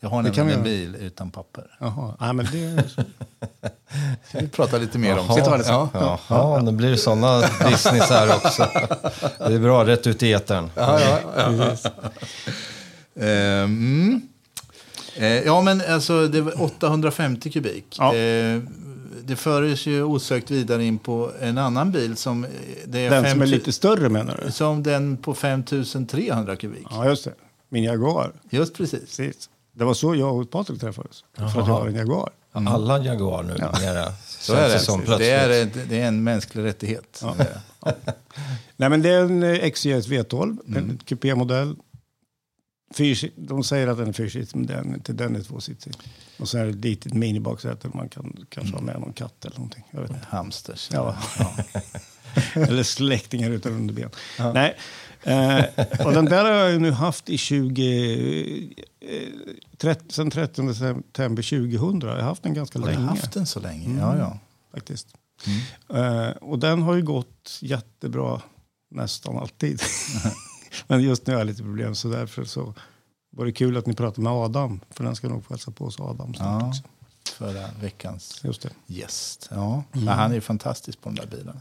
Jag 0.00 0.08
har 0.08 0.22
Det 0.22 0.36
nämligen 0.36 0.58
en 0.58 0.64
bil 0.64 0.96
utan 1.00 1.30
papper. 1.30 1.76
jaha, 1.80 2.16
ja, 2.20 2.32
men 2.32 2.46
det, 2.52 2.84
Ska 4.28 4.38
vi 4.40 4.48
prata 4.48 4.78
lite 4.78 4.98
mer 4.98 5.18
om 5.18 5.26
Jaha, 5.26 5.36
det? 5.36 5.44
ta 5.44 5.56
det 5.56 5.64
sen. 5.64 5.74
Ja. 5.74 6.18
Jaha, 6.28 6.60
nu 6.62 6.72
blir 6.72 6.90
det 6.90 6.96
sådana 6.98 7.40
business 7.70 8.10
här 8.10 8.36
också. 8.36 8.68
Det 9.38 9.54
är 9.54 9.58
bra, 9.58 9.86
rätt 9.86 10.06
ut 10.06 10.22
i 10.22 10.32
etern. 10.32 10.70
Mm. 13.16 14.20
Eh, 15.16 15.26
ja, 15.26 15.60
men 15.60 15.82
alltså 15.88 16.28
det 16.28 16.40
var 16.40 16.62
850 16.62 17.50
kubik. 17.50 17.96
Ja. 17.98 18.14
Det 19.26 19.36
förs 19.36 19.86
ju 19.86 20.02
osökt 20.02 20.50
vidare 20.50 20.84
in 20.84 20.98
på 20.98 21.30
en 21.40 21.58
annan 21.58 21.92
bil 21.92 22.16
som, 22.16 22.44
eh, 22.44 22.50
det 22.86 22.98
är 22.98 23.10
den 23.10 23.22
som 23.22 23.26
är 23.26 23.30
5000 23.30 23.58
lite 23.58 23.72
större 23.72 24.08
menar 24.08 24.40
du? 24.46 24.52
som 24.52 24.82
den 24.82 25.16
på 25.16 25.34
5300 25.34 26.56
kubik. 26.56 26.86
Ja, 26.90 27.08
just 27.08 27.24
det. 27.24 27.32
Min 27.68 27.84
Jaguar. 27.84 28.32
Just 28.50 28.74
precis. 28.74 29.00
Precis. 29.00 29.48
Det 29.72 29.84
var 29.84 29.94
så 29.94 30.14
jag 30.14 30.36
och 30.40 30.50
Patrik 30.50 30.80
träffades. 30.80 31.24
För 31.36 31.44
att 31.44 31.54
jag 31.56 31.62
har 31.62 31.86
en 31.86 31.94
Jaguar. 31.94 32.30
Alla 32.52 32.98
Jaguar 33.04 33.42
nu 33.42 33.52
mera. 33.80 34.12
Så 34.26 34.54
är 34.54 34.68
det. 34.68 34.78
Som 34.78 35.02
det, 35.18 35.30
är, 35.30 35.70
det 35.88 36.00
är 36.00 36.08
en 36.08 36.24
mänsklig 36.24 36.64
rättighet. 36.64 37.22
Nej, 38.76 38.88
men 38.88 39.02
det 39.02 39.10
är 39.10 39.20
en 39.20 39.42
eh, 39.42 39.70
XJS 39.70 40.08
V12, 40.08 40.42
Mm. 40.68 40.90
en 40.90 40.98
kupémodell. 41.04 41.76
Fyrs- 42.94 43.30
De 43.36 43.64
säger 43.64 43.88
att 43.88 43.98
den 43.98 44.08
är 44.08 44.12
fyrsitsig, 44.12 44.56
men 44.56 44.66
den, 44.66 44.94
inte 44.94 45.12
den 45.12 45.36
är 45.36 45.42
tvåsitsig. 45.42 45.92
Och 46.38 46.48
så 46.48 46.58
är 46.58 46.64
det 46.64 46.70
ett 46.70 46.84
litet 46.84 47.14
minibaksäte 47.14 47.88
man 47.94 48.08
kan 48.08 48.36
kanske 48.48 48.74
ha 48.74 48.82
med 48.82 49.00
någon 49.00 49.12
katt 49.12 49.44
eller 49.44 49.56
någonting. 49.56 49.84
Jag 49.90 50.00
vet 50.00 50.10
inte. 50.10 50.26
Hamsters. 50.28 50.90
Ja. 50.92 51.16
eller 52.54 52.82
släktingar 52.82 53.50
utan 53.50 53.72
underben. 53.72 54.10
Nej. 54.54 54.76
Eh, 55.22 55.64
och 56.06 56.12
den 56.12 56.24
där 56.24 56.44
har 56.44 56.50
jag 56.70 56.80
nu 56.82 56.90
haft 56.90 57.28
i 57.30 57.38
20... 57.38 58.74
Eh, 59.00 59.08
30, 59.78 60.04
sen 60.14 60.30
30 60.30 60.74
september 60.74 61.42
2000. 61.42 62.00
Jag 62.00 62.08
har 62.16 62.22
haft 62.22 62.42
den 62.42 62.54
ganska 62.54 62.78
Har 62.78 62.86
länge. 62.86 62.98
haft 63.06 63.32
den 63.32 63.46
så 63.46 63.60
länge? 63.60 64.00
Ja, 64.00 64.18
ja. 64.18 64.38
faktiskt. 64.74 65.08
Eh, 65.94 66.28
och 66.28 66.58
den 66.58 66.82
har 66.82 66.94
ju 66.94 67.02
gått 67.02 67.58
jättebra 67.62 68.42
nästan 68.90 69.38
alltid. 69.38 69.80
Men 70.86 71.02
just 71.02 71.26
nu 71.26 71.32
har 71.32 71.40
jag 71.40 71.46
lite 71.46 71.62
problem 71.62 71.94
så 71.94 72.08
därför 72.08 72.44
så 72.44 72.74
var 73.30 73.44
det 73.44 73.52
kul 73.52 73.76
att 73.76 73.86
ni 73.86 73.94
pratade 73.94 74.20
med 74.22 74.32
Adam. 74.32 74.80
För 74.90 75.04
den 75.04 75.16
ska 75.16 75.28
nog 75.28 75.44
få 75.44 75.54
hälsa 75.54 75.70
på 75.70 75.84
oss 75.84 76.00
Adam 76.00 76.34
snart 76.34 76.62
Ja. 76.62 76.68
också. 76.68 76.82
Förra 77.32 77.68
veckans 77.80 78.40
Just 78.44 78.62
det. 78.62 78.70
gäst. 78.86 79.48
Ja. 79.50 79.82
Ja, 79.92 80.12
han 80.12 80.30
är 80.30 80.34
ju 80.34 80.40
fantastisk 80.40 81.00
på 81.00 81.08
den 81.08 81.16
där 81.16 81.26
bilen. 81.26 81.60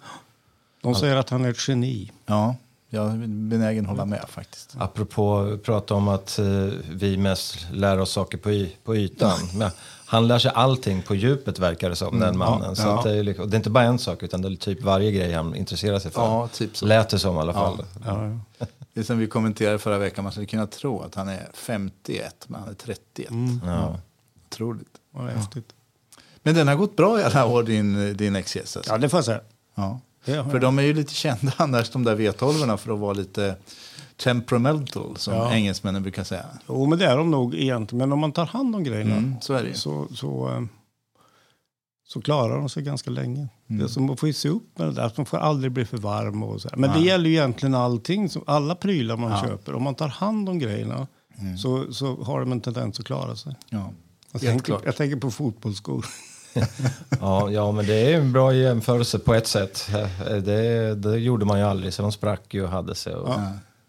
De 0.82 0.96
säger 0.96 1.16
att 1.16 1.30
han 1.30 1.46
är 1.46 1.50
ett 1.50 1.68
geni. 1.68 2.12
Ja, 2.26 2.56
jag 2.90 3.12
är 3.12 3.18
benägen 3.28 3.86
att 3.86 3.90
hålla 3.90 4.06
med 4.06 4.26
faktiskt. 4.30 4.76
Apropå 4.80 5.58
prata 5.64 5.94
om 5.96 6.08
att 6.08 6.40
eh, 6.40 6.46
vi 6.92 7.18
mest 7.18 7.58
lär 7.72 8.00
oss 8.00 8.12
saker 8.12 8.38
på, 8.38 8.52
y- 8.52 8.76
på 8.84 8.96
ytan. 8.96 9.40
Men 9.54 9.72
han 10.14 10.28
lär 10.28 10.40
sig 10.40 10.52
allting 10.56 11.02
på 11.02 11.16
djupet 11.16 11.60
verkar 11.60 11.90
det 11.90 11.96
som, 11.96 12.20
den 12.20 12.38
mannen. 12.38 12.70
ja, 12.70 12.76
så 12.76 12.82
ja. 12.82 12.98
Att 12.98 13.04
det, 13.04 13.12
är, 13.12 13.24
liksom- 13.24 13.44
och 13.46 13.50
det 13.50 13.56
är 13.56 13.58
inte 13.58 13.70
bara 13.70 13.84
en 13.84 14.00
sak, 14.00 14.24
utan 14.24 14.42
det 14.42 14.48
är 14.48 14.56
typ 14.56 14.82
varje 14.82 15.12
grej 15.12 15.34
han 15.34 15.56
intresserar 15.56 16.00
sig 16.00 16.12
för. 16.12 16.22
Ja, 16.22 16.48
typ 16.48 16.78
så. 16.78 16.86
Lät 16.86 17.10
det 17.10 17.20
som 17.20 17.36
i 17.36 17.40
alla 17.40 17.54
fall. 17.54 17.86
Ja, 18.06 18.30
ja. 18.60 18.66
Det 18.94 19.00
är 19.00 19.04
som 19.04 19.18
vi 19.18 19.28
kommenterade 19.28 19.80
förra 19.80 19.98
veckan, 19.98 20.24
man 20.24 20.32
skulle 20.32 20.48
kunna 20.48 20.68
tro 20.68 21.02
att 21.02 21.16
han 21.16 21.28
är 21.30 21.48
51, 21.54 22.46
men 22.48 22.60
han 22.62 22.70
är 22.70 22.74
31. 22.74 23.30
Ja. 23.66 24.00
Otroligt. 24.50 24.88
Vad 25.12 25.30
häftigt. 25.30 25.74
Men 26.44 26.56
den 26.56 26.68
har 26.68 26.76
gått 26.76 26.96
bra 26.96 27.20
i 27.20 27.24
alla 27.24 27.46
år, 27.46 27.64
din, 27.64 28.18
din 28.18 28.44
XJS. 28.44 28.78
Alltså. 28.78 28.92
Ja, 28.94 28.98
det 28.98 29.10
får 29.10 29.18
jag 29.18 29.26
säga. 29.26 29.42
Ja. 29.76 30.00
För 30.26 30.60
de 30.60 30.80
är 30.80 30.84
ju 30.84 30.94
lite 30.94 31.14
kända 31.14 31.54
annars, 31.58 31.90
de 31.90 32.04
där 32.04 32.16
V12 32.16 32.78
för 32.78 32.94
att 32.94 33.00
vara 33.00 33.14
lite 33.14 33.56
temperamental, 34.18 35.18
som 35.18 35.34
Ja. 35.34 35.54
engelsmännen 35.54 36.02
brukar 36.02 36.24
säga. 36.24 36.46
Jo, 36.68 36.86
men 36.86 37.00
det 37.00 37.06
är 37.06 37.18
de 37.18 37.32
nog 37.32 37.56
egentligen. 37.56 37.98
Men 37.98 38.12
om 38.14 38.20
man 38.20 38.32
tar 38.32 38.46
hand 38.46 38.76
om 38.76 38.84
grejerna 38.84 39.16
Mm, 39.16 39.36
så 39.42 39.54
är 39.54 39.64
det 39.64 39.74
så, 39.74 40.08
så, 40.16 40.50
eh, 40.50 40.62
så 42.08 42.22
klarar 42.22 42.58
de 42.58 42.70
sig 42.70 42.84
ganska 42.84 43.10
länge. 43.10 43.48
Mm. 43.70 43.82
Det 43.84 43.90
som 43.90 44.06
man 44.06 44.18
får 44.18 44.28
ju 44.28 44.34
se 44.34 44.50
upp 44.50 44.78
med 44.78 44.88
det 44.88 44.92
där. 44.94 45.04
att 45.04 45.18
Man 45.18 45.26
får 45.26 45.38
aldrig 45.38 45.72
bli 45.72 45.86
för 45.86 45.98
varm 45.98 46.44
och 46.44 46.62
så 46.62 46.70
här. 46.70 46.78
Men 46.78 46.92
det 46.94 47.00
gäller 47.06 47.30
ju 47.30 47.36
egentligen 47.36 47.76
allting. 47.76 48.30
Som, 48.30 48.44
alla 48.48 48.76
prylar 48.76 49.18
man 49.18 49.42
köper. 49.48 49.74
Om 49.76 49.84
man 49.84 49.96
tar 49.96 50.08
hand 50.08 50.50
om 50.50 50.60
grejerna 50.60 51.08
Mm. 51.40 51.58
så, 51.58 51.94
så 51.94 52.24
har 52.24 52.40
de 52.40 52.52
en 52.52 52.62
tendens 52.62 53.00
att 53.00 53.06
klara 53.06 53.36
sig. 53.36 53.56
Ja. 53.70 53.90
Jag 54.32 54.42
tänker, 54.42 54.80
jag 54.86 54.96
tänker 54.96 55.18
på 55.18 55.32
fotbollsskor. 55.32 56.06
Ja, 57.20 57.52
ja, 57.52 57.72
men 57.72 57.86
det 57.86 57.94
är 58.14 58.18
en 58.20 58.32
bra 58.32 58.54
jämförelse 58.54 59.20
på 59.20 59.34
ett 59.34 59.48
sätt. 59.48 59.88
Det, 60.46 60.96
det 60.96 61.18
gjorde 61.18 61.46
man 61.46 61.60
ju 61.60 61.66
aldrig, 61.66 61.94
så 61.94 62.02
de 62.02 62.12
sprack 62.12 62.54
ju 62.54 62.64
och 62.64 62.70
hade 62.70 62.96
sig. 62.96 63.16
Och, 63.16 63.34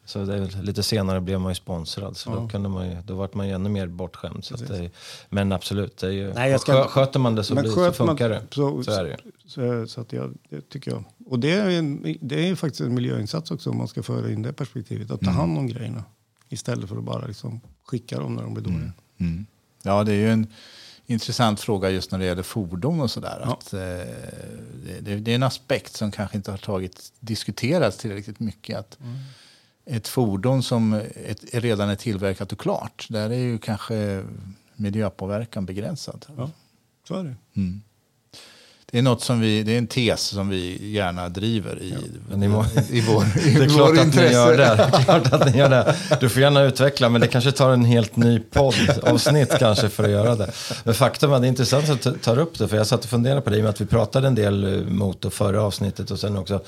Så 0.06 0.24
det, 0.24 0.62
lite 0.62 0.82
senare 0.82 1.20
blev 1.20 1.40
man 1.40 1.50
ju 1.50 1.54
sponsrad, 1.54 2.16
så 2.16 2.30
då, 2.30 2.48
kunde 2.48 2.68
man 2.68 2.88
ju, 2.90 2.96
då 3.06 3.14
vart 3.14 3.34
man 3.34 3.48
ju 3.48 3.54
ännu 3.54 3.68
mer 3.68 3.86
bortskämd. 3.86 4.44
Så 4.44 4.54
att 4.54 4.68
det, 4.68 4.90
men 5.30 5.52
absolut, 5.52 5.96
det 5.96 6.06
är 6.06 6.10
ju, 6.10 6.32
Nej, 6.34 6.50
jag 6.50 6.60
ska- 6.60 6.72
skö- 6.84 6.88
sköter 6.88 7.18
man 7.20 7.34
det 7.34 7.44
så, 7.44 7.54
blir, 7.54 7.64
så 7.70 7.76
sköter 7.76 8.04
man- 8.04 8.08
funkar 8.08 8.28
det. 8.28 8.42
Så, 8.50 8.82
Så 8.82 8.90
är 8.92 9.04
det 9.04 9.10
ju. 9.10 9.16
Så, 9.46 9.86
så 9.86 10.00
att 10.00 10.12
jag, 10.12 10.34
det 10.50 10.68
tycker 10.68 10.90
jag. 10.90 11.04
Och 11.26 11.38
det 11.38 11.52
är, 11.52 11.70
en, 11.70 12.16
det 12.20 12.48
är 12.48 12.54
faktiskt 12.54 12.80
en 12.80 12.94
miljöinsats 12.94 13.50
också 13.50 13.70
om 13.70 13.78
man 13.78 13.88
ska 13.88 14.02
föra 14.02 14.32
in 14.32 14.42
det 14.42 14.52
perspektivet. 14.52 15.10
Att 15.10 15.20
ta 15.20 15.26
Mm. 15.26 15.36
hand 15.36 15.58
om 15.58 15.66
grejerna. 15.66 16.04
Istället 16.48 16.88
för 16.88 16.96
att 16.96 17.04
bara 17.04 17.26
liksom 17.26 17.60
skicka 17.84 18.18
dem 18.18 18.34
när 18.34 18.42
de 18.42 18.54
blir 18.54 18.64
dåliga. 18.64 18.92
Mm. 19.18 19.46
Ja, 19.82 20.04
det 20.04 20.12
är 20.12 20.16
ju 20.16 20.30
en 20.30 20.46
intressant 21.06 21.60
fråga 21.60 21.90
just 21.90 22.12
när 22.12 22.18
det 22.18 22.24
gäller 22.24 22.42
fordon 22.42 23.00
och 23.00 23.10
sådär. 23.10 23.38
Ja. 23.44 23.52
Att, 23.52 23.72
eh, 23.72 23.80
det, 25.00 25.16
det, 25.16 25.30
är 25.30 25.34
en 25.34 25.42
aspekt 25.42 25.96
som 25.96 26.10
kanske 26.10 26.36
inte 26.36 26.50
har 26.50 26.58
tagit, 26.58 27.12
diskuterats 27.20 27.96
tillräckligt 27.96 28.40
mycket. 28.40 28.78
Att 28.78 28.98
Ett 29.86 30.08
fordon 30.08 30.62
som 30.62 30.92
ett, 31.26 31.40
redan 31.52 31.88
är 31.88 31.96
tillverkat 31.96 32.52
och 32.52 32.58
klart, 32.58 33.06
där 33.10 33.30
är 33.30 33.38
ju 33.38 33.58
kanske 33.58 34.24
miljöpåverkan 34.76 35.66
begränsad. 35.66 36.26
Ja, 36.36 36.50
så 37.08 37.14
är 37.14 37.24
det. 37.24 37.34
Mm. 37.56 37.82
Det 38.90 38.98
är, 38.98 39.02
något 39.02 39.22
som 39.22 39.40
vi, 39.40 39.62
det 39.62 39.72
är 39.72 39.78
en 39.78 39.86
tes 39.86 40.20
som 40.20 40.48
vi 40.48 40.90
gärna 40.92 41.28
driver 41.28 41.82
i, 41.82 41.94
ni 42.34 42.48
må- 42.48 42.64
i 42.90 43.00
vår, 43.00 43.24
i 43.44 43.54
Det 43.58 43.64
är 43.64 43.68
klart 43.68 43.90
att, 43.90 43.96
ni 43.96 44.02
intresse. 44.02 44.32
gör 44.32 44.56
det. 44.56 44.64
det 44.64 44.82
är 44.96 45.04
klart 45.04 45.32
att 45.32 45.52
ni 45.52 45.58
gör 45.58 45.68
det. 45.70 45.96
Du 46.20 46.28
får 46.28 46.42
gärna 46.42 46.62
utveckla, 46.62 47.08
men 47.08 47.20
det 47.20 47.26
kanske 47.26 47.52
tar 47.52 47.70
en 47.70 47.84
helt 47.84 48.16
ny 48.16 48.38
poddavsnitt 48.40 49.58
kanske 49.58 49.88
för 49.88 50.04
att 50.04 50.10
göra 50.10 50.36
det. 50.36 50.52
Men 50.84 50.94
faktum 50.94 51.30
är 51.30 51.34
att 51.36 51.42
det 51.42 51.46
är 51.46 51.48
intressant 51.48 51.88
att 51.88 52.02
du 52.02 52.12
tar 52.12 52.38
upp 52.38 52.58
det, 52.58 52.68
för 52.68 52.76
jag 52.76 52.86
satt 52.86 53.04
och 53.04 53.10
funderade 53.10 53.40
på 53.40 53.50
det 53.50 53.56
i 53.56 53.60
och 53.60 53.62
med 53.62 53.70
att 53.70 53.80
vi 53.80 53.86
pratade 53.86 54.26
en 54.26 54.34
del 54.34 54.64
eh, 54.74 54.86
mot 54.88 55.24
och 55.24 55.32
förra 55.32 55.62
avsnittet 55.62 56.10
och 56.10 56.18
sen 56.18 56.36
också 56.36 56.60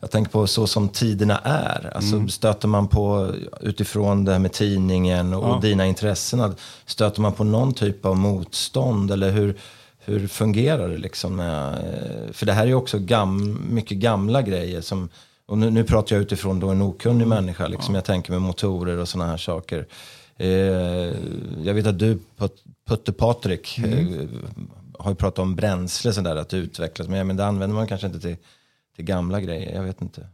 jag 0.00 0.10
tänker 0.10 0.30
på 0.32 0.46
så 0.46 0.66
som 0.66 0.88
tiderna 0.88 1.38
är. 1.44 1.92
Alltså 1.94 2.28
stöter 2.28 2.68
man 2.68 2.88
på, 2.88 3.34
utifrån 3.60 4.24
det 4.24 4.32
här 4.32 4.38
med 4.38 4.52
tidningen 4.52 5.34
och 5.34 5.48
Ja. 5.48 5.58
dina 5.62 5.86
intressen, 5.86 6.54
stöter 6.86 7.20
man 7.20 7.32
på 7.32 7.44
någon 7.44 7.74
typ 7.74 8.04
av 8.04 8.16
motstånd 8.16 9.10
eller 9.10 9.30
hur, 9.30 9.54
hur 9.98 10.26
fungerar 10.28 10.88
det 10.88 10.96
liksom? 10.98 11.36
Med, 11.36 11.68
eh, 11.74 12.32
för 12.32 12.46
det 12.46 12.52
här 12.52 12.62
är 12.62 12.66
ju 12.66 12.74
också 12.74 12.98
gam, 12.98 13.60
mycket 13.70 13.98
gamla 13.98 14.42
grejer 14.42 14.80
som, 14.80 15.08
och 15.46 15.58
nu, 15.58 15.70
nu 15.70 15.84
pratar 15.84 16.16
jag 16.16 16.22
utifrån 16.22 16.60
då 16.60 16.68
en 16.68 16.82
okunnig 16.82 17.26
människa, 17.26 17.66
liksom, 17.68 17.94
jag 17.94 18.04
tänker 18.04 18.32
med 18.32 18.42
motorer 18.42 18.98
och 18.98 19.08
sådana 19.08 19.30
här 19.30 19.36
saker. 19.38 19.86
Eh, 20.36 20.48
jag 21.64 21.74
vet 21.74 21.86
att 21.86 21.98
du, 21.98 22.18
Put- 22.38 22.62
Putte 22.88 23.12
Patrik, 23.12 23.78
eh, 23.78 24.06
har 24.98 25.10
ju 25.10 25.14
pratat 25.14 25.38
om 25.38 25.54
bränsle 25.54 26.12
sådär, 26.12 26.36
att 26.36 26.48
det 26.48 26.56
utvecklas, 26.56 27.08
men, 27.08 27.26
men 27.26 27.36
det 27.36 27.46
använder 27.46 27.76
man 27.76 27.86
kanske 27.86 28.06
inte 28.06 28.20
till, 28.20 28.36
till 28.96 29.04
gamla 29.04 29.40
grejer, 29.40 29.74
jag 29.74 29.82
vet 29.82 30.02
inte. 30.02 30.28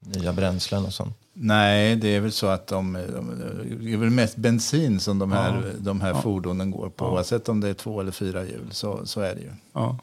Nya 0.00 0.32
bränslen 0.32 0.84
och 0.84 0.92
sånt. 0.92 1.16
Nej, 1.34 1.96
det 1.96 2.08
är 2.08 2.20
väl 2.20 2.32
så 2.32 2.46
att 2.46 2.66
de, 2.66 2.92
de, 2.92 3.40
det 3.80 3.92
är 3.92 3.96
väl 3.96 4.10
mest 4.10 4.36
bensin 4.36 5.00
som 5.00 5.18
de 5.18 5.32
här, 5.32 5.74
de 5.78 6.00
här 6.00 6.14
fordonen 6.14 6.70
går 6.70 6.88
på. 6.88 7.04
Oavsett 7.04 7.48
om 7.48 7.60
det 7.60 7.68
är 7.68 7.74
två 7.74 8.00
eller 8.00 8.12
fyra 8.12 8.44
hjul 8.44 8.68
så, 8.70 9.06
så 9.06 9.20
är 9.20 9.34
det 9.34 9.40
ju. 9.40 9.50
Ja. 9.72 9.98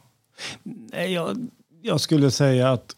Nej, 0.64 1.14
jag, 1.14 1.48
jag 1.82 2.02
skulle 2.02 2.32
säga 2.32 2.72
att 2.72 2.96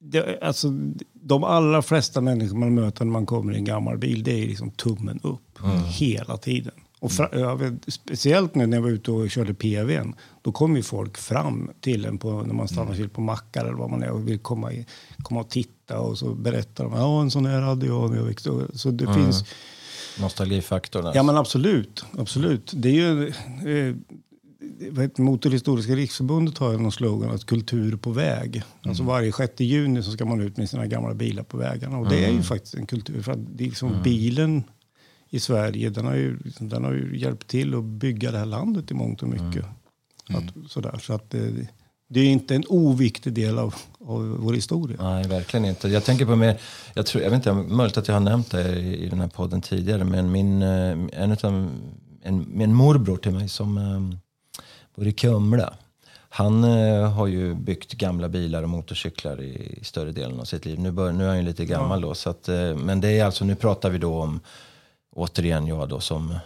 det, 0.00 0.42
alltså, 0.42 0.68
de 1.12 1.44
allra 1.44 1.82
flesta 1.82 2.20
människor 2.20 2.56
man 2.56 2.74
möter 2.74 3.04
när 3.04 3.12
man 3.12 3.26
kommer 3.26 3.52
i 3.52 3.56
en 3.56 3.64
gammal 3.64 3.98
bil, 3.98 4.22
det 4.22 4.42
är 4.42 4.46
liksom 4.46 4.70
tummen 4.70 5.20
upp 5.22 5.58
hela 5.86 6.36
tiden. 6.36 6.74
Och 7.00 7.12
fra, 7.12 7.28
över, 7.28 7.78
speciellt 7.86 8.54
nu 8.54 8.66
när 8.66 8.76
jag 8.76 8.82
var 8.82 8.90
ute 8.90 9.10
och 9.10 9.30
körde 9.30 9.54
PVn, 9.54 10.14
då 10.42 10.52
kom 10.52 10.76
ju 10.76 10.82
folk 10.82 11.18
fram 11.18 11.70
till 11.80 12.04
en 12.04 12.18
på, 12.18 12.42
när 12.42 12.54
man 12.54 12.68
stannar 12.68 12.94
till 12.94 13.08
på 13.08 13.20
mackar 13.20 13.64
eller 13.64 13.78
vad 13.78 13.90
man 13.90 14.02
är 14.02 14.10
och 14.10 14.28
vill 14.28 14.38
komma, 14.38 14.72
i, 14.72 14.86
komma 15.22 15.40
och 15.40 15.50
titta 15.50 16.00
och 16.00 16.18
så 16.18 16.34
berättar 16.34 16.84
de 16.84 16.92
ja 16.92 17.20
en 17.20 17.30
sån 17.30 17.46
här 17.46 17.60
hade 17.60 17.86
jag 17.86 18.10
när 18.10 18.16
jag 18.16 18.24
växte 18.24 18.50
upp. 18.50 18.78
Så 18.78 18.90
det 18.90 19.14
finns, 19.14 19.44
Nostalgifaktorn. 20.20 21.06
alltså. 21.06 21.18
Ja 21.18 21.22
men 21.22 21.36
absolut, 21.36 22.04
absolut. 22.18 22.72
Det 22.74 22.88
är 22.88 22.92
ju, 22.92 23.28
eh, 23.88 23.94
Motorhistoriska 25.16 25.92
riksförbundet 25.92 26.58
har 26.58 26.72
ju 26.72 26.78
någon 26.78 26.92
slogan 26.92 27.30
att 27.30 27.46
kultur 27.46 27.96
på 27.96 28.10
väg. 28.10 28.62
Alltså 28.82 29.02
varje 29.02 29.32
6 29.32 29.60
juni 29.60 30.02
så 30.02 30.10
ska 30.10 30.24
man 30.24 30.40
ut 30.40 30.56
med 30.56 30.70
sina 30.70 30.86
gamla 30.86 31.14
bilar 31.14 31.42
på 31.42 31.56
vägarna. 31.56 31.98
Och 31.98 32.08
det 32.08 32.24
är 32.24 32.30
ju 32.30 32.42
faktiskt 32.42 32.74
en 32.74 32.86
kultur. 32.86 33.22
För 33.22 33.32
att 33.32 33.38
det 33.56 33.64
är 33.64 33.68
liksom 33.68 34.02
bilen 34.04 34.62
i 35.30 35.40
Sverige, 35.40 35.90
den 35.90 36.06
har, 36.06 36.14
ju, 36.14 36.38
liksom, 36.44 36.68
den 36.68 36.84
har 36.84 36.92
ju 36.92 37.18
hjälpt 37.18 37.46
till 37.46 37.74
att 37.74 37.84
bygga 37.84 38.30
det 38.30 38.38
här 38.38 38.46
landet 38.46 38.90
i 38.90 38.94
mångt 38.94 39.22
och 39.22 39.28
mycket. 39.28 39.64
Att, 40.28 40.70
sådär, 40.70 40.98
så 41.02 41.12
att 41.12 41.30
det, 41.30 41.68
det 42.08 42.20
är 42.20 42.24
inte 42.24 42.54
en 42.54 42.64
oviktig 42.68 43.32
del 43.32 43.58
av, 43.58 43.74
av 44.00 44.36
vår 44.38 44.52
historia. 44.52 44.96
Nej, 45.02 45.28
verkligen 45.28 45.66
inte. 45.66 45.88
Jag 45.88 46.04
tänker 46.04 46.26
på 46.26 46.36
mer, 46.36 46.60
jag, 46.94 47.06
tror, 47.06 47.22
jag 47.24 47.30
vet 47.30 47.36
inte, 47.36 47.52
möjligt 47.52 47.96
att 47.96 48.08
jag 48.08 48.14
har 48.14 48.20
nämnt 48.20 48.50
det 48.50 48.78
i, 48.78 49.04
i 49.04 49.08
den 49.08 49.20
här 49.20 49.28
podden 49.28 49.60
tidigare, 49.60 50.04
men 50.04 50.32
min, 50.32 50.62
eh, 50.62 50.98
en, 51.12 51.32
utav, 51.32 51.70
en, 52.22 52.60
en 52.60 52.74
morbror 52.74 53.16
till 53.16 53.32
mig 53.32 53.48
som 53.48 53.78
um, 53.78 54.18
bor 54.96 55.06
i 55.06 55.12
Kumla. 55.12 55.74
Han 56.30 56.64
uh, 56.64 57.08
har 57.10 57.26
ju 57.26 57.54
byggt 57.54 57.92
gamla 57.92 58.28
bilar 58.28 58.62
och 58.62 58.68
motorcyklar 58.68 59.40
i, 59.42 59.78
i 59.80 59.84
större 59.84 60.12
delen 60.12 60.40
av 60.40 60.44
sitt 60.44 60.64
liv. 60.64 60.78
Nu, 60.80 60.92
bör, 60.92 61.12
nu 61.12 61.24
är 61.24 61.28
han 61.28 61.36
ju 61.36 61.42
lite 61.42 61.64
gammal 61.64 62.00
ja. 62.00 62.08
då, 62.08 62.14
så 62.14 62.30
att, 62.30 62.48
uh, 62.48 62.76
men 62.76 63.00
det 63.00 63.08
är 63.08 63.24
alltså, 63.24 63.44
nu 63.44 63.54
pratar 63.54 63.90
vi 63.90 63.98
då 63.98 64.22
om, 64.22 64.40
återigen 65.18 65.66
jag 65.66 65.88
då 65.88 66.00
som 66.00 66.38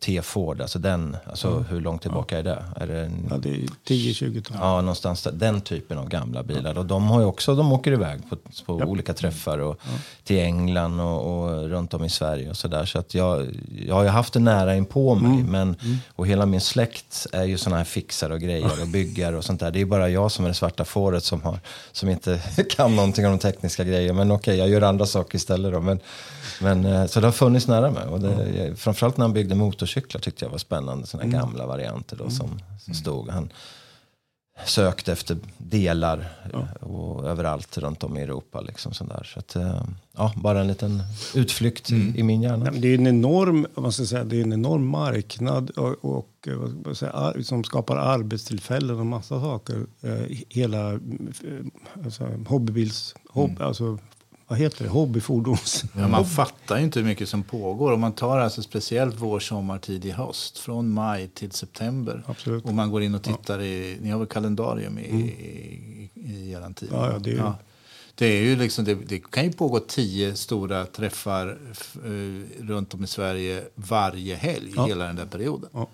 T-Ford, 0.00 0.60
alltså 0.60 0.78
den, 0.78 1.16
alltså 1.26 1.48
mm. 1.48 1.64
hur 1.64 1.80
långt 1.80 2.02
tillbaka 2.02 2.34
ja. 2.34 2.38
är 2.38 2.44
det? 2.44 2.64
Är 2.76 2.86
det, 2.86 3.00
en, 3.00 3.26
ja, 3.30 3.36
det 3.36 3.48
är 3.48 3.54
10-20 3.86 4.42
tal. 4.42 4.56
Ja, 4.60 4.80
någonstans 4.80 5.22
där, 5.22 5.32
den 5.32 5.60
typen 5.60 5.98
av 5.98 6.08
gamla 6.08 6.42
bilar. 6.42 6.74
Ja. 6.74 6.80
Och 6.80 6.86
de 6.86 7.04
har 7.08 7.20
ju 7.20 7.26
också, 7.26 7.54
de 7.54 7.72
åker 7.72 7.92
iväg 7.92 8.20
på, 8.30 8.36
på 8.66 8.80
ja. 8.80 8.86
olika 8.86 9.14
träffar 9.14 9.58
och 9.58 9.80
till 10.24 10.38
England 10.38 11.00
och, 11.00 11.44
och, 11.44 11.68
runt 11.68 11.94
om 11.94 12.04
i 12.04 12.10
Sverige 12.10 12.50
och 12.50 12.56
sådär. 12.56 12.84
Så 12.84 12.98
att 12.98 13.14
jag, 13.14 13.46
jag 13.86 13.94
har 13.94 14.02
ju 14.02 14.08
haft 14.08 14.32
det 14.32 14.40
nära 14.40 14.76
in 14.76 14.84
på 14.84 15.14
mig. 15.14 15.40
Mm. 15.40 15.46
Men, 15.46 15.62
mm. 15.62 15.96
Och 16.16 16.26
hela 16.26 16.46
min 16.46 16.60
släkt 16.60 17.26
är 17.32 17.44
ju 17.44 17.58
sådana 17.58 17.76
här 17.76 17.84
fixare 17.84 18.34
och 18.34 18.40
grejer 18.40 18.82
och 18.82 18.88
byggare 18.92 19.36
och 19.36 19.44
sånt 19.44 19.60
där. 19.60 19.70
Det 19.70 19.80
är 19.80 19.84
bara 19.84 20.08
jag 20.08 20.32
som 20.32 20.44
är 20.44 20.48
det 20.48 20.54
svarta 20.54 20.84
fåret 20.84 21.24
som, 21.24 21.42
har, 21.42 21.58
som 21.92 22.08
inte 22.08 22.40
kan 22.76 22.96
någonting 22.96 23.26
om 23.26 23.32
de 23.32 23.38
tekniska 23.38 23.84
grejerna. 23.84 24.18
Men 24.18 24.30
okej, 24.30 24.54
okay, 24.54 24.56
jag 24.56 24.68
gör 24.68 24.82
andra 24.82 25.06
saker 25.06 25.36
istället 25.36 25.72
då. 25.72 25.80
Men, 25.80 26.00
men, 26.60 26.84
eh, 26.84 27.06
så 27.06 27.20
det 27.20 27.26
har 27.26 27.32
funnits 27.32 27.68
nära 27.68 27.90
mig. 27.90 28.06
Och 28.06 28.20
det, 28.20 28.76
framförallt 28.76 29.16
när 29.16 29.24
han 29.24 29.32
byggde 29.32 29.54
motorcyklar 29.66 30.20
tyckte 30.20 30.44
jag 30.44 30.50
var 30.50 30.58
spännande. 30.58 31.06
Sådana 31.06 31.28
mm. 31.28 31.40
gamla 31.40 31.66
varianter 31.66 32.16
då, 32.16 32.24
mm. 32.24 32.36
som, 32.36 32.60
som 32.78 32.94
stod. 32.94 33.28
Han 33.28 33.52
sökte 34.64 35.12
efter 35.12 35.36
delar 35.58 36.28
ja. 36.52 36.86
och 36.86 37.26
överallt 37.26 37.78
runt 37.78 38.04
om 38.04 38.16
i 38.16 38.22
Europa. 38.22 38.60
Liksom 38.60 38.92
sådär. 38.92 39.30
Så 39.34 39.38
att, 39.38 39.56
eh, 39.56 39.82
ja, 40.16 40.32
bara 40.36 40.60
en 40.60 40.66
liten 40.66 41.02
utflykt 41.34 41.90
mm. 41.90 42.16
i, 42.16 42.22
min 42.22 42.42
hjärna. 42.42 42.70
det 42.70 42.88
är 42.88 42.94
en 42.94 43.06
enorm, 43.06 43.66
vad 43.74 43.94
ska 43.94 44.04
säga, 44.04 44.24
det 44.24 44.36
är 44.36 44.42
en 44.42 44.52
enorm 44.52 44.86
marknad 44.86 45.70
och, 45.70 46.04
och 46.04 46.48
vad 46.84 46.96
säga, 46.96 47.34
som 47.44 47.64
skapar 47.64 47.96
arbetstillfällen 47.96 48.98
och 49.00 49.06
massa 49.06 49.40
saker. 49.40 49.86
Eh, 50.02 50.36
hela 50.48 51.00
alltså, 52.04 52.24
hobbybils, 52.46 53.14
hobb, 53.28 53.50
mm. 53.50 53.62
alltså 53.62 53.98
vad 54.48 54.58
heter 54.58 54.84
det, 54.84 54.90
hobbyfordons... 54.90 55.84
Ja, 55.96 56.08
man 56.08 56.24
fattar 56.24 56.78
ju 56.78 56.84
inte 56.84 56.98
hur 56.98 57.06
mycket 57.06 57.28
som 57.28 57.42
pågår. 57.42 57.92
Om 57.92 58.00
man 58.00 58.12
tar 58.12 58.38
alltså 58.38 58.62
speciellt 58.62 59.14
vår, 59.18 59.40
sommar, 59.40 59.78
tidig 59.78 60.10
höst. 60.10 60.58
Från 60.58 60.90
maj 60.90 61.28
till 61.28 61.52
september. 61.52 62.22
Absolut. 62.26 62.64
Och 62.64 62.74
man 62.74 62.90
går 62.90 63.02
in 63.02 63.14
och 63.14 63.22
tittar 63.22 63.58
ja. 63.58 63.64
i, 63.64 63.98
ni 64.00 64.10
har 64.10 64.18
väl 64.18 64.28
kalendarium 64.28 64.98
i, 64.98 65.10
mm. 65.10 65.22
i, 65.22 66.10
i 66.14 66.52
er 66.52 66.72
tid? 66.74 66.88
Ja, 66.92 67.12
ja, 67.12 67.18
det 67.18 67.30
är 67.30 67.34
ju... 67.34 67.38
Ja. 67.38 67.58
Det, 68.14 68.26
är 68.26 68.42
ju 68.42 68.56
liksom, 68.56 68.84
det, 68.84 68.94
det, 68.94 69.30
kan 69.30 69.44
ju 69.44 69.52
pågå 69.52 69.80
tio 69.80 70.36
stora 70.36 70.86
träffar 70.86 71.58
uh, 72.06 72.44
runt 72.60 72.94
om 72.94 73.04
i 73.04 73.06
Sverige 73.06 73.64
varje 73.74 74.34
helg 74.34 74.72
ja. 74.76 74.86
hela 74.86 75.04
den 75.04 75.16
där 75.16 75.26
perioden. 75.26 75.70
Ja 75.72 75.88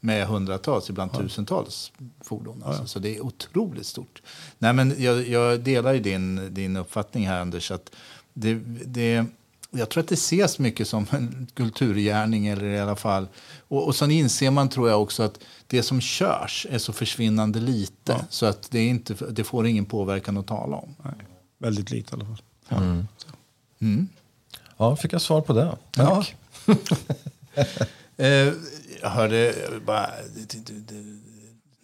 med 0.00 0.26
hundratals, 0.26 0.90
ibland 0.90 1.10
ja. 1.14 1.18
tusentals 1.18 1.92
fordon. 2.20 2.62
Alltså. 2.62 2.80
Ja, 2.80 2.84
ja. 2.84 2.86
Så 2.86 2.98
det 2.98 3.16
är 3.16 3.20
otroligt 3.20 3.86
stort. 3.86 4.22
Nej, 4.58 4.72
men 4.72 4.94
jag, 4.98 5.28
jag 5.28 5.60
delar 5.60 5.92
ju 5.92 6.00
din, 6.00 6.54
din 6.54 6.76
uppfattning 6.76 7.26
här, 7.26 7.40
Anders. 7.40 7.70
Att 7.70 7.90
det, 8.32 8.54
det, 8.86 9.26
jag 9.70 9.88
tror 9.88 10.02
att 10.02 10.08
det 10.08 10.14
ses 10.14 10.58
mycket 10.58 10.88
som 10.88 11.06
en 11.10 11.46
kulturgärning. 11.54 12.46
Eller 12.46 12.64
i 12.64 12.80
alla 12.80 12.96
fall. 12.96 13.28
Och, 13.68 13.86
och 13.86 13.96
sen 13.96 14.10
inser 14.10 14.50
man, 14.50 14.68
tror 14.68 14.88
jag, 14.88 15.02
också 15.02 15.22
att 15.22 15.40
det 15.66 15.82
som 15.82 16.00
körs 16.00 16.66
är 16.70 16.78
så 16.78 16.92
försvinnande 16.92 17.60
lite. 17.60 18.26
Så 18.30 18.46
att 18.46 18.70
det, 18.70 18.86
inte, 18.86 19.14
det 19.30 19.44
får 19.44 19.66
ingen 19.66 19.84
påverkan 19.84 20.36
att 20.36 20.46
tala 20.46 20.76
om. 20.76 20.94
Nej, 21.02 21.14
väldigt 21.58 21.90
lite 21.90 22.16
i 22.16 22.20
alla 22.20 22.24
fall. 22.24 22.42
Mm. 22.82 23.08
Mm. 23.80 24.08
Ja, 24.76 24.96
fick 24.96 25.12
jag 25.12 25.22
svar 25.22 25.40
på 25.40 25.52
det. 25.52 25.76
Tack. 25.90 26.36
eh, 28.18 28.52
jag 29.02 29.10
hörde 29.10 29.54
bara... 29.86 30.10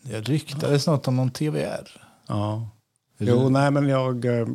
Jag 0.02 0.28
ryktades 0.28 0.86
något 0.86 1.08
om 1.08 1.16
någon 1.16 1.30
TVR. 1.30 2.02
Ja. 2.26 2.68
Jo, 3.18 3.48
nej, 3.48 3.70
men 3.70 3.88
jag... 3.88 4.24
Eh, 4.24 4.46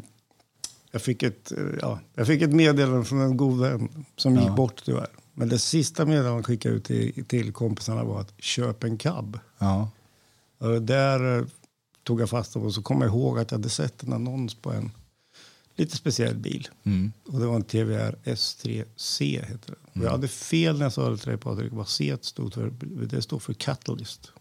jag 0.92 1.02
fick, 1.02 1.24
ett, 1.24 1.52
eh, 1.52 1.58
ja, 1.82 2.00
jag 2.16 2.28
fick 2.28 2.42
ett 2.42 2.54
meddelande 2.54 3.06
från 3.06 3.22
en 3.22 3.38
god 3.38 3.60
vän 3.60 4.06
som 4.16 4.36
ja. 4.36 4.42
gick 4.42 4.56
bort 4.56 4.82
tyvärr. 4.86 5.10
Men 5.34 5.50
det 5.50 5.60
sista 5.60 6.06
meddelandet 6.06 6.34
han 6.34 6.44
skickade 6.44 6.76
ut 6.76 6.86
till, 6.86 7.26
till 7.26 7.54
kompisarna 7.54 8.04
var 8.04 8.22
att 8.22 8.34
köp 8.38 8.84
en 8.84 8.98
cab. 8.98 9.40
Ja. 9.58 9.90
Och 10.58 10.82
där 10.82 11.46
tog 12.04 12.22
jag 12.22 12.30
fasta 12.30 12.60
på 12.60 12.66
och 12.66 12.74
så 12.74 12.82
kom 12.82 13.02
jag 13.02 13.10
ihåg 13.10 13.40
att 13.40 13.52
jag 13.52 13.58
hade 13.58 13.70
sett 13.70 14.04
en 14.04 14.14
annons 14.14 14.56
på 14.56 14.72
en 14.72 14.92
lite 15.80 15.96
speciell 15.96 16.36
bil. 16.36 16.68
Mm. 16.84 17.12
Och 17.26 17.40
det 17.40 17.46
var 17.46 17.56
en 17.56 17.64
TVR 17.64 18.16
S3C. 18.24 19.46
Heter 19.46 19.72
det. 19.72 19.92
Mm. 19.96 20.06
Jag 20.06 20.12
hade 20.12 20.28
fel 20.28 20.78
när 20.78 20.86
jag 20.86 20.94
sa 20.94 21.10
det 21.10 21.18
till 21.18 21.30
dig 21.30 21.38
Patrik. 21.38 21.72
Vad 21.74 21.88
C 21.88 22.18
stod 22.22 22.54
för? 22.54 22.72
Det 22.82 23.22
står 23.22 23.40
för 23.40 23.54
Catalyst. 23.54 24.32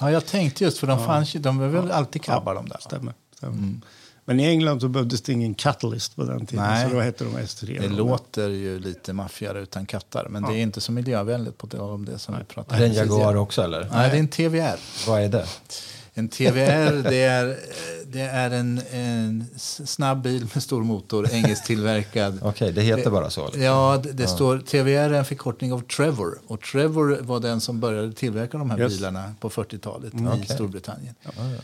Ja, 0.00 0.10
jag 0.10 0.26
tänkte 0.26 0.64
just 0.64 0.78
för 0.78 0.86
de 0.86 0.98
ja. 0.98 1.06
fanns 1.06 1.34
ju, 1.34 1.40
de 1.40 1.58
var 1.58 1.68
väl 1.68 1.90
alltid 1.90 2.22
cabbar 2.22 2.54
ja, 2.54 2.60
de 2.60 2.68
där? 2.68 2.78
Stämmer. 2.80 3.14
stämmer. 3.36 3.58
Mm. 3.58 3.80
Men 4.24 4.40
i 4.40 4.44
England 4.44 4.80
så 4.80 4.88
behövdes 4.88 5.22
det 5.22 5.32
ingen 5.32 5.54
Catalyst 5.54 6.16
på 6.16 6.24
den 6.24 6.46
tiden. 6.46 6.64
Nej. 6.64 6.88
Så 6.88 6.94
då 6.94 7.00
hette 7.00 7.24
de 7.24 7.36
S3. 7.36 7.80
Det 7.80 7.88
låter 7.88 8.48
ju 8.48 8.78
lite 8.78 9.12
maffigare 9.12 9.60
utan 9.60 9.86
kattar. 9.86 10.26
Men 10.30 10.42
ja. 10.42 10.50
det 10.50 10.56
är 10.56 10.62
inte 10.62 10.80
så 10.80 10.92
miljövänligt 10.92 11.58
på 11.58 11.66
det, 11.66 11.78
om 11.78 12.04
det 12.04 12.18
som 12.18 12.34
Nej. 12.34 12.44
vi 12.48 12.54
pratar 12.54 12.76
om. 12.76 12.82
Är 12.82 12.88
det 12.88 12.90
en 12.90 12.94
Jaguar 12.94 13.36
också 13.36 13.62
eller? 13.62 13.88
Nej, 13.92 14.10
det 14.10 14.16
är 14.16 14.20
en 14.20 14.28
TVR. 14.28 15.08
Vad 15.08 15.22
är 15.22 15.28
det? 15.28 15.46
En 16.14 16.28
TVR 16.28 17.10
det 17.10 17.22
är, 17.22 17.56
det 18.06 18.20
är 18.20 18.50
en, 18.50 18.80
en 18.92 19.46
snabb 19.56 20.22
bil 20.22 20.46
med 20.54 20.62
stor 20.62 20.82
motor, 20.82 21.28
engelsktillverkad. 21.32 22.34
Okej, 22.42 22.50
okay, 22.50 22.72
det 22.72 22.82
heter 22.82 23.10
bara 23.10 23.30
så? 23.30 23.44
Liksom. 23.44 23.62
Ja, 23.62 24.00
det, 24.02 24.12
det 24.12 24.22
ja. 24.22 24.28
står 24.28 24.58
TVR 24.58 24.88
är 24.88 25.12
en 25.12 25.24
förkortning 25.24 25.72
av 25.72 25.80
Trevor. 25.80 26.38
Och 26.46 26.60
Trevor 26.60 27.18
var 27.20 27.40
den 27.40 27.60
som 27.60 27.80
började 27.80 28.12
tillverka 28.12 28.58
de 28.58 28.70
här 28.70 28.80
yes. 28.80 28.92
bilarna 28.96 29.34
på 29.40 29.50
40-talet 29.50 30.12
mm, 30.12 30.26
i 30.26 30.28
okay. 30.28 30.56
Storbritannien. 30.56 31.14
Ja, 31.22 31.30
ja. 31.36 31.58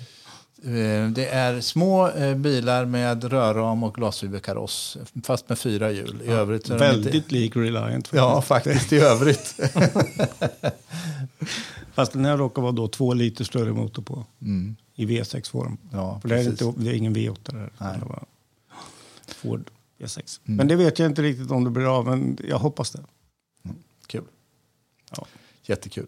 Eh, 0.71 1.09
det 1.09 1.27
är 1.27 1.61
små 1.61 2.09
eh, 2.09 2.35
bilar 2.35 2.85
med 2.85 3.25
rörram 3.25 3.83
och 3.83 3.95
glasfiberkaross, 3.95 4.97
fast 5.25 5.49
med 5.49 5.59
fyra 5.59 5.91
hjul. 5.91 6.23
I 6.25 6.29
övrigt 6.29 6.69
väldigt 6.69 7.15
inte... 7.15 7.35
lik 7.35 7.57
Reliant. 7.57 8.09
Faktiskt. 8.09 8.13
Ja, 8.13 8.43
faktiskt 8.43 8.93
i 8.93 8.99
övrigt. 8.99 9.61
Fast 11.99 12.13
den 12.13 12.25
här 12.25 12.37
råkar 12.37 12.63
vara 12.63 12.73
då 12.73 12.89
två 12.89 13.15
liter 13.15 13.45
större 13.45 13.73
motor 13.73 14.03
på. 14.03 14.27
Mm. 14.43 14.77
I 14.95 15.07
V6-form. 15.07 15.77
Ja, 15.93 16.21
För 16.21 16.29
det, 16.29 16.41
är 16.41 16.49
inte, 16.49 16.73
det 16.77 16.91
är 16.91 16.95
ingen 16.95 17.17
V8 17.17 17.39
där. 17.43 17.71
Nej. 17.79 17.99
Det 17.99 18.05
var 18.05 18.25
Ford 19.27 19.71
V6. 19.99 20.41
Mm. 20.45 20.57
Men 20.57 20.69
det 20.69 20.77
vet 20.77 20.99
jag 20.99 21.11
inte 21.11 21.23
riktigt 21.23 21.51
om 21.51 21.65
det 21.65 21.71
blir 21.71 21.99
av, 21.99 22.07
men 22.07 22.39
jag 22.49 22.59
hoppas 22.59 22.91
det. 22.91 23.05
Mm. 23.65 23.77
Kul. 24.07 24.25
Ja. 25.17 25.27
Jättekul. 25.63 26.07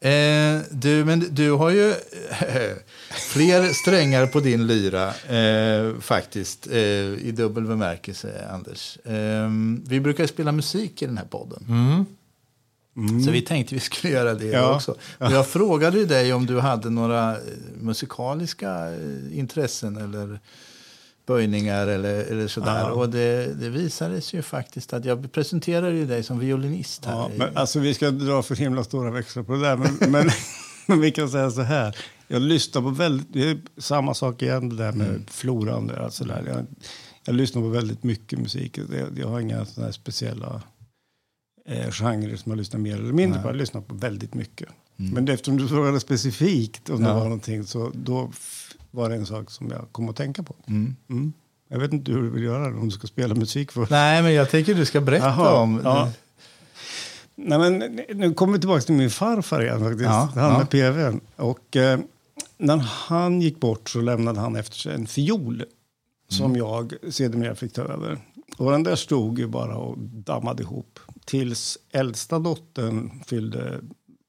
Eh, 0.00 0.60
du, 0.70 1.04
men 1.04 1.26
du 1.30 1.50
har 1.50 1.70
ju 1.70 1.90
eh, 1.90 2.76
fler 3.32 3.72
strängar 3.72 4.26
på 4.26 4.40
din 4.40 4.66
lyra, 4.66 5.14
eh, 5.14 6.00
faktiskt, 6.00 6.66
eh, 6.66 6.78
i 6.78 7.32
dubbel 7.36 7.64
bemärkelse, 7.64 8.48
Anders. 8.50 8.98
Eh, 9.04 9.50
vi 9.86 10.00
brukar 10.00 10.26
spela 10.26 10.52
musik 10.52 11.02
i 11.02 11.06
den 11.06 11.18
här 11.18 11.26
podden. 11.26 11.64
Mm. 11.68 12.06
Mm. 13.08 13.22
Så 13.22 13.30
vi 13.30 13.42
tänkte 13.42 13.74
vi 13.74 13.80
skulle 13.80 14.12
göra 14.12 14.34
det 14.34 14.46
ja. 14.46 14.74
också. 14.74 14.94
Och 15.18 15.32
jag 15.32 15.46
frågade 15.46 15.98
ju 15.98 16.06
dig 16.06 16.32
om 16.32 16.46
du 16.46 16.60
hade 16.60 16.90
några 16.90 17.32
eh, 17.32 17.38
musikaliska 17.80 18.92
eh, 18.92 19.38
intressen 19.38 19.96
eller 19.96 20.40
böjningar 21.26 21.86
eller, 21.86 22.24
eller 22.24 22.48
sådär. 22.48 22.80
Ja. 22.80 22.90
Och 22.90 23.08
det, 23.08 23.54
det 23.60 23.68
visade 23.68 24.20
sig 24.20 24.38
ju 24.38 24.42
faktiskt 24.42 24.92
att 24.92 25.04
jag 25.04 25.32
presenterade 25.32 25.96
ju 25.96 26.06
dig 26.06 26.22
som 26.22 26.38
violinist 26.38 27.04
här. 27.04 27.12
Ja, 27.12 27.30
men, 27.36 27.56
alltså 27.56 27.78
vi 27.78 27.94
ska 27.94 28.10
dra 28.10 28.42
för 28.42 28.54
himla 28.54 28.84
stora 28.84 29.10
växlar 29.10 29.42
på 29.42 29.52
det 29.52 29.60
där. 29.60 29.76
Men, 29.76 30.10
men, 30.12 30.30
men, 30.86 31.00
vi 31.00 31.10
kan 31.10 31.28
säga 31.28 31.50
så 31.50 31.62
här. 31.62 31.96
Jag 32.28 32.42
lyssnar 32.42 32.82
på 32.82 32.88
väldigt, 32.90 33.32
det 33.32 33.50
är 33.50 33.60
samma 33.78 34.14
sak 34.14 34.42
igen 34.42 34.68
det 34.68 34.76
där 34.76 34.92
med 34.92 35.08
mm. 35.08 35.26
floran. 35.30 35.90
Alltså 36.00 36.24
där. 36.24 36.44
Jag, 36.46 36.66
jag 37.24 37.34
lyssnar 37.34 37.62
på 37.62 37.68
väldigt 37.68 38.02
mycket 38.02 38.38
musik. 38.38 38.78
Jag, 38.78 39.18
jag 39.18 39.28
har 39.28 39.40
inga 39.40 39.64
sådana 39.64 39.92
speciella 39.92 40.62
eh, 41.70 41.90
genrer 41.90 42.36
som 42.36 42.52
jag 42.52 42.56
lyssnar 42.56 42.80
mer 42.80 42.94
eller 42.94 43.12
mindre 43.12 43.38
Nej. 43.38 43.42
på. 43.42 43.48
Jag 43.48 43.56
lyssnar 43.56 43.80
på 43.80 43.94
väldigt 43.94 44.34
mycket. 44.34 44.68
Mm. 44.98 45.14
Men 45.14 45.28
eftersom 45.28 45.56
du 45.56 45.68
frågade 45.68 46.00
specifikt 46.00 46.90
om 46.90 47.02
ja. 47.02 47.08
det 47.08 47.14
var 47.14 47.24
någonting 47.24 47.64
så 47.64 47.90
då 47.94 48.30
var 48.90 49.08
det 49.08 49.16
en 49.16 49.26
sak 49.26 49.50
som 49.50 49.70
jag 49.70 49.88
kom 49.92 50.08
att 50.08 50.16
tänka 50.16 50.42
på. 50.42 50.54
Mm. 50.66 50.96
Mm. 51.10 51.32
Jag 51.68 51.78
vet 51.78 51.92
inte 51.92 52.12
hur 52.12 52.22
du 52.22 52.30
vill 52.30 52.42
göra 52.42 52.66
om 52.66 52.84
du 52.84 52.90
ska 52.90 53.06
spela 53.06 53.34
musik 53.34 53.72
för. 53.72 53.86
Nej, 53.90 54.22
men 54.22 54.34
jag 54.34 54.50
tänker 54.50 54.74
du 54.74 54.84
ska 54.84 55.00
berätta 55.00 55.26
Aha, 55.26 55.62
om... 55.62 55.80
Ja. 55.84 56.12
Nej, 57.34 57.58
men 57.58 58.00
nu 58.14 58.34
kommer 58.34 58.52
vi 58.52 58.58
tillbaka 58.58 58.80
till 58.80 58.94
min 58.94 59.10
farfar 59.10 59.62
igen 59.62 59.80
faktiskt. 59.80 60.04
Ja, 60.04 60.30
han 60.34 60.52
med 60.52 60.70
PV. 60.70 61.18
Och 61.36 61.76
eh, 61.76 62.00
när 62.58 62.76
han 62.76 63.40
gick 63.40 63.60
bort 63.60 63.90
så 63.90 64.00
lämnade 64.00 64.40
han 64.40 64.56
efter 64.56 64.76
sig 64.76 64.94
en 64.94 65.06
fiol. 65.06 65.54
Mm. 65.54 65.66
Som 66.28 66.56
jag 66.56 66.94
sedermera 67.10 67.54
fick 67.54 67.72
ta 67.72 67.82
över. 67.82 68.18
Och 68.56 68.70
den 68.70 68.82
där 68.82 68.96
stod 68.96 69.38
ju 69.38 69.46
bara 69.46 69.76
och 69.76 69.98
dammade 69.98 70.62
ihop 70.62 70.98
tills 71.30 71.78
äldsta 71.90 72.38
dottern 72.38 73.10
fyllde 73.26 73.80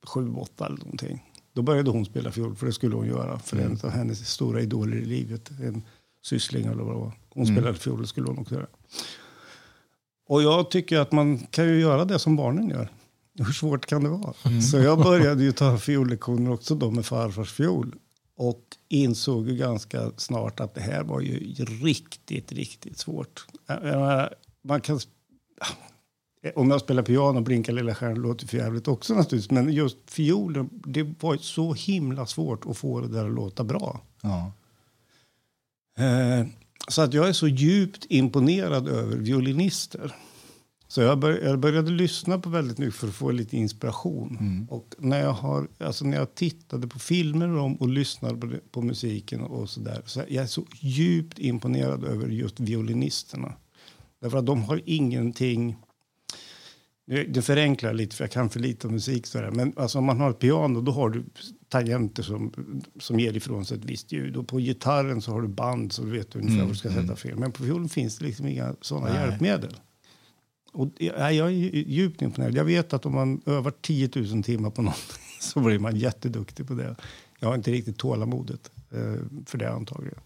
sju, 0.08 0.34
åtta 0.34 0.66
eller 0.66 0.78
någonting. 0.78 1.24
Då 1.54 1.62
började 1.62 1.89
hon 1.91 2.06
spela 2.06 2.32
fiol, 2.32 2.56
för 2.56 2.66
det 2.66 2.74
skulle 2.74 2.95
hon 2.95 3.08
göra. 3.08 3.39
För 3.39 3.58
Mm. 3.58 3.72
en 3.72 3.80
av 3.84 3.89
hennes 3.89 4.30
stora 4.30 4.62
idoler 4.62 4.97
i 4.97 5.06
livet, 5.06 5.49
en 5.49 5.84
syssling 6.24 6.66
eller 6.66 6.84
vad 6.84 6.95
det 6.95 6.99
var. 6.99 7.12
Hon 7.30 7.43
Mm. 7.43 7.56
spelade 7.56 7.78
fiol, 7.78 8.02
det 8.02 8.08
skulle 8.08 8.28
hon 8.28 8.38
också 8.38 8.56
göra. 8.56 8.68
Och 10.28 10.43
jag 10.43 10.72
tycker 10.72 10.99
att 10.99 11.12
man 11.12 11.38
kan 11.39 11.66
ju 11.68 11.80
göra 11.80 12.06
det 12.06 12.20
som 12.20 12.36
barnen 12.36 12.70
gör. 12.70 12.89
Hur 13.38 13.54
svårt 13.54 13.86
kan 13.86 14.04
det 14.04 14.10
vara? 14.10 14.34
Mm. 14.45 14.62
Så 14.62 14.78
jag 14.78 14.99
började 15.04 15.43
ju 15.43 15.52
ta 15.52 15.78
fiollektioner 15.78 16.52
också 16.52 16.76
då 16.76 16.91
med 16.91 17.06
farfars 17.06 17.52
fiol. 17.54 17.95
Och 18.36 18.64
insåg 18.89 19.47
ju 19.49 19.56
ganska 19.56 20.12
snart 20.18 20.60
att 20.60 20.76
det 20.76 20.82
här 20.82 21.04
var 21.04 21.22
ju 21.22 21.39
riktigt, 21.66 22.52
riktigt 22.52 22.97
svårt. 22.97 23.45
Man 24.64 24.82
kan... 24.82 24.99
Om 26.55 26.71
jag 26.71 26.81
spelar 26.81 27.03
piano, 27.03 27.41
Blinka 27.41 27.71
lilla 27.71 27.95
stjärna, 27.95 28.15
låter 28.15 28.47
för 28.47 28.57
jävligt 28.57 28.87
också 28.87 29.13
naturligtvis. 29.13 29.51
Men 29.51 29.73
just 29.73 29.97
fiolen, 30.07 30.69
det 30.85 31.03
var 31.19 31.37
så 31.37 31.73
himla 31.73 32.25
svårt 32.25 32.65
att 32.65 32.77
få 32.77 32.99
det 33.01 33.07
där 33.07 33.25
att 33.25 33.31
låta 33.33 33.63
bra. 33.63 34.01
Ja. 34.21 34.51
Eh, 35.97 36.47
så 36.87 37.01
att 37.01 37.13
jag 37.13 37.27
är 37.29 37.33
så 37.33 37.47
djupt 37.47 38.05
imponerad 38.09 38.87
över 38.87 39.15
violinister. 39.17 40.15
Så 40.87 41.01
jag, 41.01 41.19
bör, 41.19 41.39
jag 41.43 41.59
började 41.59 41.91
lyssna 41.91 42.39
på 42.39 42.49
väldigt 42.49 42.77
mycket 42.77 42.95
för 42.95 43.07
att 43.07 43.13
få 43.13 43.31
lite 43.31 43.57
inspiration. 43.57 44.37
Och 44.69 44.95
när 44.97 45.19
jag, 45.19 45.33
har, 45.33 45.67
alltså 45.79 46.05
när 46.05 46.17
jag 46.17 46.35
tittade 46.35 46.87
på 46.87 46.99
filmer 46.99 47.47
med 47.47 47.57
dem 47.57 47.75
och 47.75 47.89
lyssnade 47.89 48.37
på, 48.37 48.45
det- 48.47 48.71
på 48.71 48.81
musiken 48.81 49.41
och 49.41 49.69
så 49.69 49.79
där. 49.79 50.01
Så 50.05 50.19
jag 50.27 50.43
är 50.43 50.47
så 50.47 50.65
djupt 50.79 51.39
imponerad 51.39 52.03
över 52.03 52.27
just 52.27 52.59
violinisterna. 52.59 53.53
Därför 54.21 54.37
att 54.37 54.45
de 54.45 54.63
har 54.63 54.81
ingenting... 54.85 55.75
Det 57.12 57.41
förenklar 57.41 57.93
lite 57.93 58.16
för 58.16 58.24
jag 58.24 58.32
kan 58.32 58.49
för 58.49 58.59
lite 58.59 58.88
om 58.88 58.93
musik. 58.93 59.28
Så 59.28 59.38
där. 59.38 59.51
Men 59.51 59.74
alltså, 59.76 59.97
om 59.97 60.05
man 60.05 60.20
har 60.20 60.30
ett 60.30 60.39
piano 60.39 60.82
då 60.82 60.91
har 60.91 61.09
du 61.09 61.24
tangenter 61.70 62.24
som, 62.24 62.53
som 62.99 63.20
ger 63.20 63.38
ifrån 63.38 63.66
sig 63.66 63.78
ett 63.78 63.86
visst 63.86 64.12
ljud. 64.12 64.38
Och 64.38 64.47
på 64.47 64.57
gitarren 64.57 65.22
så 65.22 65.32
har 65.32 65.41
du 65.41 65.47
band 65.47 65.93
så 65.93 66.03
du 66.03 66.12
vet 66.12 66.36
ungefär 66.36 66.62
var 66.62 66.70
du 66.70 66.76
ska 66.76 66.89
sätta 66.89 67.16
fel. 67.16 67.38
Men 67.38 67.51
på 67.51 67.64
fiolen 67.64 67.89
finns 67.89 68.18
det 68.18 68.26
liksom 68.26 68.47
inga 68.47 68.76
sådana 68.82 69.14
Nej. 69.14 69.22
hjälpmedel. 69.22 69.76
Och 70.74 70.89
jag, 70.97 71.32
är 71.32 71.49
ju 71.49 71.84
djupt 71.88 72.22
imponerad. 72.22 72.55
Jag 72.55 72.66
vet 72.66 72.93
att 72.93 73.05
om 73.05 73.14
man 73.14 73.41
övar 73.45 73.74
10 73.82 74.09
000 74.16 74.43
timmar 74.43 74.70
på 74.70 74.82
något 74.82 75.20
så 75.39 75.59
blir 75.59 75.80
man 75.80 75.95
jätteduktig 75.95 76.68
på 76.68 76.74
det. 76.74 76.95
Jag 77.39 77.47
har 77.47 77.55
inte 77.55 77.72
riktigt 77.72 77.97
tålamodet 77.97 78.72
eh, 78.91 78.99
för 79.45 79.57
det 79.57 79.72
antagligen. 79.72 80.20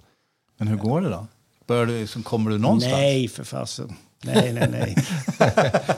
Men 0.58 0.68
hur 0.68 0.78
går 0.78 1.02
det 1.02 1.10
då? 1.10 1.28
Du, 1.66 1.86
liksom, 1.86 2.24
kommer 2.24 2.52
du 2.52 2.58
någonstans? 2.58 2.94
Nej, 2.94 3.28
för 3.28 3.44
fasen. 3.44 3.94
Nej, 4.24 4.54
nej, 4.54 4.68
nej. 4.72 4.96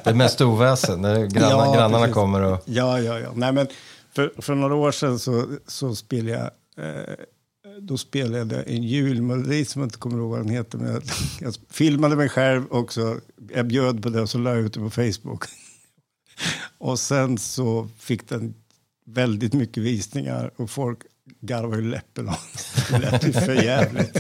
Det 0.04 0.10
är 0.10 0.14
mest 0.14 0.42
oväsen. 0.42 1.02
när 1.02 1.26
Granna, 1.26 1.50
Ja, 1.50 1.74
grannarna 1.74 2.00
precis. 2.00 2.14
kommer 2.14 2.42
och... 2.42 2.64
Ja, 2.66 3.00
ja, 3.00 3.20
ja. 3.20 3.32
Nej, 3.36 3.52
men 3.52 3.68
för, 4.16 4.32
för 4.38 4.56
några 4.56 4.76
år 4.76 4.92
sedan 4.92 5.20
så, 5.20 5.46
så 5.68 5.96
spelade 5.96 6.32
jag... 6.76 6.86
Eh, 6.86 7.16
då 7.82 7.98
spelade 7.98 8.56
jag 8.56 8.68
en 8.68 8.84
julmelodi 8.84 9.66
som 9.66 9.82
jag 9.82 9.86
inte 9.88 9.98
kommer 9.98 10.18
ihåg 10.18 10.30
vad 10.30 10.40
den 10.40 10.50
heter. 10.50 10.78
Men 10.78 10.94
jag, 10.94 11.04
jag 11.42 11.56
filmade 11.70 12.16
mig 12.16 12.30
själv 12.30 12.66
också. 12.72 13.20
Jag 13.54 13.68
bjöd 13.68 14.04
på 14.04 14.10
det 14.10 14.22
och 14.22 14.30
så 14.30 14.38
la 14.38 14.50
jag 14.50 14.60
ut 14.60 14.74
det 14.74 14.80
på 14.80 14.90
Facebook. 14.90 15.44
och 16.78 17.00
sen 17.00 17.38
så 17.38 17.90
fick 18.00 18.30
den 18.30 18.54
väldigt 19.06 19.54
mycket 19.54 19.84
visningar 19.84 20.52
och 20.56 20.70
folk 20.70 21.00
garvade 21.42 21.82
ju 21.82 21.90
läppen 21.90 22.30
av 22.30 22.38
Det 22.92 23.00
lät 23.00 23.28
ju 23.28 23.34
för 23.34 23.54
jävligt. 23.54 24.18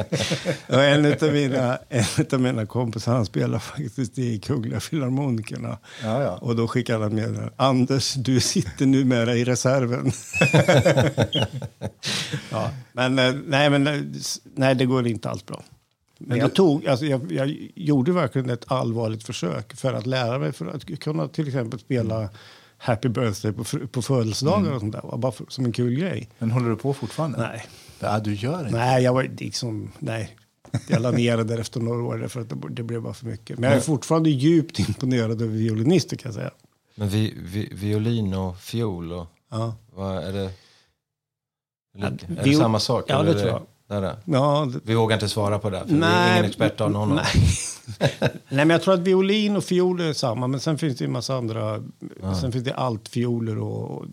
Och 0.68 0.84
en 0.84 1.06
av 1.06 1.34
mina, 1.34 1.80
en 1.90 2.26
av 2.32 2.42
mina 2.42 2.66
kompisar 2.66 3.14
han 3.14 3.26
spelar 3.26 3.60
faktiskt 3.60 4.20
i 4.20 4.40
Kungliga 4.40 4.80
Filharmonikerna. 4.80 5.78
Ja, 6.04 6.22
ja. 6.22 6.38
Och 6.38 6.56
då 6.56 6.68
skickade 6.68 7.04
han 7.04 7.16
med 7.16 7.50
Anders, 7.56 8.14
du 8.14 8.40
sitter 8.40 8.86
numera 8.86 9.36
i 9.36 9.44
reserven. 9.44 10.12
ja, 12.52 12.72
men, 12.94 13.20
eh, 13.20 13.36
nej, 13.46 13.70
men 13.70 13.88
eh, 13.88 14.02
nej, 14.56 14.76
det 14.76 14.86
går 14.86 15.08
inte 15.08 15.30
alls 15.30 15.46
bra. 15.46 15.64
Men 16.20 16.38
jag, 16.38 16.56
tog, 16.56 16.88
alltså, 16.88 17.06
jag, 17.06 17.32
jag 17.32 17.70
gjorde 17.76 18.12
verkligen 18.12 18.50
ett 18.50 18.72
allvarligt 18.72 19.24
försök 19.24 19.76
för 19.76 19.94
att 19.94 20.06
lära 20.06 20.40
mig, 20.40 20.52
för 20.52 20.66
att 20.66 21.00
kunna 21.00 21.28
till 21.28 21.48
exempel 21.48 21.80
spela 21.80 22.30
Happy 22.78 23.10
birthday 23.10 23.52
på, 23.52 23.64
på 23.88 24.02
födelsedagar 24.02 24.72
och 24.72 24.80
sånt 24.80 24.94
där. 24.94 25.18
Bara 25.18 25.32
för, 25.32 25.46
som 25.50 25.66
en 25.66 25.72
kul 25.72 25.96
grej. 26.00 26.30
Men 26.40 26.52
håller 26.52 26.70
du 26.70 26.76
på 26.76 26.94
fortfarande? 26.94 27.38
Nej, 27.38 27.66
Ja, 28.00 28.20
du 28.20 28.34
gör 28.34 28.60
inte. 28.60 28.72
nej, 28.78 29.04
jag 29.04 29.14
var 29.14 29.24
liksom, 29.38 29.92
nej. 30.00 30.36
Jag 30.90 31.02
la 31.02 31.12
ner 31.12 31.38
det 31.38 31.44
där 31.44 31.58
efter 31.60 31.80
några 31.80 32.04
år 32.04 32.28
för 32.28 32.42
att 32.42 32.50
det, 32.50 32.56
det 32.70 32.84
blev 32.84 33.02
bara 33.02 33.14
för 33.14 33.26
mycket. 33.26 33.60
Men 33.60 33.70
jag 33.70 33.78
är 33.78 33.82
fortfarande 33.82 34.30
djupt 34.30 34.80
imponerad 34.80 35.42
över 35.42 35.54
violinister 35.54 36.18
kan 36.18 36.30
jag 36.30 36.36
säga. 36.36 36.52
Men 36.96 37.10
vi, 37.10 37.34
vi, 37.38 37.70
violin 37.74 38.34
och 38.34 38.58
fiol, 38.58 39.12
och, 39.14 39.28
Ja. 39.52 39.76
vad 39.96 40.18
är 40.24 40.34
det? 40.34 40.52
Är 41.98 42.18
det 42.28 42.42
viol- 42.44 42.58
samma 42.60 42.80
sak? 42.80 43.06
Ja, 43.08 43.24
det 43.24 43.30
är 43.30 43.34
tror 43.34 43.48
jag. 43.48 43.62
Det 43.88 43.96
är 43.96 44.02
det? 44.02 44.18
Ja, 44.26 44.72
Vi 44.84 44.94
vågar 44.96 45.16
inte 45.16 45.30
svara 45.30 45.60
på 45.60 45.70
det, 45.70 45.80
för 45.80 45.96
vi 45.96 46.02
är 46.04 46.32
ingen 46.34 46.46
expert 46.46 46.82
av 46.82 46.92
någon. 46.92 47.16
Nej. 47.16 47.26
Nej, 48.30 48.30
men 48.50 48.70
jag 48.70 48.82
tror 48.82 48.94
att 48.94 49.00
violin 49.00 49.56
och 49.56 49.64
fiol 49.64 50.02
är 50.02 50.14
samma. 50.14 50.48
Men 50.48 50.60
sen 50.60 50.78
finns 50.78 50.98
det 50.98 51.06
en 51.06 51.12
massa 51.12 51.36
andra. 51.36 51.84
Sen 52.42 52.52
finns 52.52 52.64
det 52.66 52.74
altfioler 52.76 53.58
och, 53.60 53.92
och 53.92 54.06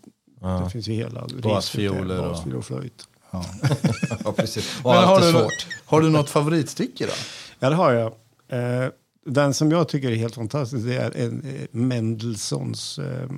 det 0.64 0.70
finns 0.70 0.88
ju 0.88 0.92
hela. 0.92 1.26
Basfioler 1.42 2.18
och- 2.20 2.28
Basfioler 2.28 2.58
och 2.58 2.64
flöjt. 2.64 3.08
Ja. 3.30 3.44
Ja, 4.24 4.32
precis. 4.32 4.80
Och 4.82 4.90
Men 4.90 5.04
har, 5.04 5.20
du, 5.20 5.32
svårt. 5.32 5.66
har 5.84 6.00
du 6.00 6.10
något 6.10 6.30
favoritstycke 6.30 7.06
då? 7.06 7.12
Ja, 7.58 7.70
det 7.70 7.76
har 7.76 7.92
jag. 7.92 8.12
Eh, 8.48 8.88
den 9.26 9.54
som 9.54 9.70
jag 9.70 9.88
tycker 9.88 10.10
är 10.10 10.14
helt 10.16 10.34
fantastisk 10.34 10.84
det 10.86 10.96
är 10.96 11.16
en 11.26 11.42
eh, 11.56 11.66
Mendelssohns 11.70 12.98
eh, 12.98 13.28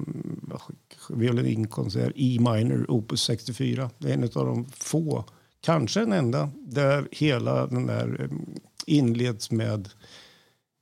violinkonsert 1.10 2.12
E 2.16 2.38
minor, 2.40 2.86
opus 2.88 3.22
64. 3.22 3.90
Det 3.98 4.08
är 4.08 4.12
en 4.14 4.22
av 4.24 4.46
de 4.46 4.66
få, 4.76 5.24
kanske 5.66 6.00
den 6.00 6.12
enda, 6.12 6.50
där 6.56 7.08
hela 7.12 7.66
den 7.66 7.86
där 7.86 8.20
eh, 8.20 8.38
inleds 8.86 9.50
med 9.50 9.88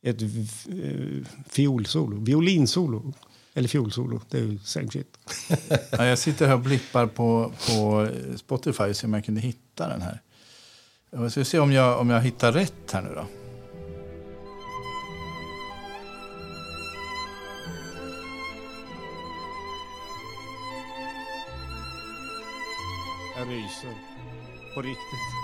ett 0.03 0.23
eh, 0.23 0.29
fiolsolo, 1.49 2.25
violinsolo. 2.25 3.13
Eller 3.55 3.69
fiolsolo, 3.69 4.21
det 4.31 4.39
är 4.39 4.43
ju 4.43 4.59
same 4.59 4.91
shit. 4.91 5.19
Ja, 5.91 6.07
jag 6.07 6.19
sitter 6.19 6.47
här 6.47 6.55
och 6.55 6.61
blippar 6.61 7.07
på, 7.07 7.53
på 7.67 8.09
Spotify 8.37 8.85
och 8.85 8.97
ser 8.97 9.07
om 9.07 9.15
jag 9.15 9.25
kunde 9.25 9.41
hitta 9.41 9.89
den 9.89 10.03
här. 10.03 10.21
Jag 11.11 11.33
ska 11.33 11.45
se 11.45 11.59
om 11.59 11.73
jag, 11.73 12.01
om 12.01 12.11
jag 12.11 12.21
hittar 12.21 12.53
rätt 12.53 12.93
här 12.93 13.03
nu 13.03 13.15
då. 13.15 13.27
Jag 23.37 23.49
ryser. 23.49 24.14
På 24.75 24.83
riktigt. 24.83 25.21
Ja, 25.33 25.44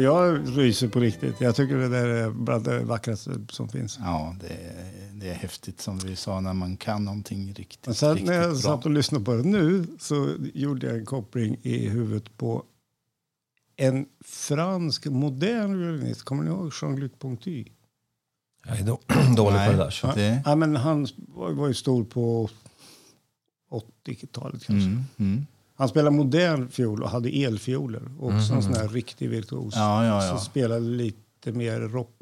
jag 0.00 0.58
ryser 0.58 0.88
på 0.88 1.00
riktigt. 1.00 1.40
Jag 1.40 1.56
tycker 1.56 1.76
det 1.76 1.88
där 1.88 2.06
är 2.08 2.30
bland 2.30 2.64
det 2.64 2.84
vackraste 2.84 3.30
som 3.50 3.68
finns. 3.68 3.98
ja 4.00 4.36
det, 4.40 4.48
är, 4.48 5.10
det 5.12 5.28
är 5.28 5.34
häftigt 5.34 5.80
som 5.80 5.98
vi 5.98 6.16
sa 6.16 6.40
när 6.40 6.52
man 6.54 6.76
kan 6.76 7.04
någonting 7.04 7.52
riktigt, 7.54 7.86
Men 7.86 7.94
sen 7.94 8.10
riktigt 8.14 8.26
när 8.28 8.34
jag 8.36 8.50
bra. 8.50 8.58
satt 8.60 8.84
och 8.84 8.90
lyssnade 8.90 9.24
på 9.24 9.34
det 9.34 9.42
nu 9.42 9.86
så 9.98 10.34
gjorde 10.54 10.86
jag 10.86 10.96
en 10.98 11.06
koppling 11.06 11.56
i 11.62 11.88
huvudet 11.88 12.36
på 12.36 12.64
en 13.76 14.06
fransk 14.24 15.06
modern 15.06 15.78
violinist. 15.78 16.22
Kommer 16.22 16.42
ni 16.44 16.50
ihåg 16.50 16.72
Jean-Luc 16.82 17.10
Ponty? 17.18 17.64
Jag 18.66 18.78
är 18.78 18.84
då, 18.84 18.98
dålig 19.36 19.56
Nej. 19.56 19.66
på 19.66 19.72
det 19.76 19.84
där. 19.84 19.90
Så. 19.90 20.06
Det, 20.14 20.42
Ja, 20.44 20.54
men 20.56 20.76
han 20.76 21.06
var, 21.16 21.50
var 21.52 21.68
ju 21.68 21.74
stor 21.74 22.04
på 22.04 22.50
80-talet 24.06 24.64
kanske. 24.64 24.88
mm, 24.88 25.04
mm. 25.16 25.46
Han 25.80 25.88
spelade 25.88 26.16
modern 26.16 26.68
fiol 26.68 27.02
och 27.02 27.10
hade 27.10 27.28
elfioler. 27.28 28.02
Också 28.20 28.52
en 28.52 28.62
sån 28.62 28.74
här 28.74 28.88
riktig 28.88 29.30
virtuos. 29.30 29.74
Ja, 29.76 30.06
ja, 30.06 30.26
ja. 30.26 30.38
Så 30.38 30.44
spelade 30.44 30.80
lite 30.80 31.52
mer 31.52 31.80
rock. 31.80 32.16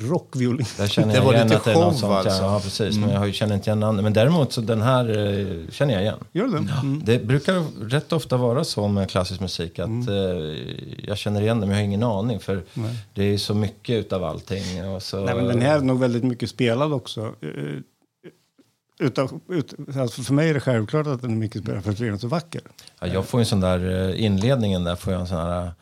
Rockviolin. 0.00 0.66
Där 0.76 0.86
känner 0.86 1.08
Det 1.08 1.14
jag 1.14 1.24
var 1.24 1.34
igen 1.34 1.46
lite 1.46 1.56
att 1.56 1.64
det 1.64 1.70
är 1.70 1.74
något 1.74 1.92
show, 1.92 2.00
sånt. 2.00 2.12
alltså. 2.26 2.42
Ja, 2.42 2.60
precis. 2.60 2.98
Men 2.98 3.10
jag 3.10 3.34
känner 3.34 3.54
inte 3.54 3.70
igen 3.70 3.80
namnet. 3.80 4.04
Men 4.04 4.12
däremot 4.12 4.52
så 4.52 4.60
den 4.60 4.82
här 4.82 5.08
eh, 5.08 5.70
känner 5.70 5.94
jag 5.94 6.02
igen. 6.02 6.18
Gör 6.32 6.48
det? 6.48 6.58
Mm. 6.58 7.02
Det 7.04 7.18
brukar 7.26 7.62
rätt 7.88 8.12
ofta 8.12 8.36
vara 8.36 8.64
så 8.64 8.88
med 8.88 9.10
klassisk 9.10 9.40
musik 9.40 9.78
att 9.78 9.88
eh, 9.88 10.14
jag 11.08 11.18
känner 11.18 11.40
igen 11.40 11.60
det 11.60 11.66
men 11.66 11.76
jag 11.76 11.82
har 11.82 11.84
ingen 11.84 12.02
aning 12.02 12.40
för 12.40 12.62
det 13.14 13.22
är 13.24 13.38
så 13.38 13.54
mycket 13.54 13.94
utav 13.94 14.24
allting. 14.24 14.88
Och 14.88 15.02
så, 15.02 15.24
Nej, 15.24 15.34
men 15.34 15.46
den 15.46 15.62
här 15.62 15.76
är 15.78 15.80
nog 15.82 16.00
väldigt 16.00 16.24
mycket 16.24 16.50
spelad 16.50 16.92
också. 16.92 17.34
Utav, 18.98 19.40
ut, 19.48 19.74
alltså 19.96 20.22
för 20.22 20.34
mig 20.34 20.50
är 20.50 20.54
det 20.54 20.60
självklart 20.60 21.06
att 21.06 21.22
den 21.22 21.30
är 21.30 21.36
mycket 21.36 21.62
spelad 21.62 21.84
för 21.84 21.90
att 21.90 21.98
den 21.98 22.14
är 22.14 22.18
så 22.18 22.28
vacker. 22.28 22.62
ja, 23.00 23.06
jag 23.06 23.26
får 23.26 23.40
ju 23.40 23.42
en 23.42 23.46
sån 23.46 23.60
där, 23.60 24.10
eh, 24.10 24.24
inledningen 24.24 24.84
där 24.84 24.96
får 24.96 25.12
jag 25.12 25.20
en 25.20 25.28
sån 25.28 25.36
här 25.36 25.66
eh, 25.66 25.72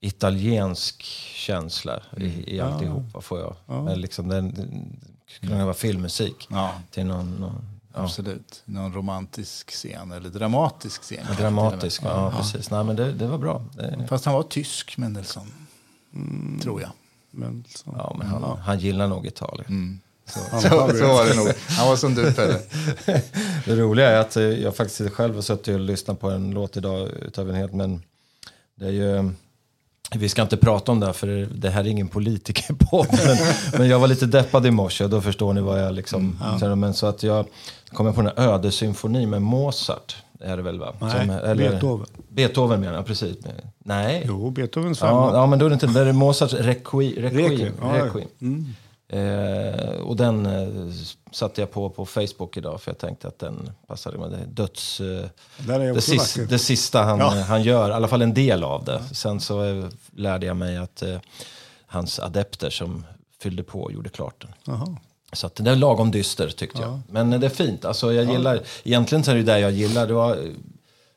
italiensk 0.00 1.02
känsla 1.34 2.02
i, 2.16 2.54
i 2.56 2.60
alltihopa 2.60 3.20
får 3.20 3.40
jag. 3.40 3.84
Men 3.84 4.00
liksom 4.00 4.28
den, 4.28 4.54
den 4.54 5.00
skulle 5.26 5.64
vara 5.64 5.74
filmmusik 5.74 6.46
ja, 6.50 6.72
till 6.90 7.06
någon, 7.06 7.30
någon 7.30 7.64
ja, 7.94 8.02
absolut. 8.02 8.62
Någon 8.64 8.92
romantisk 8.92 9.70
scen 9.70 10.12
eller 10.12 10.30
dramatisk 10.30 11.02
scen. 11.02 11.18
kanske 11.26 11.42
dramatisk. 11.42 12.02
med. 12.02 12.12
Ja, 12.12 12.32
precis. 12.36 12.70
Nej 12.70 12.84
men 12.84 12.96
det, 12.96 13.12
det 13.12 13.26
var 13.26 13.38
bra. 13.38 13.64
Det, 13.74 14.06
Fast 14.08 14.24
han 14.24 14.34
var 14.34 14.42
tysk, 14.42 14.96
Mendelssohn. 14.98 15.52
Mm. 16.14 16.60
Tror 16.60 16.80
jag. 16.80 16.90
Men 17.30 17.64
så. 17.68 17.94
ja, 17.98 18.16
men 18.18 18.26
han, 18.26 18.58
han 18.58 18.78
gillar 18.78 19.08
nog 19.08 19.26
Italien. 19.26 19.66
Mm. 19.68 20.00
Så, 20.26 20.40
så, 20.60 20.68
så 20.68 21.06
var 21.06 21.28
det 21.28 21.34
nog. 21.36 21.48
Han 21.68 21.88
var 21.88 21.96
som 21.96 22.14
du, 22.14 22.32
Pelle. 22.32 22.58
Det 23.64 23.76
roliga 23.76 24.10
är 24.10 24.16
att 24.16 24.36
eh, 24.36 24.42
jag 24.42 24.76
faktiskt 24.76 25.10
själv 25.12 25.34
har 25.34 25.42
suttit 25.42 25.74
och 25.74 25.80
lyssnat 25.80 26.20
på 26.20 26.30
en 26.30 26.50
låt 26.50 26.76
idag 26.76 27.08
utav 27.22 27.50
en 27.50 27.54
helt, 27.56 27.72
men 27.72 28.02
det 28.74 28.86
är 28.86 28.90
ju... 28.90 29.30
Vi 30.14 30.28
ska 30.28 30.42
inte 30.42 30.56
prata 30.56 30.92
om 30.92 31.00
det 31.00 31.06
här 31.06 31.12
för 31.12 31.48
det 31.54 31.70
här 31.70 31.80
är 31.80 31.88
ingen 31.88 32.08
politikerpodd. 32.08 33.06
Men, 33.26 33.36
men 33.78 33.88
jag 33.88 33.98
var 33.98 34.08
lite 34.08 34.26
deppad 34.26 34.66
i 34.66 34.70
morse 34.70 35.04
och 35.04 35.10
då 35.10 35.20
förstår 35.20 35.52
ni 35.54 35.60
vad 35.60 35.82
jag 35.82 35.94
liksom... 35.94 36.38
Men 36.76 36.94
så 36.94 37.06
att 37.06 37.22
jag 37.22 37.46
kom 37.92 38.14
på 38.14 38.22
den 38.22 38.32
här 38.36 38.48
ödesymfonin 38.52 39.30
med 39.30 39.42
Mozart. 39.42 40.16
Är 40.40 40.56
det 40.56 40.62
väl 40.62 40.78
va? 40.78 40.94
Nej, 41.00 41.56
Beethoven. 41.56 42.06
Beethoven 42.28 42.80
menar 42.80 42.94
jag, 42.94 43.06
precis. 43.06 43.36
Nej. 43.78 44.22
Jo, 44.26 44.50
Beethovens 44.50 45.00
Ja, 45.00 45.06
femma. 45.06 45.38
ja, 45.38 45.46
men 45.46 45.58
då 45.58 45.66
är 45.66 45.70
det 45.70 45.74
inte... 45.74 45.86
Det 45.86 46.00
är 46.00 46.12
Mozarts 46.12 46.54
Requiem. 46.54 47.22
Requiem. 47.22 47.50
Requiem, 47.50 47.74
ja, 47.80 47.96
ja. 47.96 48.20
Eh, 49.08 49.90
och 50.00 50.16
den 50.16 50.46
eh, 50.46 50.68
satte 51.32 51.60
jag 51.60 51.70
på 51.70 51.90
på 51.90 52.06
Facebook 52.06 52.56
idag 52.56 52.80
för 52.80 52.90
jag 52.90 52.98
tänkte 52.98 53.28
att 53.28 53.38
den 53.38 53.70
passade 53.86 54.18
med 54.18 54.30
det. 54.30 54.44
Döds... 54.46 55.00
Eh, 55.00 55.24
Där 55.58 55.94
det, 55.94 56.00
sista, 56.00 56.42
det 56.42 56.58
sista 56.58 57.02
han, 57.02 57.18
Ja. 57.18 57.36
eh, 57.38 57.42
han 57.44 57.62
gör, 57.62 57.90
i 57.90 57.92
alla 57.92 58.08
fall 58.08 58.22
en 58.22 58.34
del 58.34 58.64
av 58.64 58.84
det. 58.84 59.02
Sen 59.12 59.40
så 59.40 59.64
eh, 59.64 59.84
lärde 60.16 60.46
jag 60.46 60.56
mig 60.56 60.76
att 60.76 61.02
eh, 61.02 61.18
hans 61.86 62.18
adepter 62.20 62.70
som 62.70 63.04
fyllde 63.42 63.62
på 63.62 63.92
gjorde 63.92 64.08
klart 64.08 64.42
den. 64.42 64.50
Jaha. 64.64 64.96
Så 65.32 65.50
det 65.56 65.70
är 65.70 65.76
lagom 65.76 66.10
dyster 66.10 66.48
tyckte 66.48 66.82
jag. 66.82 67.00
Men 67.08 67.30
det 67.30 67.46
är 67.46 67.50
fint. 67.50 67.84
Alltså, 67.84 68.12
jag 68.12 68.30
gillar, 68.32 68.60
Egentligen 68.84 69.24
så 69.24 69.30
är 69.30 69.34
det 69.34 69.42
det 69.42 69.58
jag 69.60 69.70
gillar. 69.72 70.06
Det 70.06 70.12
var, 70.12 70.38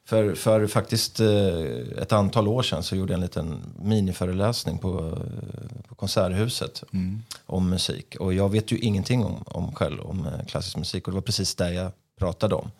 för, 0.09 0.35
för 0.35 0.67
faktiskt 0.67 1.19
eh, 1.19 2.01
ett 2.01 2.11
antal 2.11 2.47
år 2.47 2.63
sedan 2.63 2.83
så 2.83 2.95
gjorde 2.95 3.13
jag 3.13 3.17
en 3.17 3.21
liten 3.21 3.73
miniföreläsning 3.81 4.77
på, 4.77 4.99
eh, 4.99 5.87
på 5.87 5.95
Konserthuset 5.95 6.83
om 7.45 7.69
musik. 7.69 8.15
Och 8.19 8.33
jag 8.33 8.49
vet 8.49 8.71
ju 8.71 8.77
ingenting 8.77 9.25
om, 9.25 9.43
om 9.45 9.75
själv 9.75 10.01
om 10.01 10.25
eh, 10.25 10.45
klassisk 10.45 10.77
musik 10.77 11.07
och 11.07 11.11
det 11.11 11.15
var 11.15 11.21
precis 11.21 11.55
det 11.55 11.73
jag 11.73 11.91
pratade 12.19 12.55
om. 12.55 12.71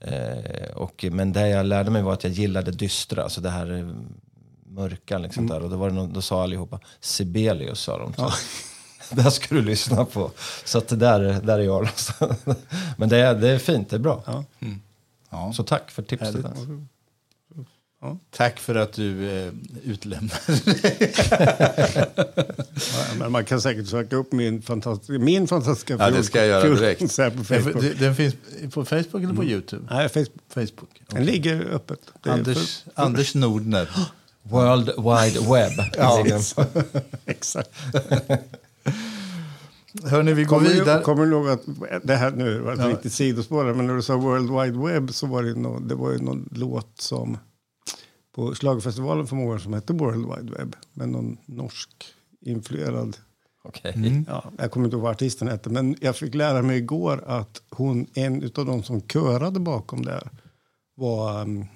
Eh, 0.00 0.70
och, 0.74 1.04
men 1.10 1.32
det 1.32 1.48
jag 1.48 1.66
lärde 1.66 1.90
mig 1.90 2.02
var 2.02 2.12
att 2.12 2.24
jag 2.24 2.32
gillade 2.32 2.70
dystra, 2.70 3.22
alltså 3.22 3.40
det 3.40 3.50
här 3.50 3.94
mörka 4.66 5.18
liksom 5.18 5.46
där. 5.46 5.62
Och 5.62 5.70
då, 5.70 5.76
var 5.76 5.88
det 5.88 5.94
någon, 5.94 6.12
då 6.12 6.22
sa 6.22 6.42
allihopa 6.42 6.80
Sibelius 7.00 7.80
sa 7.80 7.98
de. 7.98 8.14
Så. 8.14 8.32
Det 9.14 9.22
här 9.22 9.30
ska 9.30 9.54
du 9.54 9.62
lyssna 9.62 10.04
på. 10.04 10.30
Så 10.64 10.78
att 10.78 10.88
där, 10.88 11.40
där 11.42 11.58
är 11.58 11.62
jag. 11.62 11.88
Men 12.96 13.08
det 13.08 13.18
är, 13.18 13.34
det 13.34 13.48
är 13.48 13.58
fint, 13.58 13.90
det 13.90 13.96
är 13.96 14.00
bra. 14.00 14.22
Ja. 14.26 14.44
Ja. 15.30 15.52
Så 15.52 15.62
tack 15.62 15.90
för 15.90 16.02
tipset. 16.02 16.34
Härligt. 16.44 16.86
Tack 18.30 18.58
för 18.60 18.74
att 18.74 18.92
du 18.92 19.30
eh, 19.46 19.52
utlämnade 19.84 20.40
Ja, 22.94 23.14
men 23.18 23.32
man 23.32 23.44
kan 23.44 23.60
säkert 23.60 23.88
söka 23.88 24.16
upp 24.16 24.32
min 24.32 24.62
fantastiska, 24.62 25.12
min 25.12 25.48
fantastiska 25.48 25.96
Ja, 25.98 26.10
det 26.10 26.24
ska 26.24 26.38
jag 26.38 26.48
göra 26.48 26.74
direkt. 26.74 27.00
på 27.36 27.44
Facebook. 27.44 27.82
Den, 27.82 27.96
den 27.98 28.14
finns 28.16 28.34
på 28.74 28.84
Facebook 28.84 29.22
eller 29.22 29.34
på 29.34 29.44
Youtube? 29.44 29.86
Nej, 29.90 30.08
Facebook. 30.08 30.42
Facebook. 30.48 31.00
Den 31.06 31.24
ligger 31.24 31.60
öppet. 31.64 32.00
Anders, 32.22 32.82
för- 32.82 32.92
Anders 33.02 33.34
Nordner. 33.34 33.90
World 34.42 34.86
Wide 34.86 35.40
Web. 35.52 35.72
Ja. 35.96 36.24
Exakt. 37.26 37.70
Hörni, 40.04 40.32
vi 40.32 40.44
går 40.44 40.56
Kommer 40.56 40.70
vidare. 40.70 40.98
du, 40.98 41.04
kommer 41.04 41.26
du 41.26 41.32
ihåg 41.32 41.48
att 41.48 41.62
det 42.02 42.16
här 42.16 42.30
nu 42.30 42.58
var 42.58 42.72
ett 42.72 42.86
riktigt 42.86 43.12
sidospår, 43.12 43.74
men 43.74 43.86
när 43.86 43.94
du 43.94 44.02
sa 44.02 44.16
World 44.16 44.50
Wide 44.50 44.86
Web 44.86 45.10
så 45.14 45.26
var 45.26 45.42
det, 45.42 45.54
någon, 45.54 45.88
det 45.88 45.94
var 45.94 46.12
ju 46.12 46.18
någon 46.18 46.48
låt 46.52 47.00
som 47.00 47.38
på 48.34 48.54
schlagerfestivalen 48.54 49.26
för 49.26 49.36
många 49.36 49.52
år 49.54 49.58
som 49.58 49.72
hette 49.72 49.92
World 49.92 50.26
Wide 50.26 50.56
Web, 50.58 50.76
med 50.92 51.08
någon 51.08 51.36
norsk 51.46 51.90
influerad 52.40 53.16
Okej. 53.64 54.24
Ja, 54.28 54.44
jag 54.58 54.70
kommer 54.70 54.86
inte 54.86 54.96
ihåg 54.96 55.02
vad 55.02 55.10
artisten 55.10 55.48
hette, 55.48 55.70
men 55.70 55.96
jag 56.00 56.16
fick 56.16 56.34
lära 56.34 56.62
mig 56.62 56.78
igår 56.78 57.24
att 57.26 57.62
hon, 57.70 58.06
en 58.14 58.50
av 58.56 58.66
de 58.66 58.82
som 58.82 59.00
körade 59.00 59.60
bakom 59.60 60.04
där 60.04 60.28
var 60.96 61.42
um, 61.42 61.66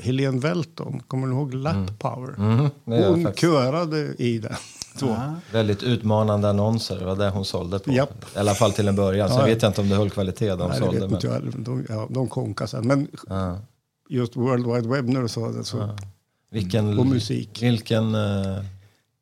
Helene 0.00 0.40
Welton. 0.40 1.00
Kommer 1.00 1.26
du 1.26 1.32
ihåg 1.32 1.54
Lap 1.54 1.98
Power? 1.98 2.34
Mm, 2.38 2.70
det 2.84 2.96
gör 2.96 3.02
jag 3.02 3.10
hon 3.10 3.34
körade 3.34 4.14
i 4.18 4.38
den. 4.38 4.54
Så. 4.96 5.16
Väldigt 5.52 5.82
utmanande 5.82 6.48
annonser, 6.48 6.98
det 6.98 7.04
var 7.04 7.16
det 7.16 7.28
hon 7.30 7.44
sålde 7.44 7.78
på. 7.78 7.92
Japp. 7.92 8.24
I 8.36 8.38
alla 8.38 8.54
fall 8.54 8.72
till 8.72 8.88
en 8.88 8.96
början. 8.96 9.28
Sen 9.28 9.36
Ja, 9.36 9.42
ja. 9.42 9.54
vet 9.54 9.62
jag 9.62 9.68
inte 9.70 9.80
om 9.80 9.88
det 9.88 9.96
höll 9.96 10.10
kvalitet 10.10 10.48
de 10.48 10.58
Nej, 10.58 10.68
det 10.68 10.76
sålde. 10.86 11.00
vet 11.00 11.22
Men, 11.22 11.46
inte. 11.46 11.70
De, 11.70 11.86
ja, 11.88 12.06
de 12.10 12.28
konkade 12.28 12.68
sen. 12.68 12.86
Men 12.86 13.08
ja. 13.28 13.58
just 14.08 14.36
World 14.36 14.66
Wide 14.66 14.88
Web 14.88 15.08
när 15.08 15.22
du 15.22 15.28
sa 15.28 15.48
det 15.48 15.64
så. 15.64 15.96
Vilken, 16.50 16.98
Och 16.98 17.06
musik. 17.06 17.62
Vilken 17.62 18.14
eh, 18.14 18.64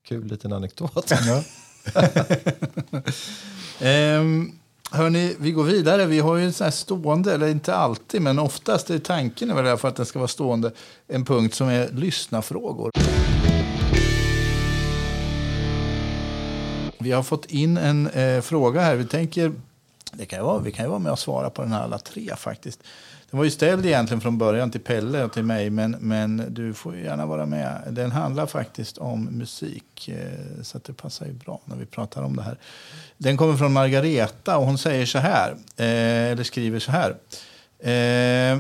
kul 0.09 0.25
liten 0.25 0.53
anekdot. 0.53 1.13
Ehm, 3.81 4.53
hörni, 4.91 5.37
vi 5.39 5.51
går 5.51 5.65
vidare. 5.65 6.07
Vi 6.07 6.19
har 6.19 6.37
ju 6.37 6.45
en 6.45 6.53
sån 6.53 6.65
här 6.65 6.71
stående, 6.71 7.35
eller 7.35 7.49
inte 7.49 7.75
alltid, 7.75 8.23
men 8.23 8.39
oftast 8.39 8.91
är 8.91 8.99
tanken 8.99 9.51
är 9.51 9.55
väl 9.55 9.79
att 9.83 9.97
den 9.97 10.07
ska 10.07 10.19
vara 10.19 10.29
stående, 10.29 10.71
en 11.09 11.25
punkt 11.25 11.55
som 11.55 11.69
är 11.69 11.89
lyssnafrågor. 11.93 12.91
Vi 17.03 17.13
har 17.13 17.23
fått 17.23 17.45
in 17.45 17.77
en 17.77 18.07
eh, 18.07 18.41
fråga 18.41 18.81
här. 18.81 18.97
Vi 18.97 19.05
tänker, 19.05 19.53
det 20.13 20.27
kan 20.27 20.39
ju 20.39 20.45
vara, 20.45 20.59
vi 20.59 20.73
kan 20.73 20.85
ju 20.85 20.89
vara 20.89 20.99
med 20.99 21.13
och 21.13 21.19
svara 21.19 21.51
på 21.51 21.63
den 21.63 21.73
här 21.73 21.83
alla 21.83 21.99
tre 21.99 22.37
faktiskt. 22.37 22.81
Den 23.31 23.39
var 23.39 23.45
ju 23.45 23.51
ställd 23.51 23.87
egentligen 23.87 24.21
från 24.21 24.39
början 24.39 24.71
till 24.71 24.81
Pelle 24.81 25.25
och 25.25 25.33
till 25.33 25.43
mig, 25.43 25.71
men, 25.71 25.97
men 26.01 26.45
du 26.49 26.75
får 26.75 26.97
ju 26.97 27.05
gärna 27.05 27.27
vara 27.27 27.47
med. 27.47 27.83
Den 27.91 28.13
handlar 28.13 28.47
faktiskt 28.47 28.99
om 28.99 29.25
musik, 29.25 30.09
eh, 30.09 30.63
så 30.63 30.77
att 30.77 30.85
det 30.85 30.93
passar 30.93 31.27
ju 31.27 31.33
bra 31.33 31.61
när 31.65 31.77
vi 31.77 31.87
pratar 31.87 32.23
om 32.23 32.37
det 32.37 32.43
här. 32.43 32.59
Den 33.19 33.37
kommer 33.37 33.57
från 33.57 33.73
Margareta 33.73 34.59
och 34.59 34.67
hon 34.67 34.79
säger 34.79 35.07
så 35.07 35.19
här, 35.19 35.51
eh, 35.77 36.33
eller 36.33 36.45
skriver 36.45 36.79
så 36.79 36.91
här. 36.91 37.17
Eh, 37.79 38.59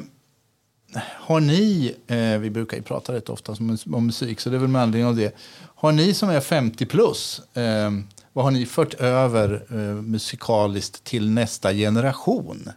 har 1.01 1.40
ni, 1.40 1.95
eh, 2.07 2.38
vi 2.38 2.51
brukar 2.51 2.76
ju 2.76 2.82
prata 2.82 3.12
rätt 3.12 3.28
ofta 3.28 3.53
om, 3.53 3.78
om 3.93 4.07
musik, 4.07 4.40
så 4.40 4.51
det 4.51 4.57
är 4.57 4.61
väl 4.61 4.68
med 4.68 4.82
anledning 4.82 5.09
av 5.09 5.16
det. 5.16 5.36
Har 5.74 5.93
ni 5.93 6.14
som 6.14 6.30
är 6.30 6.40
50 6.40 6.86
plus, 6.86 7.57
eh, 7.57 7.90
vad 8.33 8.45
har 8.45 8.51
ni 8.51 8.66
fört 8.66 8.95
över 8.95 9.66
eh, 9.70 10.03
musikaliskt 10.03 11.05
till 11.05 11.30
nästa 11.30 11.72
generation? 11.72 12.68